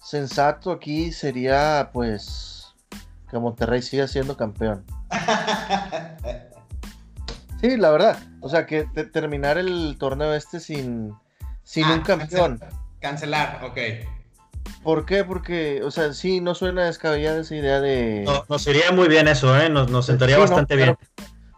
sensato 0.00 0.72
aquí 0.72 1.12
sería, 1.12 1.90
pues, 1.92 2.72
que 3.30 3.38
Monterrey 3.38 3.82
siga 3.82 4.08
siendo 4.08 4.38
campeón. 4.38 4.82
Sí, 7.60 7.76
la 7.76 7.90
verdad. 7.92 8.18
O 8.40 8.48
sea, 8.48 8.66
que 8.66 8.82
terminar 9.12 9.56
el 9.56 9.96
torneo 9.96 10.34
este 10.34 10.58
sin, 10.58 11.14
sin 11.62 11.84
un 11.84 12.00
ah, 12.00 12.02
campeón. 12.02 12.60
cancelar, 12.98 13.62
ok. 13.62 13.78
¿Por 14.82 15.06
qué? 15.06 15.24
Porque, 15.24 15.82
o 15.84 15.90
sea, 15.90 16.12
sí, 16.12 16.40
no 16.40 16.54
suena 16.54 16.84
descabellada 16.86 17.40
esa 17.40 17.54
idea 17.54 17.80
de. 17.80 18.24
No, 18.24 18.44
nos 18.48 18.66
iría 18.66 18.90
muy 18.92 19.08
bien 19.08 19.28
eso, 19.28 19.56
¿eh? 19.58 19.68
Nos, 19.68 20.06
sentaría 20.06 20.38
bastante 20.38 20.76
bien. 20.76 20.96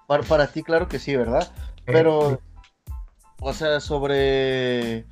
Para, 0.07 0.46
ti, 0.48 0.62
claro 0.62 0.88
que 0.88 0.98
sí, 0.98 1.16
¿verdad? 1.16 1.50
Pero, 1.86 2.40
o 3.40 3.52
sea, 3.52 3.80
sobre. 3.80 5.07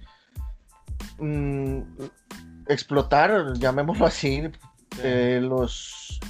Mm, 1.18 1.82
explotar, 2.68 3.54
llamémoslo 3.54 4.06
así, 4.06 4.50
eh, 5.02 5.40
los 5.42 6.20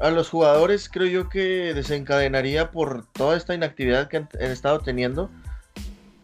a 0.00 0.10
los 0.10 0.28
jugadores 0.28 0.88
creo 0.88 1.06
yo 1.06 1.28
que 1.28 1.72
desencadenaría 1.74 2.70
por 2.70 3.06
toda 3.12 3.36
esta 3.36 3.54
inactividad 3.54 4.08
que 4.08 4.18
han, 4.18 4.28
estado 4.40 4.80
teniendo. 4.80 5.30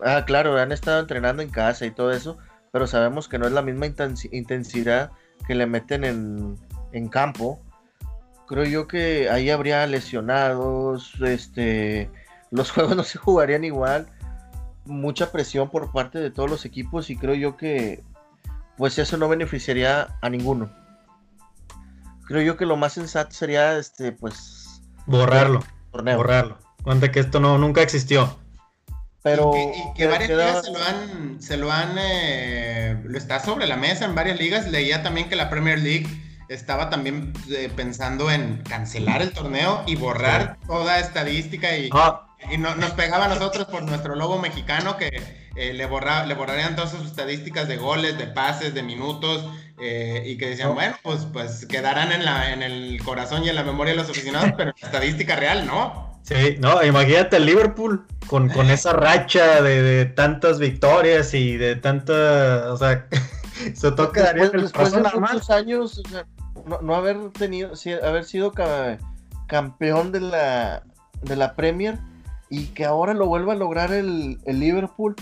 Ah, 0.04 0.24
claro, 0.26 0.58
han 0.58 0.72
estado 0.72 1.00
entrenando 1.00 1.42
en 1.42 1.50
casa 1.50 1.86
y 1.86 1.90
todo 1.90 2.10
eso, 2.10 2.38
pero 2.72 2.86
sabemos 2.86 3.28
que 3.28 3.38
no 3.38 3.46
es 3.46 3.52
la 3.52 3.62
misma 3.62 3.86
intensidad 3.86 5.10
que 5.46 5.54
le 5.54 5.66
meten 5.66 6.04
en, 6.04 6.56
en 6.92 7.08
campo. 7.08 7.60
Creo 8.46 8.64
yo 8.64 8.88
que 8.88 9.30
ahí 9.30 9.50
habría 9.50 9.86
lesionados, 9.86 11.14
este, 11.20 12.10
los 12.50 12.70
juegos 12.72 12.96
no 12.96 13.04
se 13.04 13.18
jugarían 13.18 13.64
igual, 13.64 14.06
mucha 14.84 15.32
presión 15.32 15.70
por 15.70 15.92
parte 15.92 16.18
de 16.18 16.30
todos 16.30 16.50
los 16.50 16.64
equipos 16.64 17.10
y 17.10 17.16
creo 17.16 17.34
yo 17.34 17.56
que 17.56 18.02
pues 18.76 18.98
eso 18.98 19.18
no 19.18 19.28
beneficiaría 19.28 20.16
a 20.22 20.30
ninguno 20.30 20.70
creo 22.30 22.42
yo 22.42 22.56
que 22.56 22.64
lo 22.64 22.76
más 22.76 22.92
sensato 22.92 23.32
sería, 23.32 23.76
este, 23.76 24.12
pues... 24.12 24.82
Borrarlo. 25.06 25.64
Borrarlo. 25.90 26.58
Cuenta 26.84 27.10
que 27.10 27.18
esto 27.18 27.40
no, 27.40 27.58
nunca 27.58 27.82
existió. 27.82 28.38
Pero... 29.22 29.52
Y 29.54 29.94
que, 29.94 30.06
varias 30.06 30.30
ligas 30.30 30.64
se 30.64 30.72
lo 30.72 30.82
han... 30.82 31.42
Se 31.42 31.56
lo, 31.56 31.72
han 31.72 31.96
eh, 31.98 33.00
lo 33.04 33.16
está 33.16 33.40
sobre 33.40 33.66
la 33.66 33.76
mesa 33.76 34.04
en 34.04 34.14
varias 34.14 34.38
ligas. 34.38 34.68
Leía 34.68 35.02
también 35.02 35.28
que 35.28 35.36
la 35.36 35.50
Premier 35.50 35.78
League 35.78 36.06
estaba 36.48 36.90
también 36.90 37.32
eh, 37.50 37.70
pensando 37.74 38.30
en 38.30 38.62
cancelar 38.68 39.22
el 39.22 39.32
torneo 39.32 39.84
y 39.86 39.94
borrar 39.94 40.58
toda 40.66 40.98
estadística 40.98 41.76
y, 41.76 41.88
ah. 41.92 42.26
y 42.50 42.58
nos 42.58 42.90
pegaba 42.92 43.26
a 43.26 43.28
nosotros 43.28 43.66
por 43.66 43.82
nuestro 43.84 44.16
logo 44.16 44.38
mexicano 44.38 44.96
que 44.96 45.40
eh, 45.56 45.72
le, 45.72 45.86
borra, 45.86 46.26
le 46.26 46.34
borrarían 46.34 46.74
todas 46.74 46.90
sus 46.90 47.06
estadísticas 47.06 47.68
de 47.68 47.76
goles, 47.76 48.18
de 48.18 48.26
pases, 48.26 48.72
de 48.74 48.82
minutos, 48.82 49.44
eh, 49.80 50.22
y 50.26 50.38
que 50.38 50.50
decían, 50.50 50.74
bueno, 50.74 50.96
pues, 51.02 51.26
pues 51.32 51.66
quedarán 51.66 52.12
en, 52.12 52.24
la, 52.24 52.52
en 52.52 52.62
el 52.62 53.00
corazón 53.04 53.44
y 53.44 53.48
en 53.48 53.56
la 53.56 53.62
memoria 53.62 53.92
de 53.92 53.98
los 53.98 54.10
aficionados, 54.10 54.52
pero 54.56 54.70
en 54.70 54.84
estadística 54.84 55.36
real, 55.36 55.66
¿no? 55.66 56.09
Sí, 56.22 56.56
no, 56.60 56.82
imagínate 56.82 57.38
el 57.38 57.46
Liverpool 57.46 58.06
con, 58.26 58.48
con 58.48 58.70
esa 58.70 58.92
racha 58.92 59.62
de, 59.62 60.06
tantas 60.06 60.58
victorias 60.58 61.34
y 61.34 61.56
de 61.56 61.76
tanta, 61.76 62.72
o 62.72 62.76
sea, 62.76 63.06
se 63.74 63.92
toca 63.92 64.32
después, 64.32 64.62
después 64.62 64.92
de 64.92 65.02
muchos 65.02 65.50
años, 65.50 66.02
no, 66.82 66.94
haber 66.94 67.30
tenido, 67.30 67.72
haber 68.02 68.24
sido 68.24 68.52
campeón 69.46 70.12
de 70.12 70.20
la, 70.20 70.82
de 71.22 71.36
la 71.36 71.54
Premier 71.54 71.98
y 72.48 72.66
que 72.66 72.84
ahora 72.84 73.14
lo 73.14 73.26
vuelva 73.26 73.52
a 73.52 73.56
lograr 73.56 73.92
el, 73.92 74.38
el 74.44 74.60
Liverpool 74.60 75.14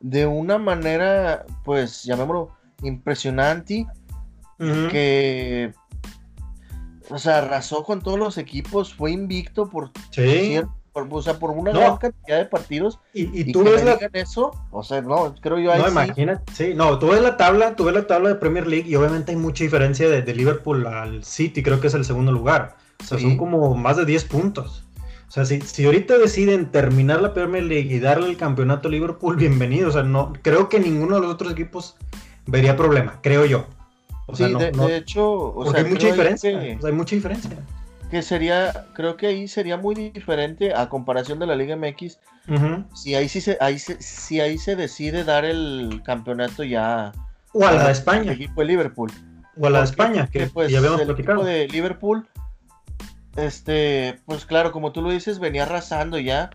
de 0.00 0.26
una 0.26 0.58
manera, 0.58 1.46
pues, 1.64 2.04
llamémoslo, 2.04 2.54
impresionante, 2.82 3.86
que, 4.58 5.72
o 7.10 7.18
sea, 7.18 7.38
arrasó 7.38 7.84
con 7.84 8.00
todos 8.00 8.18
los 8.18 8.38
equipos, 8.38 8.94
fue 8.94 9.12
invicto 9.12 9.68
por, 9.68 9.90
sí. 10.10 10.60
por, 10.92 11.06
o 11.10 11.22
sea, 11.22 11.38
por 11.38 11.50
una 11.50 11.72
gran 11.72 11.96
cantidad 11.96 12.38
de 12.38 12.46
partidos. 12.46 12.98
Y, 13.12 13.52
tú 13.52 13.64
ves 13.64 13.84
la... 13.84 13.98
eso, 14.12 14.52
o 14.70 14.82
sea, 14.82 15.00
no, 15.02 15.34
creo 15.40 15.58
yo 15.58 15.72
ahí 15.72 15.82
No, 15.82 15.88
imagínate, 15.88 16.52
sí, 16.52 16.72
no, 16.74 16.98
tú 16.98 17.08
ves 17.08 17.20
la 17.20 17.36
tabla, 17.36 17.76
tú 17.76 17.84
ves 17.84 17.94
la 17.94 18.06
tabla 18.06 18.30
de 18.30 18.34
Premier 18.36 18.66
League 18.66 18.88
y 18.88 18.96
obviamente 18.96 19.32
hay 19.32 19.38
mucha 19.38 19.64
diferencia 19.64 20.08
de, 20.08 20.34
Liverpool 20.34 20.86
al 20.86 21.24
City, 21.24 21.62
creo 21.62 21.80
que 21.80 21.86
es 21.88 21.94
el 21.94 22.04
segundo 22.04 22.32
lugar. 22.32 22.76
O 23.00 23.04
sea, 23.04 23.18
son 23.18 23.36
como 23.36 23.74
más 23.74 23.96
de 23.96 24.04
10 24.04 24.24
puntos. 24.24 24.84
O 25.28 25.30
sea, 25.30 25.44
si, 25.44 25.60
si 25.62 25.84
ahorita 25.84 26.16
deciden 26.18 26.70
terminar 26.70 27.20
la 27.20 27.34
Premier 27.34 27.64
League 27.64 27.92
y 27.92 27.98
darle 27.98 28.30
el 28.30 28.36
campeonato 28.36 28.88
a 28.88 28.90
Liverpool, 28.90 29.36
bienvenido. 29.36 29.88
O 29.88 29.92
sea, 29.92 30.02
no, 30.02 30.32
creo 30.42 30.68
que 30.68 30.78
ninguno 30.78 31.16
de 31.16 31.22
los 31.22 31.34
otros 31.34 31.52
equipos 31.52 31.96
vería 32.46 32.76
problema, 32.76 33.18
creo 33.22 33.44
yo. 33.44 33.66
O 34.26 34.36
sea, 34.36 34.48
sí, 34.48 34.54
de, 34.54 34.96
hecho, 34.96 35.52
porque 35.54 35.80
hay 35.80 35.84
mucha 35.84 36.06
diferencia. 36.06 36.58
hay 36.58 36.92
mucha 36.92 37.14
diferencia. 37.14 37.50
Que 38.10 38.22
sería, 38.22 38.86
creo 38.94 39.16
que 39.16 39.26
ahí 39.26 39.48
sería 39.48 39.76
muy 39.76 39.94
diferente 39.94 40.74
a 40.74 40.88
comparación 40.88 41.38
de 41.38 41.46
la 41.46 41.56
Liga 41.56 41.76
MX. 41.76 42.18
Si 42.94 43.14
ahí 43.14 43.28
sí 43.28 43.40
se, 43.40 43.58
ahí 43.60 43.78
si 43.78 44.40
ahí 44.40 44.58
se 44.58 44.76
decide 44.76 45.24
dar 45.24 45.44
el 45.44 46.02
campeonato 46.04 46.64
ya. 46.64 47.12
O 47.52 47.66
a 47.66 47.72
la 47.72 47.86
de 47.86 47.92
España. 47.92 48.32
El 48.32 48.42
equipo 48.42 48.60
de 48.60 48.66
Liverpool. 48.66 49.10
O 49.58 49.66
a 49.66 49.70
la 49.70 49.78
de 49.78 49.84
España, 49.84 50.28
que 50.30 50.46
pues, 50.46 50.70
ya 50.70 50.78
habíamos 50.78 51.00
el 51.00 51.10
Equipo 51.10 51.44
de 51.44 51.68
Liverpool 51.68 52.28
este, 53.36 54.20
pues 54.26 54.46
claro, 54.46 54.72
como 54.72 54.92
tú 54.92 55.02
lo 55.02 55.10
dices, 55.10 55.38
venía 55.38 55.64
arrasando 55.64 56.18
ya, 56.18 56.50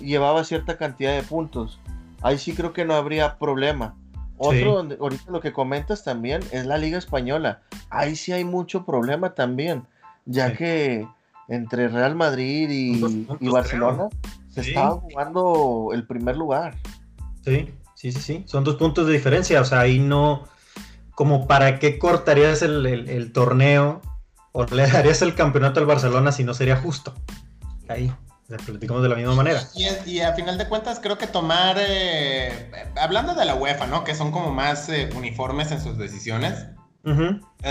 llevaba 0.00 0.44
cierta 0.44 0.78
cantidad 0.78 1.14
de 1.14 1.22
puntos. 1.22 1.78
Ahí 2.22 2.38
sí 2.38 2.54
creo 2.54 2.72
que 2.72 2.84
no 2.84 2.94
habría 2.94 3.38
problema. 3.38 3.96
Otro, 4.42 4.74
donde, 4.74 4.96
ahorita 5.00 5.30
lo 5.30 5.40
que 5.40 5.52
comentas 5.52 6.04
también 6.04 6.42
es 6.50 6.66
la 6.66 6.78
Liga 6.78 6.98
Española. 6.98 7.62
Ahí 7.90 8.16
sí 8.16 8.32
hay 8.32 8.44
mucho 8.44 8.84
problema 8.84 9.34
también, 9.34 9.84
ya 10.26 10.54
que 10.54 11.06
entre 11.48 11.88
Real 11.88 12.14
Madrid 12.14 12.68
y, 12.70 13.26
Barcelona 13.48 14.08
se 14.50 14.62
estaba 14.62 14.92
jugando 14.92 15.90
el 15.92 16.06
primer 16.06 16.36
lugar. 16.36 16.76
Sí, 17.44 17.70
sí, 17.94 18.12
sí, 18.12 18.20
sí. 18.20 18.42
Son 18.46 18.64
dos 18.64 18.76
puntos 18.76 19.06
de 19.06 19.12
diferencia. 19.12 19.60
O 19.60 19.64
sea, 19.64 19.80
ahí 19.80 19.98
no. 19.98 20.44
Como 21.14 21.46
para 21.46 21.78
qué 21.78 21.98
cortarías 21.98 22.62
el 22.62 23.32
torneo 23.32 24.00
o 24.52 24.64
le 24.66 24.86
darías 24.86 25.22
el 25.22 25.34
campeonato 25.34 25.80
al 25.80 25.86
Barcelona 25.86 26.30
si 26.30 26.44
no 26.44 26.54
sería 26.54 26.76
justo. 26.76 27.14
Ahí, 27.88 28.12
platicamos 28.58 29.02
de 29.02 29.08
la 29.08 29.16
misma 29.16 29.34
manera. 29.34 29.62
Y, 29.74 30.20
a 30.20 30.32
final 30.34 30.58
de 30.58 30.68
cuentas 30.68 31.00
creo 31.00 31.18
que 31.18 31.26
tomar, 31.26 31.76
eh, 31.78 32.70
hablando 33.00 33.34
de 33.34 33.44
la 33.44 33.54
UEFA, 33.54 33.86
¿no? 33.86 34.04
Que 34.04 34.14
son 34.14 34.32
como 34.32 34.50
más 34.50 34.88
eh, 34.88 35.10
uniformes 35.16 35.70
en 35.72 35.80
sus 35.80 35.98
decisiones. 35.98 36.66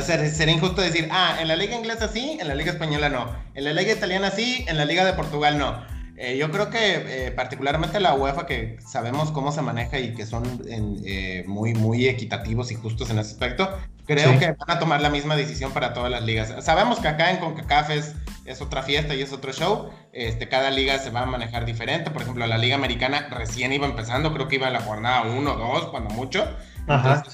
sería 0.03 0.53
injusto 0.53 0.82
decir, 0.82 1.07
ah, 1.11 1.38
en 1.39 1.47
la 1.47 1.55
liga 1.55 1.75
inglesa 1.75 2.07
sí, 2.07 2.38
en 2.39 2.47
la 2.47 2.55
liga 2.55 2.71
española 2.71 3.09
no. 3.09 3.34
En 3.53 3.63
la 3.63 3.73
liga 3.73 3.93
italiana 3.93 4.32
sí, 4.32 4.65
en 4.67 4.77
la 4.77 4.86
liga 4.86 5.05
de 5.05 5.13
Portugal 5.13 5.57
no. 5.57 6.00
Eh, 6.18 6.38
yo 6.38 6.51
creo 6.51 6.70
que 6.70 7.28
eh, 7.28 7.32
particularmente 7.32 7.99
la 7.99 8.14
UEFA, 8.14 8.45
que 8.45 8.78
sabemos 8.86 9.32
cómo 9.32 9.51
se 9.51 9.62
maneja 9.62 9.99
y 9.99 10.14
que 10.14 10.26
son 10.26 10.62
eh, 10.68 11.43
muy, 11.47 11.74
muy 11.74 12.07
equitativos 12.07 12.72
y 12.72 12.76
justos 12.76 13.09
en 13.09 13.20
ese 13.20 13.32
aspecto, 13.32 13.70
creo 14.05 14.38
que 14.38 14.51
van 14.51 14.78
a 14.78 14.80
tomar 14.80 15.01
la 15.01 15.09
misma 15.09 15.36
decisión 15.36 15.72
para 15.72 15.93
todas 15.93 16.12
las 16.12 16.24
ligas. 16.24 16.53
Sabemos 16.64 16.99
que 16.99 17.07
acá 17.07 17.32
en 17.32 17.38
CONCACAF 17.38 17.89
es, 17.91 18.16
es 18.45 18.62
otra 18.62 18.84
fiesta 18.84 19.16
y 19.16 19.22
es 19.22 19.32
otro 19.32 19.53
show. 19.53 19.89
Este, 20.14 20.47
cada 20.47 20.70
liga 20.70 20.99
se 20.99 21.09
va 21.09 21.22
a 21.22 21.26
manejar 21.26 21.66
diferente. 21.66 22.12
Por 22.12 22.22
ejemplo, 22.22 22.45
la 22.45 22.57
Liga 22.57 22.76
Americana 22.76 23.28
recién 23.32 23.72
iba 23.74 23.88
empezando, 23.88 24.34
creo 24.34 24.47
que 24.47 24.55
iba 24.55 24.68
en 24.68 24.74
la 24.74 24.82
jornada 24.82 25.24
1 25.24 25.51
o 25.53 25.74
2, 25.80 25.86
cuando 25.88 26.14
mucho. 26.14 26.47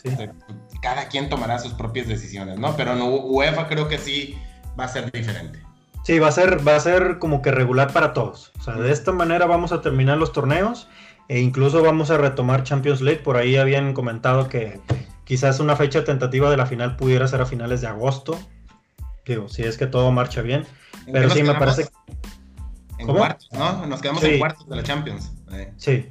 Este, 0.03 0.31
cada 0.81 1.07
quien 1.07 1.29
tomará 1.29 1.59
sus 1.59 1.73
propias 1.73 2.07
decisiones, 2.07 2.59
¿no? 2.59 2.75
Pero 2.75 2.93
en 2.93 3.01
UEFA 3.01 3.67
creo 3.67 3.87
que 3.87 3.97
sí 3.97 4.37
va 4.79 4.85
a 4.85 4.87
ser 4.87 5.11
diferente. 5.11 5.66
Sí, 6.07 6.19
va 6.19 6.29
a 6.29 6.31
ser, 6.31 6.65
va 6.65 6.77
a 6.77 6.79
ser 6.79 7.19
como 7.19 7.41
que 7.41 7.51
regular 7.51 7.91
para 7.91 8.13
todos. 8.13 8.53
O 8.57 8.63
sea, 8.63 8.75
de 8.75 8.93
esta 8.93 9.11
manera 9.11 9.45
vamos 9.45 9.73
a 9.73 9.81
terminar 9.81 10.17
los 10.17 10.31
torneos 10.31 10.87
e 11.27 11.41
incluso 11.41 11.83
vamos 11.83 12.11
a 12.11 12.17
retomar 12.17 12.63
Champions 12.63 13.01
League. 13.01 13.19
Por 13.23 13.35
ahí 13.35 13.57
habían 13.57 13.91
comentado 13.91 14.47
que 14.47 14.79
quizás 15.25 15.59
una 15.59 15.75
fecha 15.75 16.05
tentativa 16.05 16.49
de 16.49 16.55
la 16.55 16.65
final 16.65 16.95
pudiera 16.95 17.27
ser 17.27 17.41
a 17.41 17.45
finales 17.45 17.81
de 17.81 17.87
agosto. 17.87 18.39
Digo, 19.25 19.49
si 19.49 19.63
es 19.63 19.77
que 19.77 19.85
todo 19.85 20.09
marcha 20.13 20.41
bien. 20.41 20.65
Pero 21.11 21.29
sí, 21.29 21.43
me 21.43 21.55
parece. 21.55 21.89
En 22.99 23.07
cuartos, 23.07 23.49
¿no? 23.51 23.85
Nos 23.85 23.99
quedamos 23.99 24.23
en 24.23 24.39
cuartos 24.39 24.65
de 24.69 24.77
la 24.77 24.83
Champions. 24.83 25.33
Sí. 25.75 26.09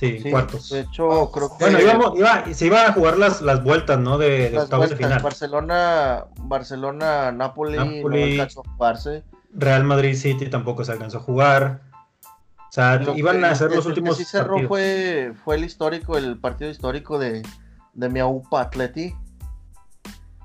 Sí, 0.00 0.22
cuartos. 0.30 0.70
De 0.70 0.80
hecho, 0.80 1.30
creo 1.30 1.58
que. 1.58 1.64
Bueno, 1.64 2.14
iba, 2.16 2.54
se 2.54 2.64
iban 2.64 2.86
a 2.86 2.92
jugar 2.94 3.18
las, 3.18 3.42
las 3.42 3.62
vueltas, 3.62 3.98
¿no? 3.98 4.16
De, 4.16 4.48
de 4.48 4.58
octavos 4.58 4.88
de 4.88 4.96
final. 4.96 5.20
Barcelona, 5.20 6.24
Barcelona, 6.38 7.32
Napoli, 7.32 7.76
Napoli 7.76 8.00
no 8.00 8.32
alcanzó 8.32 8.62
a 8.64 8.70
jugarse. 8.70 9.24
Real 9.52 9.84
Madrid 9.84 10.16
City 10.16 10.48
tampoco 10.48 10.86
se 10.86 10.92
alcanzó 10.92 11.18
a 11.18 11.20
jugar. 11.20 11.82
O 12.22 12.72
sea, 12.72 13.02
iban 13.14 13.44
a 13.44 13.50
hacer 13.50 13.72
los 13.72 13.84
últimos. 13.84 14.12
Lo 14.12 14.16
que 14.16 14.24
sí 14.24 14.30
cerró 14.30 14.66
fue, 14.66 15.34
fue 15.44 15.56
el 15.56 15.64
histórico, 15.64 16.16
el 16.16 16.38
partido 16.38 16.70
histórico 16.70 17.18
de, 17.18 17.42
de 17.92 18.08
Miaupa 18.08 18.62
Atleti. 18.62 19.14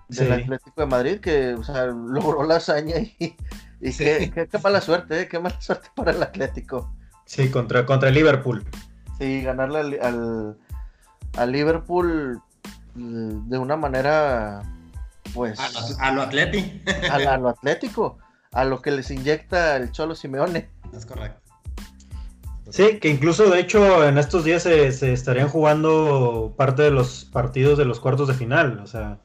Del 0.09 0.33
Atlético 0.33 0.81
de 0.81 0.87
Madrid, 0.87 1.19
que 1.21 1.53
o 1.53 1.63
sea, 1.63 1.85
logró 1.85 2.43
la 2.43 2.57
hazaña 2.57 2.97
y, 2.97 3.37
y 3.79 3.93
qué, 3.93 4.47
qué, 4.51 4.59
mala 4.61 4.81
suerte, 4.81 5.21
¿eh? 5.21 5.27
qué 5.29 5.39
mala 5.39 5.55
suerte 5.61 5.87
para 5.95 6.11
el 6.11 6.21
Atlético. 6.21 6.93
Sí, 7.23 7.49
contra, 7.49 7.85
contra 7.85 8.09
el 8.09 8.15
Liverpool. 8.15 8.65
Sí, 9.19 9.41
ganarle 9.41 9.99
al, 10.01 10.57
al, 11.37 11.51
Liverpool 11.51 12.41
mm, 12.95 13.49
de 13.49 13.57
una 13.57 13.77
manera, 13.77 14.61
pues... 15.33 15.59
A 15.99 16.11
lo, 16.11 16.21
atleti. 16.21 16.81
A, 17.11 17.37
lo 17.37 17.49
atlético, 17.49 18.17
a 18.51 18.65
lo 18.65 18.81
que 18.81 18.91
les 18.91 19.09
inyecta 19.11 19.77
el 19.77 19.91
Cholo 19.91 20.15
Simeone. 20.15 20.69
Es 20.93 21.05
correcto. 21.05 21.45
Sí, 22.69 22.99
que 22.99 23.09
incluso 23.09 23.49
de 23.49 23.59
hecho 23.59 24.07
en 24.07 24.17
estos 24.17 24.43
días 24.43 24.63
se, 24.63 24.87
estarían 24.87 25.49
jugando 25.49 26.53
parte 26.57 26.81
de 26.81 26.91
los 26.91 27.25
partidos 27.25 27.77
de 27.77 27.85
los 27.85 27.99
cuartos 27.99 28.27
de 28.27 28.33
final, 28.33 28.79
o 28.79 28.87
sea, 28.87 29.19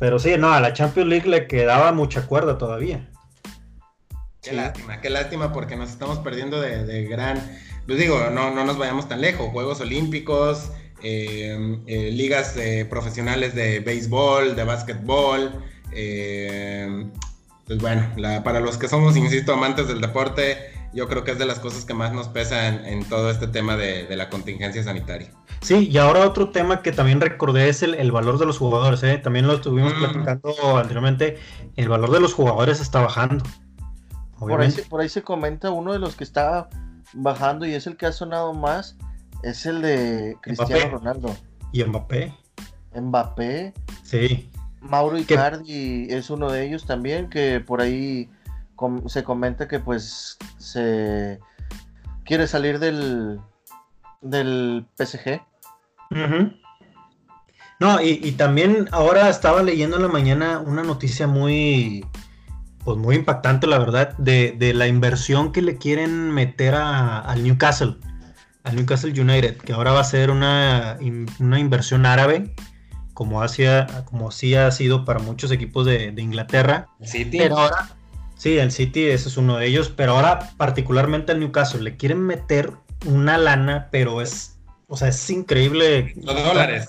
pero 0.00 0.18
sí, 0.18 0.34
no, 0.36 0.52
a 0.52 0.60
la 0.60 0.72
Champions 0.72 1.08
League 1.08 1.28
le 1.28 1.46
quedaba 1.46 1.92
mucha 1.92 2.26
cuerda 2.26 2.58
todavía. 2.58 3.08
Qué 4.42 4.52
lástima, 4.52 5.00
qué 5.00 5.08
lástima 5.08 5.52
porque 5.52 5.76
nos 5.76 5.90
estamos 5.90 6.18
perdiendo 6.18 6.60
de, 6.60 6.84
de 6.84 7.04
gran 7.04 7.40
pues 7.88 7.98
digo, 7.98 8.20
no, 8.30 8.50
no 8.50 8.66
nos 8.66 8.76
vayamos 8.76 9.08
tan 9.08 9.22
lejos, 9.22 9.48
Juegos 9.48 9.80
Olímpicos, 9.80 10.72
eh, 11.02 11.80
eh, 11.86 12.10
ligas 12.12 12.54
profesionales 12.90 13.54
de 13.54 13.80
béisbol, 13.80 14.54
de 14.54 14.64
básquetbol, 14.64 15.52
eh, 15.92 17.06
pues 17.66 17.78
bueno, 17.80 18.04
para 18.44 18.60
los 18.60 18.76
que 18.76 18.88
somos, 18.88 19.16
insisto, 19.16 19.54
amantes 19.54 19.88
del 19.88 20.02
deporte, 20.02 20.58
yo 20.92 21.08
creo 21.08 21.24
que 21.24 21.30
es 21.30 21.38
de 21.38 21.46
las 21.46 21.60
cosas 21.60 21.86
que 21.86 21.94
más 21.94 22.12
nos 22.12 22.28
pesa 22.28 22.68
en, 22.68 23.08
todo 23.08 23.30
este 23.30 23.46
tema 23.46 23.74
de, 23.78 24.14
la 24.14 24.28
contingencia 24.28 24.82
sanitaria. 24.82 25.30
Sí, 25.62 25.88
y 25.90 25.96
ahora 25.96 26.26
otro 26.26 26.50
tema 26.50 26.82
que 26.82 26.92
también 26.92 27.22
recordé 27.22 27.70
es 27.70 27.82
el, 27.82 28.12
valor 28.12 28.38
de 28.38 28.44
los 28.44 28.58
jugadores, 28.58 29.00
también 29.22 29.46
lo 29.46 29.54
estuvimos 29.54 29.94
mm. 29.94 29.98
platicando 29.98 30.76
anteriormente, 30.76 31.38
el 31.76 31.88
valor 31.88 32.10
de 32.10 32.20
los 32.20 32.34
jugadores 32.34 32.82
está 32.82 33.00
bajando. 33.00 33.46
Por 34.38 34.60
ahí, 34.60 34.70
por 34.90 35.00
ahí 35.00 35.08
se 35.08 35.22
comenta 35.22 35.70
uno 35.70 35.94
de 35.94 35.98
los 35.98 36.16
que 36.16 36.24
está 36.24 36.68
bajando 37.12 37.66
y 37.66 37.74
es 37.74 37.86
el 37.86 37.96
que 37.96 38.06
ha 38.06 38.12
sonado 38.12 38.54
más, 38.54 38.96
es 39.42 39.66
el 39.66 39.82
de 39.82 40.36
Cristiano 40.40 40.98
Ronaldo. 40.98 41.36
¿Y 41.72 41.84
Mbappé? 41.84 42.34
Mbappé. 42.94 43.74
Sí. 44.02 44.50
Mauro 44.80 45.18
Icardi 45.18 46.06
es 46.10 46.30
uno 46.30 46.50
de 46.50 46.66
ellos 46.66 46.86
también, 46.86 47.28
que 47.28 47.60
por 47.60 47.80
ahí 47.80 48.30
se 49.06 49.24
comenta 49.24 49.66
que 49.66 49.80
pues 49.80 50.38
se 50.58 51.40
quiere 52.24 52.46
salir 52.46 52.78
del, 52.78 53.40
del 54.20 54.86
PSG. 54.96 55.40
No, 57.80 58.00
y, 58.00 58.20
y, 58.22 58.32
también 58.32 58.88
ahora 58.90 59.28
estaba 59.28 59.62
leyendo 59.62 59.96
en 59.96 60.02
la 60.02 60.08
mañana 60.08 60.58
una 60.58 60.82
noticia 60.82 61.28
muy, 61.28 62.04
pues 62.84 62.96
muy 62.96 63.16
impactante, 63.16 63.66
la 63.66 63.78
verdad, 63.78 64.16
de, 64.18 64.72
la 64.74 64.86
inversión 64.86 65.52
que 65.52 65.62
le 65.62 65.76
quieren 65.76 66.30
meter 66.30 66.74
al 66.74 67.42
Newcastle, 67.42 67.96
al 68.64 68.76
Newcastle 68.76 69.20
United, 69.20 69.58
que 69.58 69.72
ahora 69.72 69.92
va 69.92 70.00
a 70.00 70.04
ser 70.04 70.30
una, 70.30 70.98
inversión 71.00 72.06
árabe, 72.06 72.54
como, 73.14 73.42
hacía, 73.42 73.86
como 74.04 74.30
sí 74.30 74.54
ha 74.54 74.70
sido 74.70 75.04
para 75.04 75.18
muchos 75.18 75.50
equipos 75.50 75.86
de, 75.86 76.14
Inglaterra. 76.16 76.88
City. 77.02 77.38
Pero 77.38 77.58
ahora, 77.58 77.90
sí, 78.36 78.58
el 78.58 78.70
City, 78.70 79.06
ese 79.06 79.28
es 79.28 79.36
uno 79.36 79.56
de 79.58 79.66
ellos, 79.66 79.92
pero 79.94 80.12
ahora 80.12 80.50
particularmente 80.56 81.32
al 81.32 81.40
Newcastle 81.40 81.82
le 81.82 81.96
quieren 81.96 82.20
meter 82.20 82.72
una 83.04 83.38
lana, 83.38 83.88
pero 83.90 84.22
es, 84.22 84.56
o 84.86 84.96
sea, 84.96 85.08
es 85.08 85.30
increíble. 85.30 86.14
Los 86.22 86.42
dólares. 86.42 86.88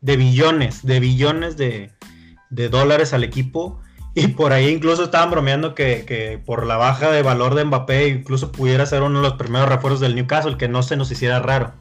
De 0.00 0.16
billones, 0.16 0.86
de 0.86 1.00
billones 1.00 1.56
de, 1.56 1.90
de 2.50 2.68
dólares 2.68 3.12
al 3.12 3.24
equipo 3.24 3.80
y 4.16 4.28
por 4.28 4.54
ahí 4.54 4.70
incluso 4.70 5.04
estaban 5.04 5.30
bromeando 5.30 5.74
que, 5.74 6.40
por 6.46 6.64
la 6.64 6.78
baja 6.78 7.10
de 7.10 7.22
valor 7.22 7.54
de 7.54 7.66
Mbappé 7.66 8.08
incluso 8.08 8.50
pudiera 8.50 8.86
ser 8.86 9.02
uno 9.02 9.20
de 9.20 9.28
los 9.28 9.36
primeros 9.36 9.68
refuerzos 9.68 10.00
del 10.00 10.14
Newcastle, 10.14 10.56
que 10.56 10.68
no 10.68 10.82
se 10.82 10.96
nos 10.96 11.10
hiciera 11.10 11.38
raro. 11.38 11.74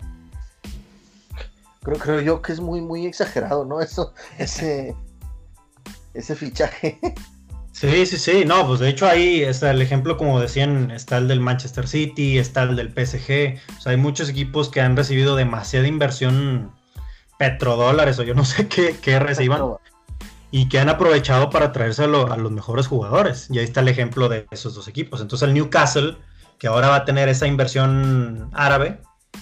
Creo, 1.81 1.97
creo 1.97 2.19
yo 2.19 2.41
que 2.41 2.51
es 2.51 2.59
muy, 2.59 2.81
muy 2.81 3.05
exagerado, 3.05 3.63
¿no? 3.63 3.79
Eso, 3.79 4.13
ese, 4.38 4.93
ese 6.13 6.36
fichaje. 6.36 6.99
Sí, 7.71 8.05
sí, 8.05 8.17
sí, 8.17 8.43
no, 8.45 8.67
pues 8.67 8.81
de 8.81 8.89
hecho 8.89 9.07
ahí 9.07 9.41
está 9.41 9.71
el 9.71 9.81
ejemplo, 9.81 10.17
como 10.17 10.41
decían, 10.41 10.91
está 10.91 11.17
el 11.17 11.29
del 11.29 11.39
Manchester 11.39 11.88
City, 11.88 12.38
está 12.38 12.63
el 12.63 12.75
del 12.75 12.89
PSG, 12.89 13.59
o 13.77 13.81
sea, 13.81 13.91
hay 13.91 13.97
muchos 13.97 14.27
equipos 14.27 14.69
que 14.69 14.81
han 14.81 14.97
recibido 14.97 15.38
demasiada 15.38 15.88
inversión 15.88 16.71
petrodólares 17.39 18.19
o 18.19 18.23
yo 18.23 18.33
no 18.33 18.43
sé 18.43 18.67
qué, 18.67 18.95
qué 19.01 19.19
reciban 19.19 19.61
y 20.52 20.70
que 20.70 20.80
han 20.80 20.89
aprovechado 20.89 21.50
para 21.50 21.72
traerse 21.72 22.04
a, 22.04 22.08
los 22.08 22.52
mejores 22.52 22.88
jugadores. 22.88 23.48
Y 23.50 23.60
ahí 23.60 23.66
está 23.66 23.82
el 23.82 23.88
ejemplo 23.88 24.30
de 24.30 24.48
esos 24.52 24.76
dos 24.76 24.88
equipos. 24.88 25.22
Entonces 25.22 25.48
el 25.48 25.54
Newcastle 25.54 26.18
que 26.58 26.68
ahora 26.68 26.89
va 26.89 26.98
a 26.98 27.06
tener 27.06 27.30
esa 27.30 27.48
inversión 27.48 28.50
árabe. 28.54 29.02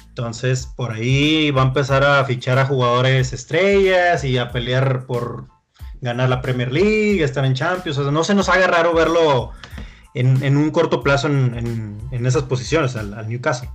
Entonces, 0.09 0.67
por 0.67 0.91
ahí 0.91 1.51
va 1.51 1.63
a 1.63 1.65
empezar 1.65 2.03
a 2.03 2.23
fichar 2.25 2.59
a 2.59 2.65
jugadores 2.65 3.33
estrellas 3.33 4.23
y 4.23 4.37
a 4.37 4.51
pelear 4.51 5.05
por 5.05 5.47
ganar 6.01 6.29
la 6.29 6.41
Premier 6.41 6.71
League, 6.71 7.23
estar 7.23 7.45
en 7.45 7.53
Champions. 7.53 7.97
No 7.97 8.23
se 8.23 8.35
nos 8.35 8.49
haga 8.49 8.67
raro 8.67 8.93
verlo 8.93 9.51
en, 10.13 10.57
un 10.57 10.71
corto 10.71 11.01
plazo 11.01 11.27
en, 11.27 12.25
esas 12.25 12.43
posiciones, 12.43 12.95
al, 12.95 13.27
Newcastle. 13.27 13.69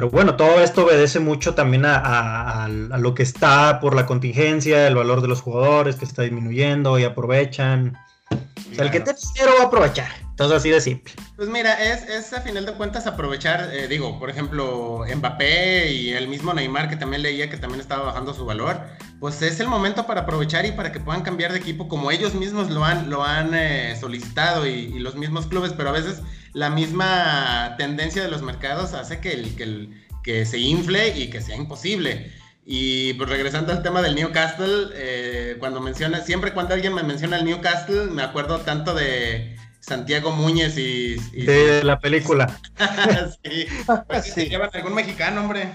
Pero 0.00 0.08
bueno, 0.08 0.34
todo 0.34 0.62
esto 0.62 0.86
obedece 0.86 1.20
mucho 1.20 1.54
también 1.54 1.82
a, 1.84 2.66
lo 2.70 3.14
que 3.14 3.22
está 3.22 3.80
por 3.80 3.94
la 3.94 4.06
contingencia, 4.06 4.88
el 4.88 4.94
valor 4.94 5.20
de 5.20 5.28
los 5.28 5.42
jugadores 5.42 5.96
que 5.96 6.06
está 6.06 6.22
disminuyendo 6.22 6.98
y 6.98 7.04
aprovechan. 7.04 7.98
O 8.30 8.74
sea, 8.74 8.86
el 8.86 8.90
que 8.90 9.00
te 9.00 9.12
dinero 9.12 9.56
va 9.58 9.64
a 9.64 9.66
aprovechar. 9.66 10.08
Todo 10.40 10.56
así 10.56 10.70
de 10.70 10.80
simple. 10.80 11.12
Pues 11.36 11.50
mira, 11.50 11.74
es, 11.74 12.08
es 12.08 12.32
a 12.32 12.40
final 12.40 12.64
de 12.64 12.72
cuentas 12.72 13.06
aprovechar, 13.06 13.74
eh, 13.74 13.88
digo, 13.88 14.18
por 14.18 14.30
ejemplo, 14.30 15.04
Mbappé 15.14 15.92
y 15.92 16.12
el 16.12 16.28
mismo 16.28 16.54
Neymar, 16.54 16.88
que 16.88 16.96
también 16.96 17.20
leía 17.20 17.50
que 17.50 17.58
también 17.58 17.78
estaba 17.78 18.06
bajando 18.06 18.32
su 18.32 18.46
valor, 18.46 18.80
pues 19.18 19.42
es 19.42 19.60
el 19.60 19.68
momento 19.68 20.06
para 20.06 20.22
aprovechar 20.22 20.64
y 20.64 20.72
para 20.72 20.92
que 20.92 20.98
puedan 20.98 21.20
cambiar 21.20 21.52
de 21.52 21.58
equipo 21.58 21.88
como 21.88 22.10
ellos 22.10 22.32
mismos 22.32 22.70
lo 22.70 22.86
han, 22.86 23.10
lo 23.10 23.22
han 23.22 23.52
eh, 23.52 23.94
solicitado 24.00 24.66
y, 24.66 24.98
los 24.98 25.14
mismos 25.14 25.46
clubes, 25.46 25.74
pero 25.76 25.90
a 25.90 25.92
veces 25.92 26.22
la 26.54 26.70
misma 26.70 27.74
tendencia 27.76 28.22
de 28.22 28.30
los 28.30 28.40
mercados 28.40 28.94
hace 28.94 29.20
que, 29.20 29.34
el, 29.34 29.56
que, 29.56 29.64
el, 29.64 30.06
que 30.22 30.46
se 30.46 30.56
infle 30.56 31.18
y 31.18 31.28
que 31.28 31.42
sea 31.42 31.56
imposible. 31.56 32.32
Y 32.64 33.12
pues 33.14 33.28
regresando 33.28 33.72
al 33.72 33.82
tema 33.82 34.00
del 34.00 34.14
Newcastle, 34.14 34.88
eh, 34.94 35.56
cuando 35.58 35.82
menciona, 35.82 36.22
siempre 36.22 36.54
cuando 36.54 36.72
alguien 36.72 36.94
me 36.94 37.02
menciona 37.02 37.36
el 37.36 37.44
Newcastle, 37.44 38.06
me 38.06 38.22
acuerdo 38.22 38.60
tanto 38.60 38.94
de 38.94 39.54
Santiago 39.90 40.30
Muñez 40.30 40.78
y... 40.78 41.16
de 41.32 41.82
la 41.82 41.98
película. 41.98 42.46
sí, 43.44 43.66
pues 44.06 44.32
sí. 44.32 44.46
llevan 44.46 44.70
algún 44.72 44.94
mexicano, 44.94 45.40
hombre. 45.40 45.72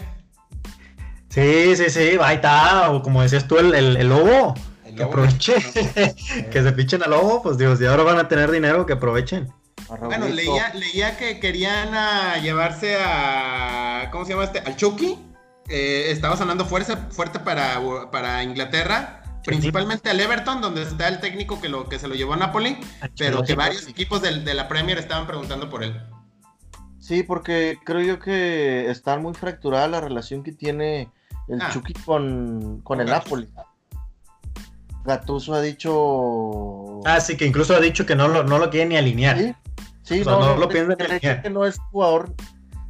Sí, 1.28 1.76
sí, 1.76 1.90
sí, 1.90 2.18
ahí 2.22 2.36
está, 2.38 2.92
o 2.92 3.04
como 3.04 3.22
decías 3.22 3.46
tú, 3.46 3.58
el, 3.58 3.74
el, 3.76 4.08
lobo. 4.08 4.54
que 4.96 5.04
aproveche, 5.04 5.56
que 6.50 6.64
se 6.64 6.72
pichen 6.72 7.04
al 7.04 7.10
lobo, 7.10 7.44
pues 7.44 7.58
Dios, 7.58 7.82
y 7.82 7.86
ahora 7.86 8.04
van 8.04 8.18
a 8.18 8.30
tener 8.30 8.50
dinero, 8.52 8.86
que 8.86 8.94
aprovechen. 8.94 9.52
Bueno, 10.00 10.30
leía, 10.30 10.74
leía 10.74 11.18
que 11.18 11.42
querían 11.42 11.92
llevarse 12.42 12.96
a, 12.98 14.08
¿cómo 14.14 14.24
se 14.24 14.32
llama 14.32 14.46
este? 14.46 14.60
Al 14.60 14.78
Chucky. 14.78 15.20
Eh, 15.68 16.06
estaba 16.12 16.38
sonando 16.38 16.64
fuerte, 16.64 16.96
fuerte 17.10 17.40
para, 17.40 17.82
para 18.12 18.44
Inglaterra 18.44 19.25
principalmente 19.46 20.10
al 20.10 20.20
Everton, 20.20 20.62
donde 20.62 20.82
está 20.82 21.08
el 21.08 21.20
técnico 21.20 21.62
que, 21.62 21.70
lo, 21.70 21.88
que 21.88 22.00
se 22.00 22.08
lo 22.08 22.16
llevó 22.16 22.34
a 22.34 22.38
Napoli, 22.38 22.78
pero 23.18 23.44
que 23.44 23.56
varios 23.56 23.88
equipos 23.88 24.22
de, 24.22 24.54
la 24.54 24.68
Premier 24.68 24.98
estaban 24.98 25.28
preguntando 25.28 25.70
por 25.70 25.84
él. 25.84 26.02
Sí, 27.00 27.24
porque 27.24 27.78
creo 27.86 28.02
yo 28.02 28.20
que 28.20 28.90
está 28.90 29.18
muy 29.18 29.34
fracturada 29.34 29.88
la 29.88 30.02
relación 30.02 30.44
que 30.44 30.52
tiene 30.52 31.10
el 31.48 31.62
ah. 31.62 31.70
Chucky 31.72 31.94
con, 31.94 32.82
el 33.00 33.06
Napoli. 33.06 33.48
Gattuso 35.04 35.54
ha 35.54 35.62
dicho. 35.62 37.02
Ah, 37.06 37.20
sí, 37.22 37.38
que 37.38 37.46
incluso 37.46 37.76
ha 37.76 37.80
dicho 37.80 38.08
que 38.08 38.16
no 38.16 38.28
lo, 38.28 38.44
no 38.44 38.58
lo 38.58 38.72
quiere 38.72 38.88
ni 38.88 38.98
alinear. 38.98 39.56
Sí, 40.02 40.24
no, 40.26 40.58
lo 40.58 40.68
piensa 40.68 40.96
ni 40.96 41.06
alinear. 41.06 41.44
que 41.44 41.50
no 41.52 41.66
es 41.66 41.78
jugador 41.92 42.34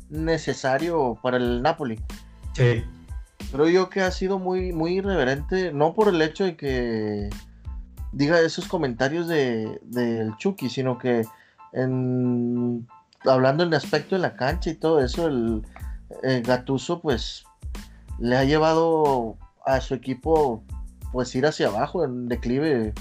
necesario 0.09 1.19
para 1.21 1.35
el 1.35 1.61
Napoli. 1.61 1.99
Sí 2.53 2.85
creo 3.51 3.69
yo 3.69 3.89
que 3.89 4.01
ha 4.01 4.11
sido 4.11 4.39
muy, 4.39 4.73
muy 4.73 4.97
irreverente, 4.97 5.71
no 5.71 5.93
por 5.93 6.09
el 6.09 6.21
hecho 6.21 6.43
de 6.43 6.55
que 6.55 7.29
diga 8.11 8.39
esos 8.39 8.67
comentarios 8.67 9.27
de, 9.27 9.79
del 9.83 10.35
Chucky, 10.37 10.69
sino 10.69 10.97
que 10.97 11.23
en, 11.73 12.87
hablando 13.25 13.63
en 13.63 13.69
el 13.69 13.75
aspecto 13.75 14.15
de 14.15 14.21
la 14.21 14.35
cancha 14.35 14.69
y 14.69 14.75
todo 14.75 15.01
eso, 15.01 15.27
el, 15.27 15.63
Gatuso 16.43 17.01
pues 17.01 17.43
le 18.19 18.37
ha 18.37 18.43
llevado 18.43 19.37
a 19.65 19.81
su 19.81 19.95
equipo 19.95 20.63
pues 21.11 21.35
ir 21.35 21.45
hacia 21.45 21.67
abajo 21.67 22.05
en 22.05 22.27
declive 22.27 22.93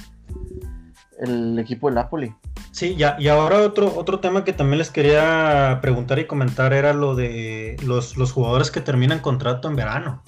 el 1.20 1.58
equipo 1.58 1.88
de 1.88 1.94
Napoli. 1.94 2.34
Sí, 2.72 2.96
ya, 2.96 3.16
y 3.20 3.28
ahora 3.28 3.60
otro, 3.60 3.94
otro 3.96 4.18
tema 4.18 4.42
que 4.42 4.52
también 4.52 4.78
les 4.78 4.90
quería 4.90 5.78
preguntar 5.80 6.18
y 6.18 6.26
comentar 6.26 6.72
era 6.72 6.92
lo 6.92 7.14
de 7.14 7.76
los, 7.84 8.16
los 8.16 8.32
jugadores 8.32 8.72
que 8.72 8.80
terminan 8.80 9.20
contrato 9.20 9.68
en 9.68 9.76
verano. 9.76 10.22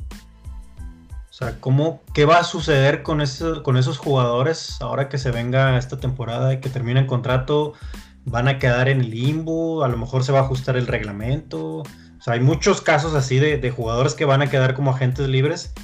O 1.36 1.38
sea, 1.38 1.60
¿cómo, 1.60 2.00
¿qué 2.14 2.24
va 2.24 2.38
a 2.38 2.44
suceder 2.44 3.02
con, 3.02 3.22
con 3.62 3.76
esos 3.76 3.98
jugadores 3.98 4.78
ahora 4.80 5.10
que 5.10 5.18
se 5.18 5.30
venga 5.30 5.76
esta 5.76 5.98
temporada 5.98 6.54
y 6.54 6.60
que 6.60 6.70
terminen 6.70 7.06
contrato? 7.06 7.74
¿Van 8.24 8.48
a 8.48 8.58
quedar 8.58 8.88
en 8.88 9.02
el 9.02 9.10
limbo? 9.10 9.84
¿A 9.84 9.88
lo 9.88 9.98
mejor 9.98 10.24
se 10.24 10.32
va 10.32 10.38
a 10.38 10.42
ajustar 10.44 10.78
el 10.78 10.86
reglamento? 10.86 11.80
O 11.80 12.22
sea, 12.22 12.32
hay 12.32 12.40
muchos 12.40 12.80
casos 12.80 13.14
así 13.14 13.38
de, 13.38 13.70
jugadores 13.70 14.14
que 14.14 14.24
van 14.24 14.40
a 14.40 14.48
quedar 14.48 14.72
como 14.72 14.92
agentes 14.92 15.28
libres 15.28 15.74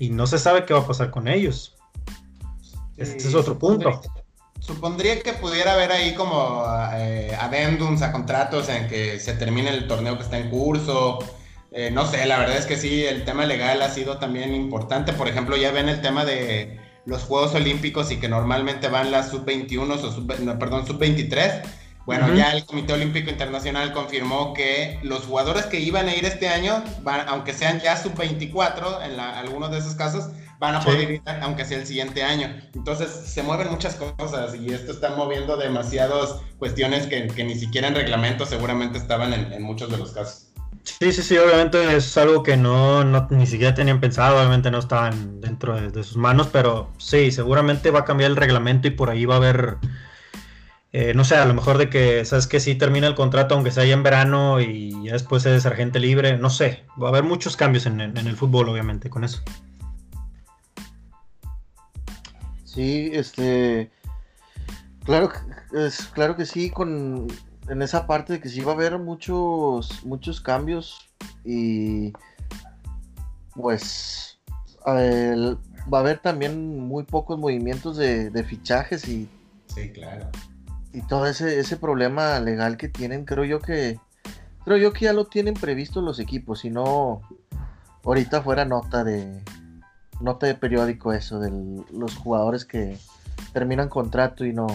y 0.00 0.10
no 0.10 0.26
se 0.26 0.40
sabe 0.40 0.64
qué 0.64 0.74
va 0.74 0.80
a 0.80 0.86
pasar 0.88 1.12
con 1.12 1.28
ellos. 1.28 1.76
este 2.96 3.28
es 3.28 3.34
otro 3.36 3.56
punto. 3.60 4.00
Supondría 4.58 5.22
que 5.22 5.34
pudiera 5.34 5.74
haber 5.74 5.92
ahí 5.92 6.16
como 6.16 6.64
eh, 6.94 7.32
adendums 7.38 8.02
a 8.02 8.10
contratos 8.10 8.68
en 8.68 8.88
que 8.88 9.20
se 9.20 9.34
termine 9.34 9.70
el 9.70 9.86
torneo 9.86 10.16
que 10.16 10.24
está 10.24 10.36
en 10.36 10.50
curso 10.50 11.20
eh, 11.72 11.90
no 11.90 12.06
sé, 12.06 12.24
la 12.26 12.38
verdad 12.38 12.56
es 12.56 12.66
que 12.66 12.76
sí, 12.76 13.04
el 13.04 13.24
tema 13.24 13.44
legal 13.44 13.82
ha 13.82 13.90
sido 13.90 14.18
también 14.18 14.54
importante. 14.54 15.12
Por 15.12 15.28
ejemplo, 15.28 15.56
ya 15.56 15.72
ven 15.72 15.88
el 15.88 16.00
tema 16.00 16.24
de 16.24 16.80
los 17.06 17.22
Juegos 17.22 17.54
Olímpicos 17.54 18.10
y 18.10 18.16
que 18.18 18.28
normalmente 18.28 18.88
van 18.88 19.10
las 19.10 19.30
sub-21 19.30 19.90
o 19.90 19.98
sub, 19.98 20.26
perdón, 20.58 20.86
sub-23. 20.86 21.62
Bueno, 22.04 22.32
ya 22.34 22.52
el 22.52 22.64
Comité 22.64 22.92
Olímpico 22.92 23.30
Internacional 23.30 23.92
confirmó 23.92 24.54
que 24.54 25.00
los 25.02 25.24
jugadores 25.24 25.66
que 25.66 25.80
iban 25.80 26.08
a 26.08 26.14
ir 26.14 26.24
este 26.24 26.48
año, 26.48 26.84
van, 27.02 27.28
aunque 27.28 27.52
sean 27.52 27.80
ya 27.80 27.96
sub-24, 27.96 29.04
en 29.04 29.18
algunos 29.18 29.72
de 29.72 29.78
esos 29.78 29.96
casos, 29.96 30.28
van 30.60 30.76
a 30.76 30.80
poder 30.80 31.10
ir 31.10 31.22
aunque 31.42 31.64
sea 31.64 31.78
el 31.78 31.86
siguiente 31.86 32.22
año. 32.22 32.54
Entonces 32.74 33.10
se 33.10 33.42
mueven 33.42 33.70
muchas 33.72 33.96
cosas 33.96 34.54
y 34.54 34.72
esto 34.72 34.92
está 34.92 35.16
moviendo 35.16 35.56
demasiadas 35.56 36.36
cuestiones 36.58 37.08
que, 37.08 37.44
ni 37.44 37.56
siquiera 37.56 37.88
en 37.88 37.96
reglamento 37.96 38.46
seguramente 38.46 38.98
estaban 38.98 39.32
en 39.34 39.62
muchos 39.64 39.90
de 39.90 39.98
los 39.98 40.12
casos. 40.12 40.45
Sí, 40.86 41.12
sí, 41.12 41.22
sí, 41.22 41.36
obviamente 41.36 41.96
es 41.96 42.16
algo 42.16 42.42
que 42.42 42.56
no, 42.56 43.04
ni 43.30 43.46
siquiera 43.46 43.74
tenían 43.74 44.00
pensado, 44.00 44.38
obviamente 44.38 44.70
no 44.70 44.78
estaban 44.78 45.40
dentro 45.40 45.74
de, 45.74 46.04
sus 46.04 46.16
manos, 46.16 46.48
pero 46.50 46.90
sí, 46.96 47.32
seguramente 47.32 47.90
va 47.90 48.00
a 48.00 48.04
cambiar 48.04 48.30
el 48.30 48.36
reglamento 48.36 48.86
y 48.88 48.92
por 48.92 49.10
ahí 49.10 49.26
va 49.26 49.34
a 49.34 49.38
haber, 49.38 49.76
eh, 50.92 51.12
no 51.12 51.24
sé, 51.24 51.36
a 51.36 51.44
lo 51.44 51.54
mejor 51.54 51.76
de 51.76 51.90
que, 51.90 52.24
sabes 52.24 52.46
que 52.46 52.60
sí 52.60 52.76
termina 52.76 53.08
el 53.08 53.16
contrato 53.16 53.54
aunque 53.56 53.72
sea 53.72 53.84
ya 53.84 53.94
en 53.94 54.04
verano 54.04 54.60
y 54.60 54.92
ya 55.04 55.12
después 55.12 55.44
es 55.44 55.64
sargento 55.64 55.98
libre, 55.98 56.38
no 56.38 56.50
sé, 56.50 56.84
va 57.02 57.08
a 57.08 57.10
haber 57.10 57.24
muchos 57.24 57.56
cambios 57.56 57.84
en, 57.86 58.00
el 58.00 58.36
fútbol, 58.36 58.68
obviamente, 58.68 59.10
con 59.10 59.24
eso. 59.24 59.42
Sí, 62.64 63.10
este, 63.12 63.90
claro, 65.04 65.30
es, 65.74 66.06
claro 66.14 66.36
que 66.36 66.46
sí, 66.46 66.70
con 66.70 67.26
en 67.68 67.82
esa 67.82 68.06
parte 68.06 68.34
de 68.34 68.40
que 68.40 68.48
sí 68.48 68.60
va 68.60 68.72
a 68.72 68.74
haber 68.74 68.98
muchos, 68.98 70.04
muchos 70.04 70.40
cambios 70.40 71.10
y 71.44 72.12
pues 73.54 74.38
va 74.86 75.98
a 75.98 76.00
haber 76.00 76.18
también 76.20 76.78
muy 76.86 77.04
pocos 77.04 77.38
movimientos 77.38 77.96
de, 77.96 78.44
fichajes 78.44 79.08
y, 79.08 79.28
sí, 79.66 79.90
claro. 79.90 80.28
y 80.92 81.02
todo 81.02 81.26
ese, 81.26 81.58
ese 81.58 81.76
problema 81.76 82.38
legal 82.38 82.76
que 82.76 82.88
tienen, 82.88 83.24
creo 83.24 83.44
yo 83.44 83.60
que 83.60 83.98
creo 84.64 84.76
yo 84.76 84.92
que 84.92 85.06
ya 85.06 85.12
lo 85.12 85.26
tienen 85.26 85.54
previsto 85.54 86.00
los 86.00 86.18
equipos, 86.18 86.60
si 86.60 86.70
no 86.70 87.22
ahorita 88.04 88.42
fuera 88.42 88.64
nota 88.64 89.02
de 89.02 89.42
nota 90.20 90.46
de 90.46 90.54
periódico 90.54 91.12
eso 91.12 91.40
de 91.40 91.50
los 91.92 92.16
jugadores 92.16 92.64
que 92.64 92.96
terminan 93.52 93.88
contrato 93.88 94.44
y 94.44 94.52
no 94.52 94.66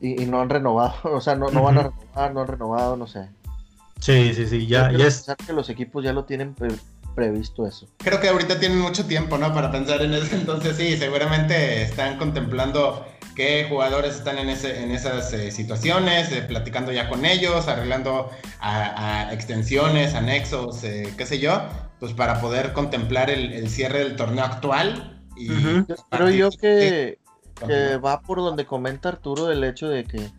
y, 0.00 0.26
no 0.26 0.40
han 0.40 0.50
renovado, 0.50 0.94
o 1.04 1.20
sea, 1.20 1.34
no, 1.34 1.50
no 1.50 1.62
van 1.62 1.78
a 1.78 1.82
renovar, 1.84 2.34
no 2.34 2.40
han 2.40 2.46
renovado, 2.46 2.96
no 2.96 3.06
sé. 3.06 3.28
Sí, 4.00 4.34
sí, 4.34 4.46
sí, 4.46 4.66
ya, 4.66 4.92
ya 4.92 5.06
es. 5.06 5.26
que 5.46 5.52
los 5.52 5.70
equipos 5.70 6.04
ya 6.04 6.12
lo 6.12 6.24
tienen 6.24 6.54
previsto 7.14 7.66
eso. 7.66 7.86
Creo 7.98 8.20
que 8.20 8.28
ahorita 8.28 8.60
tienen 8.60 8.78
mucho 8.78 9.06
tiempo, 9.06 9.38
¿no? 9.38 9.54
Para 9.54 9.70
pensar 9.70 10.02
en 10.02 10.12
eso, 10.12 10.26
entonces 10.36 10.76
sí, 10.76 10.96
seguramente 10.96 11.82
están 11.82 12.18
contemplando 12.18 13.06
qué 13.34 13.66
jugadores 13.68 14.16
están 14.16 14.38
en, 14.38 14.48
ese, 14.48 14.82
en 14.82 14.90
esas 14.90 15.32
eh, 15.32 15.50
situaciones, 15.50 16.30
eh, 16.32 16.42
platicando 16.42 16.92
ya 16.92 17.08
con 17.08 17.24
ellos, 17.24 17.66
arreglando 17.68 18.30
a, 18.60 19.32
extensiones, 19.32 20.14
anexos, 20.14 20.84
eh, 20.84 21.12
qué 21.16 21.26
sé 21.26 21.38
yo, 21.38 21.62
pues 21.98 22.12
para 22.12 22.40
poder 22.40 22.72
contemplar 22.72 23.30
el, 23.30 23.68
cierre 23.68 24.00
del 24.00 24.16
torneo 24.16 24.44
actual. 24.44 25.22
Y 25.36 25.48
Creo 26.10 26.30
yo 26.30 26.50
que, 26.50 27.18
que 27.66 27.96
va 27.96 28.20
por 28.20 28.38
donde 28.38 28.66
comenta 28.66 29.08
Arturo 29.08 29.50
el 29.50 29.64
hecho 29.64 29.88
de 29.88 30.04
que 30.04 30.30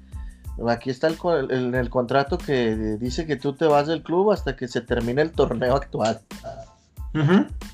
aquí 0.67 0.89
está 0.89 1.07
el, 1.07 1.17
el, 1.51 1.75
el, 1.75 1.89
contrato 1.89 2.37
que 2.37 2.75
dice 2.99 3.25
que 3.25 3.35
tú 3.35 3.53
te 3.53 3.65
vas 3.65 3.87
del 3.87 4.03
club 4.03 4.31
hasta 4.31 4.55
que 4.55 4.67
se 4.67 4.81
termine 4.81 5.21
el 5.21 5.31
torneo 5.31 5.75
actual. 5.75 6.21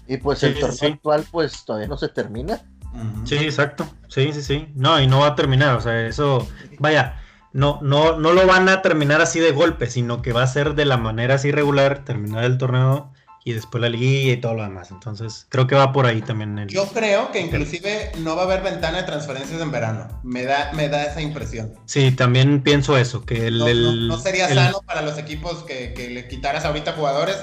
Y 0.08 0.18
pues 0.18 0.44
el 0.44 0.60
torneo 0.60 0.94
actual 0.94 1.26
pues 1.32 1.66
todavía 1.66 1.88
no 1.88 1.98
se 1.98 2.10
termina. 2.10 2.62
Sí, 3.24 3.38
exacto. 3.38 3.88
Sí, 4.08 4.32
sí, 4.34 4.42
sí. 4.42 4.68
No, 4.76 5.00
y 5.00 5.08
no 5.08 5.20
va 5.20 5.28
a 5.28 5.36
terminar. 5.36 5.76
O 5.78 5.82
sea, 5.82 6.06
eso, 6.06 6.48
vaya, 6.80 7.20
no, 7.54 7.80
no, 7.82 8.18
no 8.20 8.34
lo 8.34 8.46
van 8.46 8.70
a 8.70 8.82
terminar 8.82 9.22
así 9.22 9.40
de 9.40 9.52
golpe, 9.52 9.88
sino 9.88 10.22
que 10.22 10.34
va 10.34 10.44
a 10.44 10.48
ser 10.48 10.76
de 10.76 10.86
la 10.86 10.98
manera 10.98 11.36
así 11.36 11.52
regular, 11.52 12.04
terminar 12.04 12.44
el 12.44 12.58
torneo 12.58 13.12
y 13.44 13.54
después 13.54 13.82
la 13.82 13.90
liguilla 13.90 14.34
y 14.34 14.38
todo 14.38 14.56
lo 14.56 14.64
demás. 14.64 14.92
Entonces, 14.92 15.48
creo 15.50 15.68
que 15.68 15.76
va 15.76 15.92
por 15.92 16.06
ahí 16.06 16.22
también. 16.22 16.58
El... 16.60 16.68
Yo 16.68 16.88
creo 16.88 17.32
que 17.32 17.40
inclusive 17.40 18.12
no 18.20 18.36
va 18.36 18.44
a 18.44 18.46
haber 18.46 18.62
ventana 18.62 19.00
de 19.00 19.04
transferencias 19.04 19.62
en 19.62 19.72
verano. 19.72 20.22
Me 20.24 20.44
da, 20.44 20.72
me 20.74 20.90
da 20.90 21.04
esa 21.04 21.22
impresión. 21.22 21.74
Sí, 21.86 22.12
también 22.12 22.62
pienso 22.62 22.98
eso, 22.98 23.26
que 23.26 23.48
el... 23.48 24.08
No, 24.08 24.18
sería 24.18 24.48
sano 24.48 24.82
para 24.86 25.02
los 25.02 25.18
equipos 25.18 25.64
que, 25.64 25.94
que, 25.94 26.10
le 26.10 26.28
quitaras 26.28 26.66
ahorita 26.66 26.94
jugadores 26.94 27.38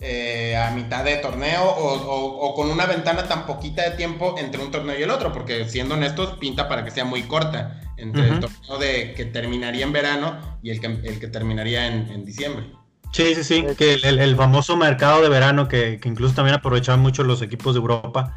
eh, 0.00 0.56
a 0.56 0.70
mitad 0.70 1.04
de 1.04 1.16
torneo 1.16 1.64
o, 1.64 2.54
con 2.54 2.70
una 2.70 2.86
ventana 2.86 3.26
tan 3.26 3.46
poquita 3.46 3.82
de 3.82 3.96
tiempo 3.96 4.36
entre 4.38 4.62
un 4.62 4.70
torneo 4.70 4.96
y 4.96 5.02
el 5.02 5.10
otro, 5.10 5.32
porque 5.32 5.68
siendo 5.68 5.96
honestos, 5.96 6.38
pinta 6.38 6.68
para 6.68 6.84
que 6.84 6.92
sea 6.92 7.04
muy 7.04 7.22
corta 7.22 7.80
entre 7.96 8.28
el 8.28 8.38
torneo 8.38 8.78
de, 8.78 9.14
que 9.14 9.24
terminaría 9.24 9.84
en 9.84 9.92
verano 9.92 10.38
y 10.62 10.70
el 10.70 10.80
que, 10.80 10.86
el 10.86 11.18
que 11.18 11.26
terminaría 11.26 11.88
en, 11.88 12.24
diciembre. 12.24 12.66
Sí, 13.12 13.34
sí, 13.34 13.44
sí, 13.44 13.64
que 13.76 13.94
el, 13.94 14.36
famoso 14.36 14.76
mercado 14.76 15.22
de 15.22 15.28
verano 15.28 15.66
que, 15.66 15.98
que, 15.98 16.08
incluso 16.08 16.34
también 16.34 16.56
aprovechaban 16.56 17.00
mucho 17.00 17.24
los 17.24 17.42
equipos 17.42 17.74
de 17.74 17.80
Europa. 17.80 18.34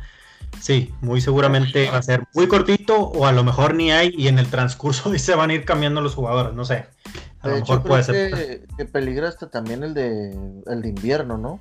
Sí, 0.60 0.94
muy 1.02 1.22
seguramente 1.22 1.90
va 1.90 1.98
a 1.98 2.02
ser 2.04 2.24
muy 2.34 2.48
cortito 2.48 2.98
o 2.98 3.26
a 3.26 3.32
lo 3.32 3.44
mejor 3.44 3.74
ni 3.74 3.92
hay 3.92 4.14
y 4.16 4.28
en 4.28 4.38
el 4.38 4.48
transcurso 4.48 5.12
se 5.18 5.36
van 5.36 5.50
a 5.50 5.54
ir 5.54 5.66
cambiando 5.66 6.02
los 6.02 6.16
jugadores, 6.16 6.54
no 6.54 6.66
sé. 6.66 6.86
A 7.42 7.48
lo 7.48 7.56
mejor 7.56 7.84
puede 7.84 8.04
ser. 8.04 8.68
Que, 8.78 8.86
peligra 8.86 9.28
hasta 9.28 9.50
también 9.50 9.84
el 9.84 9.94
de, 9.94 10.36
el 10.68 10.82
de 10.82 10.90
invierno, 10.90 11.38
¿no? 11.38 11.60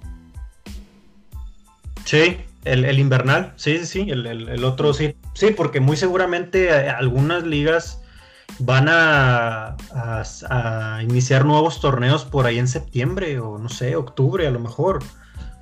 Sí, 2.05 2.39
el, 2.65 2.99
invernal, 2.99 3.55
sí, 3.57 3.79
sí, 3.79 3.87
sí, 3.87 4.11
el, 4.11 4.65
otro 4.65 4.93
sí. 4.93 5.17
Sí, 5.33 5.53
porque 5.57 5.81
muy 5.81 5.97
seguramente 5.97 6.69
eh, 6.69 6.91
algunas 6.91 7.45
ligas 7.45 8.00
van 8.61 8.87
a, 8.89 9.77
iniciar 11.03 11.45
nuevos 11.45 11.81
torneos 11.81 12.25
por 12.25 12.47
ahí 12.47 12.59
en 12.59 12.69
septiembre 12.69 13.41
o 13.41 13.59
no 13.59 13.69
sé, 13.69 13.97
octubre 13.97 14.47
a 14.47 14.51
lo 14.51 14.61
mejor. 14.61 15.01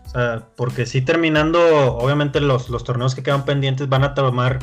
O 0.07 0.11
sea, 0.11 0.49
porque 0.57 0.87
sí 0.87 1.03
terminando, 1.03 1.97
obviamente 1.97 2.41
los, 2.41 2.71
los 2.71 2.85
torneos 2.85 3.15
que 3.15 3.23
quedan 3.23 3.45
pendientes 3.45 3.89
van 3.89 4.05
a 4.05 4.15
tomar, 4.15 4.59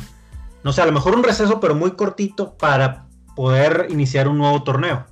no 0.64 0.72
sé, 0.72 0.82
a 0.82 0.86
lo 0.86 0.92
mejor 0.92 1.14
un 1.14 1.22
receso, 1.22 1.60
pero 1.60 1.74
muy 1.74 1.92
cortito 1.92 2.56
para 2.56 3.06
poder 3.34 3.86
iniciar 3.90 4.28
un 4.28 4.38
nuevo 4.38 4.62
torneo 4.62 5.06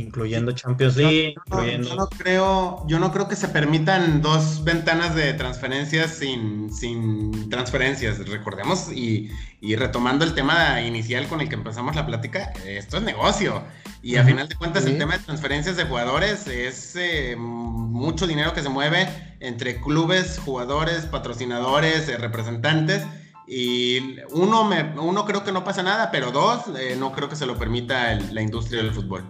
incluyendo 0.00 0.52
Champions 0.52 0.96
League. 0.96 1.34
Yo, 1.50 1.94
no, 1.96 2.08
creo, 2.08 2.86
yo 2.86 2.98
no 2.98 3.12
creo 3.12 3.28
que 3.28 3.36
se 3.36 3.48
permitan 3.48 4.22
dos 4.22 4.62
ventanas 4.64 5.14
de 5.14 5.32
transferencias 5.34 6.12
sin, 6.12 6.72
sin 6.72 7.48
transferencias. 7.48 8.18
Recordemos 8.28 8.90
y, 8.92 9.30
retomando 9.76 10.24
el 10.24 10.34
tema 10.34 10.80
inicial 10.82 11.26
con 11.26 11.40
el 11.40 11.48
que 11.48 11.56
empezamos 11.56 11.96
la 11.96 12.06
plática, 12.06 12.52
esto 12.64 12.98
es 12.98 13.02
negocio. 13.02 13.62
Y 14.02 14.16
a 14.16 14.24
final 14.24 14.48
de 14.48 14.54
cuentas, 14.54 14.86
el 14.86 14.98
tema 14.98 15.16
de 15.18 15.24
transferencias 15.24 15.76
de 15.76 15.84
jugadores 15.84 16.46
es 16.46 16.94
eh, 16.94 17.34
mucho 17.36 18.26
dinero 18.26 18.52
que 18.52 18.62
se 18.62 18.68
mueve 18.68 19.08
entre 19.40 19.80
clubes, 19.80 20.38
jugadores, 20.38 21.06
patrocinadores, 21.06 22.08
eh, 22.08 22.16
representantes. 22.16 23.02
Y 23.48 24.16
uno, 24.30 24.64
me, 24.64 24.82
uno 24.98 25.24
creo 25.24 25.44
que 25.44 25.52
no 25.52 25.64
pasa 25.64 25.82
nada, 25.82 26.10
pero 26.10 26.32
dos, 26.32 26.62
eh, 26.78 26.96
no 26.98 27.12
creo 27.12 27.28
que 27.28 27.36
se 27.36 27.46
lo 27.46 27.56
permita 27.56 28.14
la 28.14 28.42
industria 28.42 28.82
del 28.82 28.92
fútbol. 28.92 29.24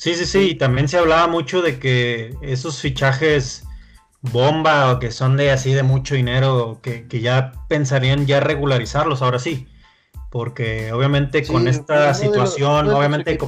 Sí, 0.00 0.14
sí, 0.14 0.24
sí, 0.24 0.54
también 0.54 0.88
se 0.88 0.96
hablaba 0.96 1.26
mucho 1.26 1.60
de 1.60 1.78
que 1.78 2.34
esos 2.40 2.80
fichajes 2.80 3.64
bomba 4.22 4.92
o 4.92 4.98
que 4.98 5.10
son 5.10 5.36
de 5.36 5.50
así 5.50 5.74
de 5.74 5.82
mucho 5.82 6.14
dinero, 6.14 6.80
que, 6.80 7.06
ya 7.20 7.52
pensarían 7.68 8.24
ya 8.24 8.40
regularizarlos 8.40 9.20
ahora 9.20 9.38
sí, 9.38 9.68
porque 10.30 10.90
obviamente 10.94 11.46
con 11.46 11.68
esta 11.68 12.14
situación, 12.14 12.88
obviamente... 12.88 13.38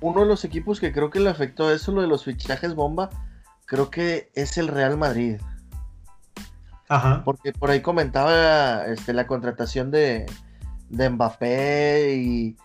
uno 0.00 0.20
de 0.20 0.26
los 0.28 0.46
equipos 0.46 0.80
que 0.80 0.90
creo 0.90 1.10
que 1.10 1.20
le 1.20 1.28
afectó 1.28 1.70
eso, 1.70 1.92
lo 1.92 2.00
de 2.00 2.08
los 2.08 2.24
fichajes 2.24 2.74
bomba, 2.74 3.10
creo 3.66 3.90
que 3.90 4.30
es 4.34 4.56
el 4.56 4.68
Real 4.68 4.96
Madrid. 4.96 5.36
Ajá. 6.88 7.20
Porque 7.22 7.52
por 7.52 7.70
ahí 7.70 7.82
comentaba 7.82 8.86
este, 8.86 9.12
la 9.12 9.26
contratación 9.26 9.90
de, 9.90 10.24
de 10.88 11.10
Mbappé 11.10 12.14
y 12.16 12.56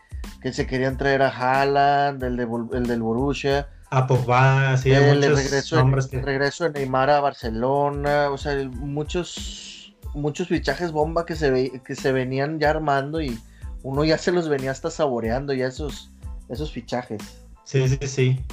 que 0.42 0.54
se 0.54 0.66
querían 0.68 0.98
traer 0.98 1.22
a 1.22 1.30
Haaland, 1.30 2.24
el, 2.24 2.38
de, 2.38 2.48
el 2.74 2.88
del 2.88 3.02
Borussia. 3.02 3.68
A 3.92 4.06
Pogba, 4.06 4.78
sí, 4.78 4.92
el, 4.92 5.22
regreso, 5.22 5.80
el 5.80 6.22
regreso 6.22 6.64
de 6.66 6.72
Neymar 6.72 7.10
a 7.10 7.20
Barcelona, 7.22 8.30
o 8.30 8.38
sea, 8.38 8.54
muchos 8.70 9.80
muchos 10.14 10.48
fichajes 10.48 10.92
bomba 10.92 11.26
que 11.26 11.36
se, 11.36 11.82
que 11.84 11.96
se 11.96 12.12
venían 12.12 12.60
ya 12.60 12.70
armando 12.70 13.22
y 13.22 13.40
uno 13.84 14.04
ya 14.04 14.18
se 14.18 14.32
los 14.32 14.50
venía 14.50 14.72
hasta 14.72 14.90
saboreando 14.92 15.54
ya 15.54 15.68
esos, 15.68 16.12
esos 16.50 16.72
fichajes. 16.72 17.22
Sí, 17.64 17.88
sí, 17.88 18.08
sí. 18.08 18.46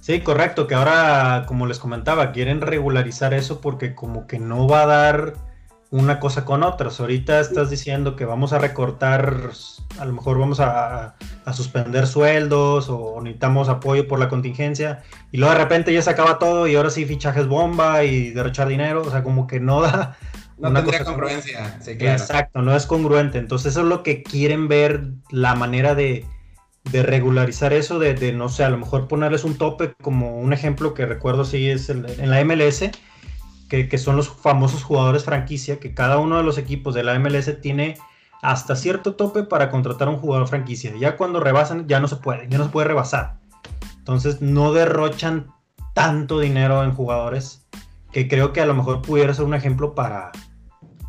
Sí, 0.00 0.20
correcto, 0.20 0.68
que 0.68 0.74
ahora, 0.74 1.44
como 1.48 1.66
les 1.66 1.80
comentaba, 1.80 2.30
quieren 2.30 2.60
regularizar 2.60 3.34
eso 3.34 3.60
porque 3.60 3.94
como 3.94 4.26
que 4.28 4.38
no 4.38 4.68
va 4.68 4.82
a 4.82 4.86
dar 4.86 5.34
una 5.96 6.20
cosa 6.20 6.44
con 6.44 6.62
otras. 6.62 7.00
Ahorita 7.00 7.40
estás 7.40 7.70
diciendo 7.70 8.16
que 8.16 8.26
vamos 8.26 8.52
a 8.52 8.58
recortar, 8.58 9.50
a 9.98 10.04
lo 10.04 10.12
mejor 10.12 10.38
vamos 10.38 10.60
a, 10.60 11.14
suspender 11.52 12.06
sueldos 12.06 12.88
o 12.90 13.20
necesitamos 13.22 13.68
apoyo 13.68 14.06
por 14.08 14.18
la 14.18 14.28
contingencia 14.28 15.04
y 15.30 15.38
luego 15.38 15.54
de 15.54 15.60
repente 15.60 15.92
ya 15.92 16.02
se 16.02 16.10
acaba 16.10 16.38
todo 16.38 16.66
y 16.66 16.74
ahora 16.74 16.90
sí 16.90 17.06
fichajes 17.06 17.46
bomba 17.46 18.04
y 18.04 18.30
derrochar 18.30 18.68
dinero, 18.68 19.02
o 19.02 19.10
sea, 19.10 19.22
como 19.22 19.46
que 19.46 19.60
no 19.60 19.80
da... 19.80 20.16
No 20.58 20.72
tendría 20.72 21.04
congruencia. 21.04 21.78
Exacto, 21.86 22.62
no 22.62 22.74
es 22.74 22.86
congruente. 22.86 23.38
Entonces 23.38 23.72
eso 23.72 23.82
es 23.82 23.86
lo 23.86 24.02
que 24.02 24.22
quieren 24.22 24.68
ver, 24.68 25.10
la 25.30 25.54
manera 25.54 25.94
de, 25.94 26.24
regularizar 26.92 27.72
eso, 27.72 27.98
de, 27.98 28.32
no 28.32 28.48
sé, 28.48 28.64
a 28.64 28.70
lo 28.70 28.78
mejor 28.78 29.06
ponerles 29.06 29.44
un 29.44 29.56
tope, 29.56 29.94
como 30.02 30.38
un 30.38 30.52
ejemplo 30.52 30.94
que 30.94 31.06
recuerdo 31.06 31.44
sí 31.44 31.68
es 31.70 31.90
en 31.90 32.30
la 32.30 32.44
MLS, 32.44 32.90
que, 33.68 33.98
son 33.98 34.16
los 34.16 34.28
famosos 34.28 34.84
jugadores 34.84 35.24
franquicia, 35.24 35.80
que 35.80 35.94
cada 35.94 36.18
uno 36.18 36.36
de 36.36 36.42
los 36.42 36.58
equipos 36.58 36.94
de 36.94 37.02
la 37.02 37.18
MLS 37.18 37.60
tiene 37.60 37.98
hasta 38.42 38.76
cierto 38.76 39.14
tope 39.14 39.42
para 39.42 39.70
contratar 39.70 40.08
un 40.08 40.18
jugador 40.18 40.46
franquicia. 40.48 40.92
Ya 40.98 41.16
cuando 41.16 41.40
rebasan, 41.40 41.88
ya 41.88 42.00
no 42.00 42.08
se 42.08 42.16
puede, 42.16 42.48
ya 42.48 42.58
no 42.58 42.64
se 42.64 42.70
puede 42.70 42.88
rebasar. 42.88 43.38
Entonces 43.98 44.40
no 44.40 44.72
derrochan 44.72 45.52
tanto 45.94 46.38
dinero 46.38 46.84
en 46.84 46.92
jugadores 46.92 47.66
que 48.12 48.28
creo 48.28 48.52
que 48.52 48.60
a 48.60 48.66
lo 48.66 48.74
mejor 48.74 49.02
pudiera 49.02 49.34
ser 49.34 49.44
un 49.44 49.54
ejemplo 49.54 49.94
para, 49.94 50.30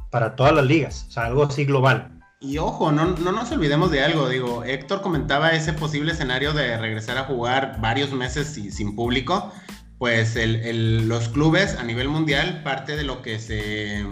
para 0.10 0.36
todas 0.36 0.53
las 0.53 0.66
ligas, 0.66 1.05
o 1.08 1.12
sea, 1.12 1.26
algo 1.26 1.43
así 1.43 1.66
global. 1.66 2.12
Y 2.39 2.58
ojo, 2.60 2.91
no, 2.91 3.05
no, 3.05 3.32
nos 3.32 3.51
olvidemos 3.51 3.91
de 3.91 4.03
algo, 4.03 4.30
digo, 4.30 4.64
Héctor 4.64 5.01
comentaba 5.01 5.51
ese 5.51 5.74
posible 5.74 6.12
escenario 6.12 6.53
de 6.53 6.78
regresar 6.78 7.18
a 7.18 7.24
jugar 7.24 7.80
varios 7.82 8.12
meses 8.12 8.53
sin 8.53 8.95
público 8.95 9.51
pues 9.98 10.38
los 10.38 11.30
clubes 11.30 11.76
a 11.76 11.84
nivel 11.84 12.08
mundial, 12.08 12.62
parte 12.64 12.95
de 12.95 13.04
lo 13.04 13.24
que 13.24 13.39
se, 13.39 14.06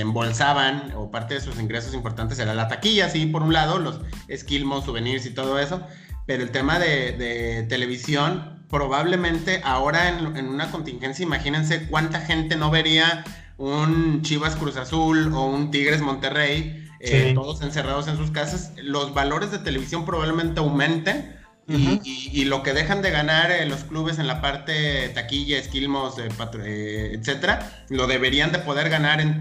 embolsaban 0.00 0.92
o 0.96 1.10
parte 1.10 1.34
de 1.34 1.40
sus 1.40 1.58
ingresos 1.58 1.92
importantes 1.92 2.38
era 2.38 2.54
la 2.54 2.68
taquilla, 2.68 3.10
sí, 3.10 3.26
por 3.26 3.42
un 3.42 3.52
lado, 3.52 3.78
los 3.78 4.00
esquilmos, 4.28 4.86
souvenirs 4.86 5.26
y 5.26 5.30
todo 5.30 5.58
eso, 5.58 5.82
pero 6.26 6.42
el 6.42 6.50
tema 6.50 6.78
de, 6.78 7.66
televisión, 7.68 8.64
probablemente 8.70 9.60
ahora 9.64 10.08
en, 10.08 10.48
una 10.48 10.70
contingencia, 10.70 11.22
imagínense 11.24 11.88
cuánta 11.88 12.20
gente 12.20 12.56
no 12.56 12.70
vería 12.70 13.24
un 13.58 14.22
Chivas 14.22 14.56
Cruz 14.56 14.76
Azul 14.76 15.34
o 15.34 15.44
un 15.44 15.70
Tigres 15.70 16.00
Monterrey, 16.00 16.86
eh, 17.00 17.32
todos 17.34 17.60
encerrados 17.60 18.08
en 18.08 18.16
sus 18.16 18.30
casas, 18.30 18.72
los 18.76 19.12
valores 19.12 19.50
de 19.50 19.58
televisión 19.58 20.06
probablemente 20.06 20.60
aumenten 20.60 21.37
y, 21.68 22.44
lo 22.46 22.62
que 22.62 22.72
dejan 22.72 23.02
de 23.02 23.10
ganar 23.10 23.50
en 23.50 23.68
los 23.68 23.84
clubes 23.84 24.18
en 24.18 24.26
la 24.26 24.40
parte 24.40 25.10
taquilla, 25.10 25.58
esquilmos, 25.58 26.18
eh, 26.18 26.28
eh, 26.64 27.12
etcétera, 27.14 27.84
lo 27.90 28.06
deberían 28.06 28.52
de 28.52 28.58
poder 28.58 28.88
ganar 28.88 29.20
en, 29.20 29.38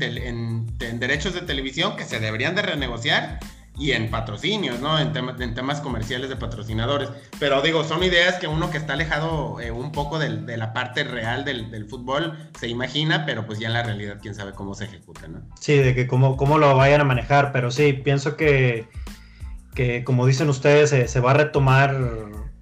derechos 0.99 1.33
de 1.33 1.41
televisión 1.41 1.95
que 1.95 2.03
se 2.03 2.19
deberían 2.19 2.55
de 2.55 2.63
renegociar 2.63 3.39
y 3.79 3.91
en 3.91 4.09
patrocinios, 4.09 4.79
¿no? 4.79 4.99
En, 4.99 5.15
en 5.15 5.53
temas 5.53 5.81
comerciales 5.81 6.29
de 6.29 6.35
patrocinadores. 6.35 7.09
Pero 7.39 7.61
digo, 7.61 7.83
son 7.83 8.03
ideas 8.03 8.35
que 8.35 8.47
uno 8.47 8.71
que 8.71 8.77
está 8.77 8.93
alejado 8.93 9.61
eh, 9.61 9.71
un 9.71 9.91
poco 9.91 10.19
de 10.19 10.57
la 10.57 10.73
parte 10.73 11.03
real 11.03 11.45
del, 11.45 11.85
fútbol 11.87 12.37
se 12.59 12.67
imagina, 12.67 13.25
pero 13.25 13.45
pues 13.45 13.59
ya 13.59 13.67
en 13.67 13.73
la 13.73 13.83
realidad 13.83 14.17
quién 14.21 14.35
sabe 14.35 14.51
cómo 14.51 14.73
se 14.73 14.85
ejecuta, 14.85 15.27
¿no? 15.27 15.41
Sí, 15.59 15.77
de 15.77 15.95
que 15.95 16.07
cómo, 16.07 16.35
cómo 16.35 16.57
lo 16.57 16.75
vayan 16.75 17.01
a 17.01 17.05
manejar, 17.05 17.51
pero 17.53 17.71
sí, 17.71 17.93
pienso 17.93 18.35
que 18.35 18.87
que 19.77 20.03
como 20.03 20.25
dicen 20.25 20.49
ustedes 20.49 20.89
se, 20.89 21.19
va 21.19 21.31
a 21.31 21.33
retomar 21.35 21.95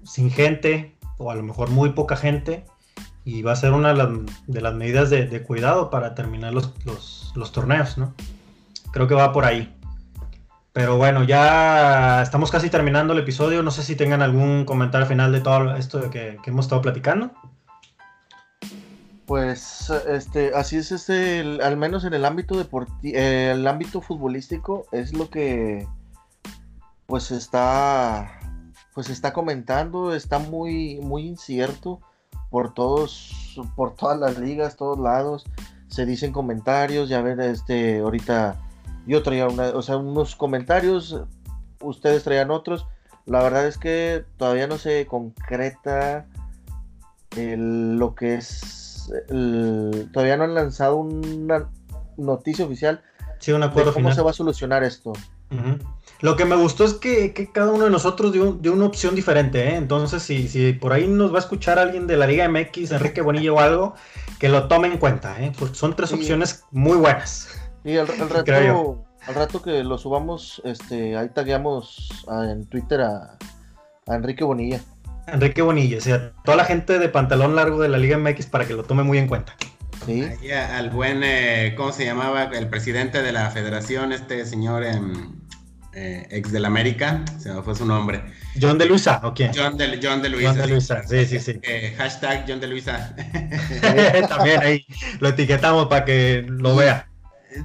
sin 0.04 0.30
gente 0.30 0.98
o 1.18 1.32
a 1.32 1.36
lo 1.36 1.44
mejor 1.44 1.70
muy 1.70 1.94
poca 1.94 2.18
gente 2.18 2.66
y 3.24 3.42
va 3.42 3.54
a 3.54 3.56
ser 3.56 3.72
una 3.72 3.94
de 3.94 4.62
las, 4.62 4.74
medidas 4.74 5.10
de, 5.10 5.44
cuidado 5.44 5.90
para 5.90 6.14
terminar 6.14 6.54
los, 6.54 6.74
torneos, 7.54 7.98
¿no? 7.98 8.14
Creo 8.92 9.08
que 9.08 9.16
va 9.16 9.32
por 9.32 9.46
ahí. 9.46 9.74
Pero 10.74 10.98
bueno, 10.98 11.24
ya 11.24 12.22
estamos 12.22 12.52
casi 12.52 12.70
terminando 12.70 13.14
el 13.14 13.20
episodio. 13.20 13.64
No 13.64 13.72
sé 13.72 13.84
si 13.84 13.96
tengan 13.96 14.22
algún 14.22 14.66
comentario 14.66 15.08
final 15.08 15.32
de 15.32 15.40
todo 15.40 15.74
esto 15.78 16.10
que, 16.10 16.38
que 16.44 16.50
hemos 16.50 16.66
estado 16.66 16.82
platicando. 16.82 17.32
Pues 19.26 19.90
este, 20.08 20.52
así 20.54 20.76
es 20.76 20.92
este, 20.92 21.60
al 21.64 21.78
menos 21.78 22.04
en 22.04 22.14
el 22.14 22.26
ámbito 22.26 22.58
deportivo, 22.58 23.18
el 23.18 23.66
ámbito 23.66 24.02
futbolístico 24.02 24.86
es 24.92 25.14
lo 25.14 25.30
que 25.30 25.88
pues 27.06 27.32
está, 27.32 28.40
pues 28.94 29.10
está 29.10 29.34
comentando, 29.34 30.14
está 30.14 30.40
muy, 30.40 31.00
muy 31.02 31.28
incierto 31.28 32.02
por 32.50 32.74
todos, 32.74 33.60
por 33.76 33.96
todas 33.96 34.20
las 34.20 34.38
ligas, 34.38 34.76
todos 34.76 35.00
lados. 35.00 35.46
Se 35.88 36.06
dicen 36.06 36.32
comentarios, 36.32 37.10
ya 37.10 37.22
ver, 37.22 37.40
este, 37.40 38.00
ahorita 38.00 38.60
yo 39.06 39.24
traía 39.24 39.48
una, 39.48 39.70
o 39.70 39.82
sea, 39.82 39.98
unos 39.98 40.36
comentarios, 40.36 41.22
ustedes 41.82 42.24
traían 42.24 42.52
otros. 42.52 42.88
La 43.26 43.42
verdad 43.42 43.68
es 43.68 43.78
que 43.78 44.24
todavía 44.38 44.68
no 44.68 44.78
se 44.78 45.06
concreta 45.08 46.26
lo 47.36 48.16
que 48.16 48.36
es, 48.36 49.12
todavía 50.14 50.38
no 50.38 50.46
han 50.46 50.54
lanzado 50.54 50.96
una 50.96 51.70
noticia 52.18 52.66
oficial 52.66 53.04
sí, 53.40 53.52
un 53.52 53.64
acuerdo 53.64 53.92
de 53.92 53.96
cómo 53.96 54.14
se 54.14 54.22
va 54.22 54.32
a 54.32 54.34
solucionar 54.34 54.84
esto. 54.84 55.14
Lo 56.22 56.36
que 56.36 56.46
me 56.46 56.56
gustó 56.56 56.86
es 56.86 56.94
que, 56.94 57.34
cada 57.54 57.72
uno 57.72 57.86
de 57.86 57.90
nosotros 57.90 58.32
dio, 58.32 58.74
una 58.74 58.86
opción 58.86 59.16
diferente, 59.16 59.70
¿eh? 59.70 59.76
entonces 59.76 60.24
si, 60.24 60.48
si, 60.48 60.74
por 60.74 60.94
ahí 60.94 61.08
nos 61.08 61.32
va 61.32 61.38
a 61.38 61.40
escuchar 61.42 61.78
alguien 61.78 62.08
de 62.08 62.18
la 62.18 62.26
Liga 62.26 62.48
MX, 62.48 62.92
Enrique 62.92 63.22
Bonillo 63.22 63.56
o 63.56 63.60
algo, 63.60 63.96
que 64.40 64.50
lo 64.50 64.68
tome 64.68 64.88
en 64.88 64.98
cuenta, 64.98 65.42
¿eh? 65.42 65.52
porque 65.58 65.76
son 65.76 65.96
tres 65.96 66.14
opciones 66.14 66.64
muy 66.72 66.98
buenas. 66.98 67.50
Y 67.84 67.94
el, 67.94 68.08
rato, 68.30 69.06
al 69.28 69.36
rato 69.36 69.62
que 69.62 69.84
lo 69.84 69.98
subamos, 69.98 70.62
este, 70.64 71.18
ahí 71.18 71.30
tagueamos 71.30 72.26
en 72.50 72.66
Twitter 72.66 73.02
a, 73.02 73.38
a 74.08 74.16
Enrique 74.16 74.44
Bonilla. 74.44 74.80
Enrique 75.28 75.62
Bonilla, 75.62 75.98
o 75.98 76.02
sea, 76.02 76.32
toda 76.44 76.56
la 76.56 76.66
gente 76.66 76.98
de 76.98 77.10
pantalón 77.10 77.56
largo 77.56 77.82
de 77.82 77.90
la 77.90 77.98
Liga 77.98 78.18
MX 78.18 78.46
para 78.46 78.66
que 78.66 78.74
lo 78.74 78.84
tome 78.84 79.04
muy 79.04 79.18
en 79.18 79.28
cuenta. 79.28 79.56
Sí. 80.06 80.24
al 80.52 80.92
buen, 80.92 81.24
eh, 81.24 81.74
¿cómo 81.76 81.92
se 81.92 82.06
llamaba? 82.06 82.44
El 82.44 82.70
presidente 82.70 83.24
de 83.24 83.32
la 83.32 83.50
federación, 83.50 84.12
este 84.12 84.46
señor 84.46 84.84
em, 84.84 85.34
eh, 85.96 86.28
ex 86.30 86.52
del 86.52 86.66
América, 86.66 87.24
se 87.40 87.52
me 87.52 87.62
fue 87.64 87.74
su 87.76 87.86
nombre. 87.86 88.22
John 88.62 88.78
de 88.78 88.86
Luisa, 88.86 89.22
¿o 89.24 89.34
quién? 89.34 89.52
John 89.56 89.78
de, 89.78 90.00
John 90.02 90.22
de 90.22 90.30
Luisa. 90.30 90.50
John 90.50 90.58
de 90.58 90.68
Luisa, 90.68 91.04
sí, 91.08 91.26
sí, 91.26 91.40
sí. 91.40 91.60
Eh, 91.64 91.96
hashtag 91.98 92.46
John 92.48 92.60
de 92.60 92.68
Luisa. 92.68 93.16
También 94.30 94.62
ahí 94.62 94.86
lo 95.20 95.30
etiquetamos 95.30 95.88
para 95.88 96.06
que 96.06 96.46
lo 96.48 96.76
vea. 96.76 97.08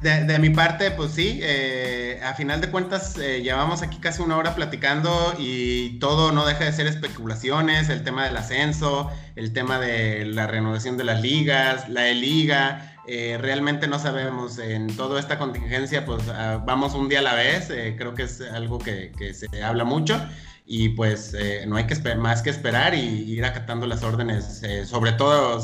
De, 0.03 0.39
mi 0.39 0.51
parte, 0.51 0.93
pues 0.93 1.11
sí, 1.13 1.41
eh, 1.43 2.21
a 2.25 2.35
final 2.35 2.61
de 2.61 2.71
cuentas 2.71 3.19
eh, 3.19 3.43
llevamos 3.43 3.83
aquí 3.83 3.99
casi 3.99 4.23
una 4.23 4.37
hora 4.37 4.55
platicando 4.55 5.35
y 5.37 5.99
todo 5.99 6.31
no 6.31 6.47
deja 6.47 6.65
de 6.65 6.73
ser 6.73 6.87
especulaciones, 6.87 7.89
el 7.89 8.05
tema 8.05 8.25
del 8.25 8.37
ascenso, 8.37 9.11
el 9.35 9.53
tema 9.53 9.81
de 9.81 10.27
la 10.27 10.47
renovación 10.47 10.97
de 10.97 11.03
las 11.03 11.21
ligas, 11.21 11.89
la 11.89 12.07
E-Liga, 12.09 12.90
eh, 13.07 13.39
realmente 13.41 13.89
no 13.89 13.99
sabemos, 13.99 14.59
en 14.59 14.95
toda 14.97 15.19
esta 15.21 15.39
contingencia 15.39 16.05
pues 16.05 16.29
ah, 16.29 16.63
vamos 16.65 16.95
un 16.95 17.09
día 17.09 17.21
a 17.21 17.23
la 17.23 17.35
vez, 17.35 17.69
creo 17.97 18.15
que 18.15 18.25
es 18.25 18.41
algo 18.41 18.79
que, 18.79 19.13
que, 19.17 19.35
se 19.35 19.63
habla 19.63 19.85
mucho 19.85 20.21
y 20.67 20.91
pues 20.91 21.35
no 21.67 21.77
hay 21.77 21.87
que 21.87 22.15
más 22.15 22.43
que 22.43 22.51
esperar 22.51 22.95
y 22.95 23.01
ir 23.01 23.45
acatando 23.45 23.87
las 23.87 24.03
órdenes, 24.05 24.63
sobre 24.87 25.13
todo 25.13 25.61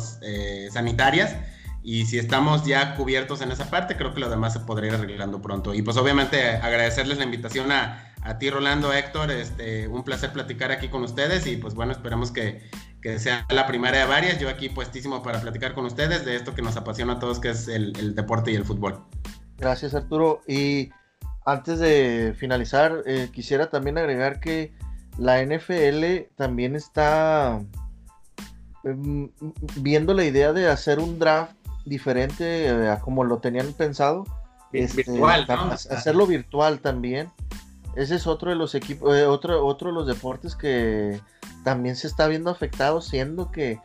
sanitarias 0.71 1.37
y 1.87 2.05
si 2.07 2.19
estamos 2.19 2.67
ya 2.67 2.97
cubiertos 2.97 3.43
en 3.43 3.53
esa 3.53 3.71
parte, 3.71 3.97
creo 3.97 4.13
que 4.13 4.19
lo 4.19 4.29
demás 4.29 4.55
se 4.55 4.59
podría 4.59 4.89
ir 4.91 4.97
arreglando 4.97 5.41
pronto. 5.41 5.73
Y 5.73 5.83
pues 5.83 5.97
obviamente 5.97 6.45
agradecerles 6.45 7.19
la 7.19 7.23
invitación 7.23 7.71
a, 7.71 8.13
a 8.23 8.39
ti, 8.39 8.51
Rolando, 8.51 8.93
Héctor. 8.93 9.31
Este, 9.31 9.87
un 9.87 10.03
placer 10.03 10.33
platicar 10.33 10.73
aquí 10.73 10.89
con 10.89 11.05
ustedes 11.05 11.47
y 11.47 11.57
pues 11.59 11.75
bueno, 11.75 11.93
esperemos 11.93 12.33
que, 12.33 12.69
que, 13.01 13.19
sea 13.19 13.47
la 13.51 13.67
primera 13.67 13.99
de 13.99 14.05
varias. 14.07 14.39
Yo 14.39 14.49
aquí 14.49 14.69
puestísimo 14.69 15.23
para 15.23 15.41
platicar 15.41 15.75
con 15.75 15.87
ustedes 15.87 16.25
de 16.25 16.37
esto 16.37 16.55
que 16.55 16.63
nos 16.63 16.77
apasiona 16.77 17.15
a 17.15 17.19
todos, 17.19 17.41
que 17.41 17.51
es 17.51 17.69
el, 17.69 17.97
el 17.99 18.15
deporte 18.15 18.53
y 18.53 18.55
el 18.55 18.65
fútbol. 18.65 19.05
Gracias, 19.59 19.95
Arturo. 19.95 20.43
Y 20.47 20.91
antes 21.47 21.79
de 21.79 22.35
finalizar, 22.37 23.03
eh, 23.07 23.31
quisiera 23.33 23.71
también 23.71 23.99
agregar 23.99 24.41
que 24.41 24.73
la 25.17 25.41
NFL 25.43 26.35
también 26.37 26.75
está 26.75 27.61
em, 28.85 29.31
viendo 29.77 30.13
la 30.13 30.25
idea 30.25 30.53
de 30.53 30.69
hacer 30.69 30.99
un 30.99 31.19
draft 31.19 31.53
diferente 31.85 32.67
eh, 32.67 32.89
a 32.89 33.01
como 33.01 33.25
lo 33.25 33.39
tenían 33.39 33.73
pensado. 33.73 34.25
Este, 34.73 35.05
virtual, 35.05 35.47
Hacerlo 35.49 36.27
virtual 36.27 36.81
también. 36.81 37.31
Ese 37.97 38.17
es 38.17 38.27
otro 38.27 38.51
de 38.51 38.57
los 38.57 38.75
equipos, 38.75 39.17
eh, 39.17 39.27
otro, 39.27 39.67
otro 39.67 39.89
de 39.89 39.95
los 39.95 40.07
deportes 40.07 40.55
que 40.55 41.21
también 41.65 41.97
se 41.97 42.07
está 42.07 42.29
viendo 42.29 42.51
afectado, 42.51 43.01
siendo 43.01 43.51
que 43.51 43.81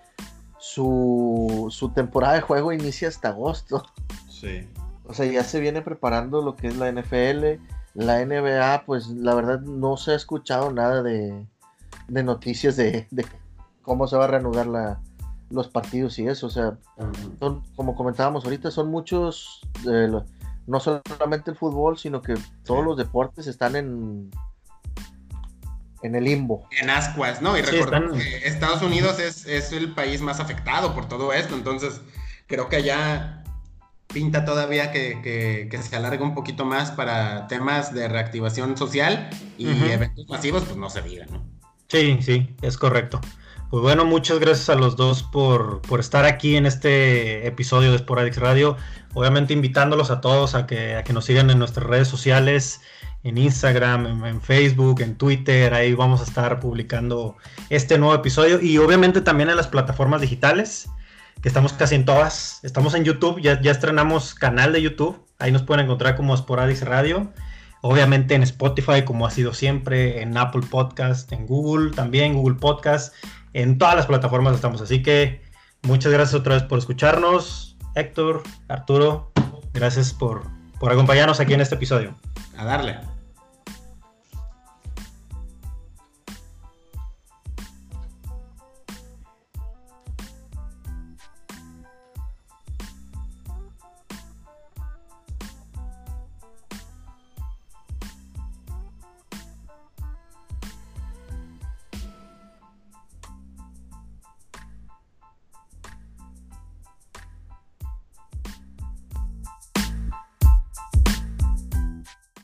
su, 0.59 1.68
su 1.72 1.89
temporada 1.89 2.36
de 2.36 2.41
juego 2.41 2.74
inicia 2.74 3.07
hasta 3.07 3.30
agosto. 3.30 3.84
Sí. 4.30 4.68
O 5.05 5.14
sea, 5.14 5.26
ya 5.26 5.43
se 5.43 5.59
viene 5.59 5.82
preparando 5.82 6.41
lo 6.41 6.55
que 6.55 6.68
es 6.68 6.78
la 6.78 6.91
NFL. 6.91 7.62
La 7.93 8.26
NBA, 8.26 8.84
pues 8.86 9.07
la 9.07 9.34
verdad 9.34 9.62
no 9.62 9.97
se 9.97 10.12
ha 10.12 10.16
escuchado 10.16 10.72
nada 10.72 11.01
de, 11.03 11.45
de 12.07 12.24
noticias 12.24 12.76
de, 12.76 13.07
de, 13.12 13.26
cómo 13.82 14.07
se 14.07 14.16
va 14.16 14.26
a 14.26 14.28
reanudar 14.28 14.68
la, 14.68 15.01
los 15.49 15.68
partidos 15.68 16.20
y 16.20 16.28
eso. 16.28 16.47
O 16.47 16.49
sea, 16.49 16.78
son, 17.39 17.64
como 17.76 17.95
comentábamos 17.95 18.43
ahorita, 18.45 18.72
son 18.72 18.89
muchos, 18.89 19.62
no 20.68 20.80
solamente 20.80 21.51
el 21.51 21.57
fútbol, 21.57 21.97
sino 21.97 22.22
que 22.22 22.36
todos 22.64 22.84
los 22.84 22.97
deportes 22.97 23.47
están 23.47 23.76
en 23.76 24.32
en 26.03 26.16
el 26.16 26.24
limbo. 26.24 26.68
En 26.80 26.89
ascuas, 26.89 27.41
¿no? 27.41 27.57
Y 27.57 27.62
recordemos 27.62 28.18
que 28.18 28.47
Estados 28.47 28.82
Unidos 28.82 29.20
es, 29.20 29.45
es, 29.45 29.72
el 29.72 29.93
país 29.93 30.22
más 30.22 30.39
afectado 30.39 30.93
por 30.93 31.07
todo 31.07 31.32
esto, 31.34 31.55
entonces 31.55 32.01
creo 32.47 32.70
que 32.70 32.78
allá 32.78 33.43
pinta 34.07 34.43
todavía 34.43 34.91
que, 34.91 35.22
que, 35.70 35.78
se 35.78 35.95
alarga 35.95 36.24
un 36.24 36.34
poquito 36.34 36.66
más 36.66 36.91
para 36.91 37.47
temas 37.47 37.93
de 37.93 38.07
reactivación 38.07 38.76
social 38.78 39.30
y 39.57 39.70
eventos 39.89 40.28
masivos, 40.28 40.64
pues 40.64 40.76
no 40.76 40.89
se 40.89 41.01
diga, 41.01 41.26
¿no? 41.28 41.45
Sí, 41.88 42.20
sí, 42.22 42.55
es 42.62 42.78
correcto. 42.78 43.22
Pues 43.72 43.84
bueno, 43.84 44.03
muchas 44.03 44.39
gracias 44.39 44.69
a 44.69 44.76
los 44.76 44.97
dos 44.97 45.24
por, 45.24 45.82
estar 45.97 46.26
aquí 46.26 46.57
en 46.57 46.65
este 46.65 47.47
episodio 47.47 47.93
de 47.93 47.99
Sporadix 47.99 48.36
Radio. 48.36 48.76
Obviamente 49.13 49.53
invitándolos 49.53 50.11
a 50.11 50.19
todos 50.19 50.55
a 50.55 50.67
que, 50.67 50.97
a 50.97 51.05
que 51.05 51.13
nos 51.13 51.24
sigan 51.24 51.49
en 51.49 51.57
nuestras 51.57 51.88
redes 51.88 52.09
sociales, 52.09 52.82
en 53.24 53.38
Instagram, 53.38 54.26
en, 54.26 54.41
Facebook, 54.41 54.99
en 54.99 55.15
Twitter. 55.15 55.74
Ahí 55.74 55.93
vamos 55.93 56.19
a 56.19 56.26
estar 56.26 56.59
publicando 56.59 57.38
este 57.69 57.97
nuevo 57.97 58.13
episodio. 58.13 58.59
Y 58.59 58.78
obviamente 58.78 59.22
también 59.22 59.49
en 59.49 59.55
las 59.55 59.69
plataformas 59.69 60.19
digitales, 60.19 60.89
que 61.41 61.47
estamos 61.47 61.72
casi 61.72 61.95
en 61.95 62.03
todas. 62.03 62.59
Estamos 62.63 62.93
en 62.93 63.05
YouTube, 63.05 63.39
ya, 63.39 63.61
ya 63.61 63.72
estrenamos 63.72 64.36
canal 64.36 64.74
de 64.74 64.82
YouTube. 64.82 65.26
Ahí 65.39 65.53
nos 65.53 65.63
pueden 65.63 65.86
encontrar 65.86 66.17
como 66.17 66.36
Sporadix 66.36 66.82
Radio. 66.82 67.32
Obviamente 67.82 68.36
en 68.36 68.43
Spotify, 68.43 69.03
como 69.03 69.25
ha 69.25 69.32
sido 69.32 69.53
siempre, 69.53 70.21
en 70.21 70.38
Apple 70.38 70.61
Podcast, 70.69 71.32
en 71.32 71.47
Google 71.47 71.91
también, 71.91 72.34
Google 72.34 72.55
Podcast 72.55 73.13
en 73.53 73.77
todas 73.77 73.95
las 73.95 74.05
plataformas 74.05 74.55
estamos. 74.55 74.82
Así 74.82 75.01
que 75.01 75.41
muchas 75.84 76.11
gracias 76.11 76.39
otra 76.39 76.55
vez 76.55 76.63
por 76.63 76.79
escucharnos. 76.79 77.77
Héctor, 77.95 78.43
Arturo, 78.69 79.32
gracias 79.73 80.13
por, 80.13 80.43
por 80.79 80.91
acompañarnos 80.91 81.39
aquí 81.39 81.53
en 81.53 81.61
este 81.61 81.75
episodio. 81.75 82.15
A 82.57 82.65
darle. 82.65 83.20